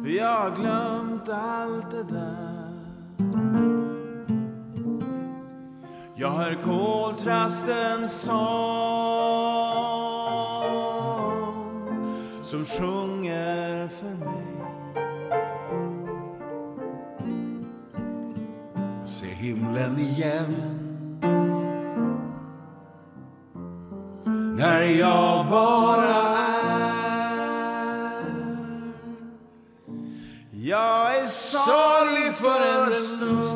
hur 0.05 0.17
jag 0.17 0.41
har 0.41 0.57
glömt 0.57 1.29
allt 1.29 1.91
det 1.91 2.03
där. 2.03 2.32
Jag 6.23 6.31
hör 6.31 6.55
koltrastens 6.65 8.13
sång 8.13 8.33
som 12.43 12.65
sjunger 12.65 13.89
för 13.89 14.15
mig. 14.15 14.45
Se 19.05 19.27
himlen 19.27 19.99
igen 19.99 20.55
När 24.57 24.83
jag 24.83 25.47
bara 25.51 26.05
är 26.05 26.63
Jag 30.51 31.19
är 31.19 31.27
salig 31.27 32.35
för 32.35 32.85
en 32.85 32.93
stund. 32.93 33.52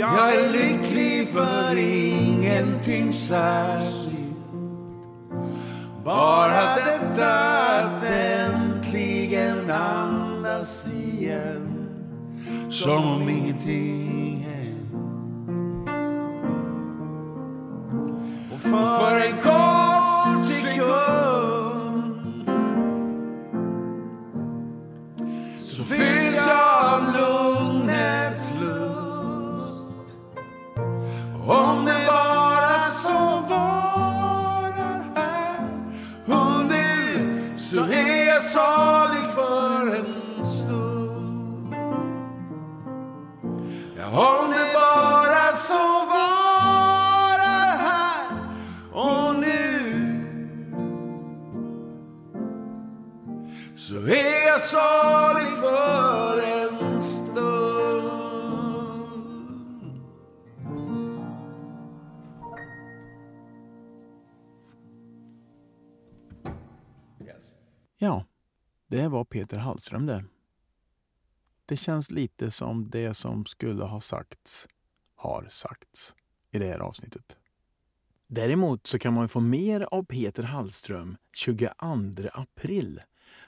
Jag 0.00 0.34
är 0.34 0.52
lycklig 0.52 1.28
för 1.28 1.76
ingenting 1.76 3.12
särskilt. 3.12 4.10
Bara 6.04 6.74
detta 6.74 7.32
att 7.78 8.04
äntligen 8.04 9.70
andas 9.70 10.90
igen 10.94 11.88
Som 12.70 13.08
om 13.08 13.28
ingenting 13.28 14.46
hänt. 14.48 14.92
Och 18.54 18.60
för 18.60 19.20
en 19.20 19.40
kort 19.40 19.59
Peter 69.30 69.58
Hallström 69.58 70.06
det. 70.06 70.24
Det 71.66 71.76
känns 71.76 72.10
lite 72.10 72.50
som 72.50 72.90
det 72.90 73.14
som 73.14 73.44
skulle 73.44 73.84
ha 73.84 74.00
sagts 74.00 74.68
har 75.14 75.46
sagts 75.50 76.14
i 76.50 76.58
det 76.58 76.66
här 76.66 76.78
avsnittet. 76.78 77.36
Däremot 78.26 78.86
så 78.86 78.98
kan 78.98 79.14
man 79.14 79.28
få 79.28 79.40
mer 79.40 79.80
av 79.90 80.04
Peter 80.04 80.42
Hallström 80.42 81.16
22 81.32 81.70
april. 82.32 83.02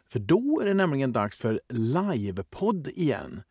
För 0.04 0.18
då 0.18 0.60
är 0.60 0.66
det 0.66 0.74
nämligen 0.74 1.12
dags 1.12 1.38
för 1.38 1.60
livepodd 1.68 2.88
igen. 2.88 3.42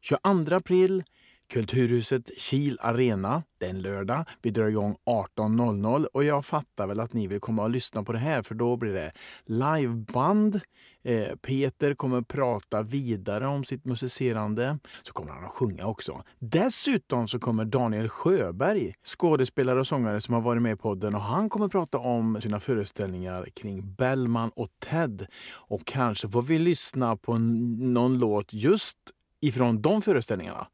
22 0.00 0.54
april 0.54 1.04
Kulturhuset 1.50 2.30
Kil 2.38 2.78
Arena. 2.80 3.42
Det 3.58 3.66
är 3.66 3.70
en 3.70 3.82
lördag. 3.82 4.24
Vi 4.42 4.50
drar 4.50 4.66
igång 4.66 4.96
18.00 5.06 6.04
och 6.04 6.24
jag 6.24 6.44
fattar 6.44 6.86
väl 6.86 7.00
att 7.00 7.12
ni 7.12 7.26
vill 7.26 7.40
komma 7.40 7.62
och 7.62 7.70
lyssna 7.70 8.02
på 8.02 8.12
det 8.12 8.18
här 8.18 8.42
för 8.42 8.54
då 8.54 8.76
blir 8.76 8.92
det 8.92 9.12
liveband. 9.44 10.60
Eh, 11.02 11.36
Peter 11.36 11.94
kommer 11.94 12.22
prata 12.22 12.82
vidare 12.82 13.46
om 13.46 13.64
sitt 13.64 13.84
musicerande. 13.84 14.78
Så 15.02 15.12
kommer 15.12 15.32
han 15.32 15.44
att 15.44 15.50
sjunga 15.50 15.86
också. 15.86 16.22
Dessutom 16.38 17.28
så 17.28 17.38
kommer 17.38 17.64
Daniel 17.64 18.08
Sjöberg, 18.08 18.94
skådespelare 19.06 19.80
och 19.80 19.86
sångare 19.86 20.20
som 20.20 20.34
har 20.34 20.40
varit 20.40 20.62
med 20.62 20.72
i 20.72 20.76
podden 20.76 21.14
och 21.14 21.20
han 21.20 21.48
kommer 21.48 21.68
prata 21.68 21.98
om 21.98 22.40
sina 22.40 22.60
föreställningar 22.60 23.46
kring 23.54 23.94
Bellman 23.94 24.50
och 24.54 24.68
Ted. 24.78 25.26
Och 25.52 25.84
kanske 25.84 26.28
får 26.28 26.42
vi 26.42 26.58
lyssna 26.58 27.16
på 27.16 27.38
någon 27.38 28.18
låt 28.18 28.52
just 28.52 28.98
ifrån 29.40 29.82
de 29.82 30.02
föreställningarna. 30.02 30.66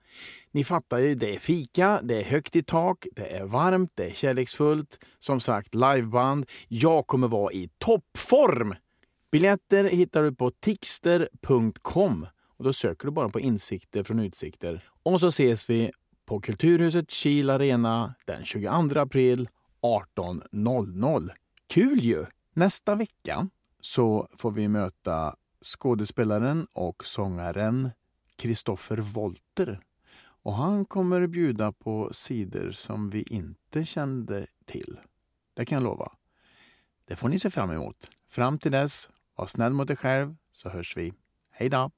Ni 0.50 0.64
fattar 0.64 0.98
ju, 0.98 1.14
det 1.14 1.34
är 1.34 1.38
fika, 1.38 2.00
det 2.02 2.20
är 2.20 2.24
högt 2.24 2.56
i 2.56 2.62
tak, 2.62 3.06
det 3.12 3.36
är 3.36 3.44
varmt, 3.44 3.90
det 3.94 4.10
är 4.10 4.14
kärleksfullt. 4.14 4.98
Som 5.18 5.40
sagt, 5.40 5.74
liveband. 5.74 6.46
Jag 6.68 7.06
kommer 7.06 7.28
vara 7.28 7.52
i 7.52 7.70
toppform! 7.78 8.74
Biljetter 9.30 9.84
hittar 9.84 10.22
du 10.22 10.34
på 10.34 10.50
tixter.com. 10.50 12.26
Och 12.56 12.64
Då 12.64 12.72
söker 12.72 13.06
du 13.06 13.12
bara 13.12 13.28
på 13.28 13.40
Insikter 13.40 14.02
från 14.02 14.18
Utsikter. 14.20 14.84
Och 15.02 15.20
så 15.20 15.26
ses 15.28 15.70
vi 15.70 15.90
på 16.26 16.40
Kulturhuset 16.40 17.10
Kil 17.10 17.50
Arena 17.50 18.14
den 18.24 18.44
22 18.44 19.00
april 19.00 19.48
18.00. 19.82 21.30
Kul 21.66 22.00
ju! 22.00 22.24
Nästa 22.54 22.94
vecka 22.94 23.48
så 23.80 24.28
får 24.36 24.50
vi 24.50 24.68
möta 24.68 25.34
skådespelaren 25.62 26.66
och 26.72 27.06
sångaren 27.06 27.90
Kristoffer 28.36 28.96
Wolter. 28.96 29.80
Och 30.42 30.54
han 30.54 30.84
kommer 30.84 31.26
bjuda 31.26 31.72
på 31.72 32.10
sidor 32.12 32.70
som 32.70 33.10
vi 33.10 33.22
inte 33.22 33.84
kände 33.84 34.46
till. 34.64 35.00
Det 35.54 35.64
kan 35.64 35.76
jag 35.76 35.84
lova. 35.84 36.12
Det 37.04 37.16
får 37.16 37.28
ni 37.28 37.38
se 37.38 37.50
fram 37.50 37.70
emot. 37.70 38.10
Fram 38.28 38.58
till 38.58 38.72
dess, 38.72 39.10
var 39.36 39.46
snäll 39.46 39.72
mot 39.72 39.88
dig 39.88 39.96
själv 39.96 40.36
så 40.52 40.68
hörs 40.68 40.96
vi. 40.96 41.12
Hej 41.50 41.68
då! 41.68 41.90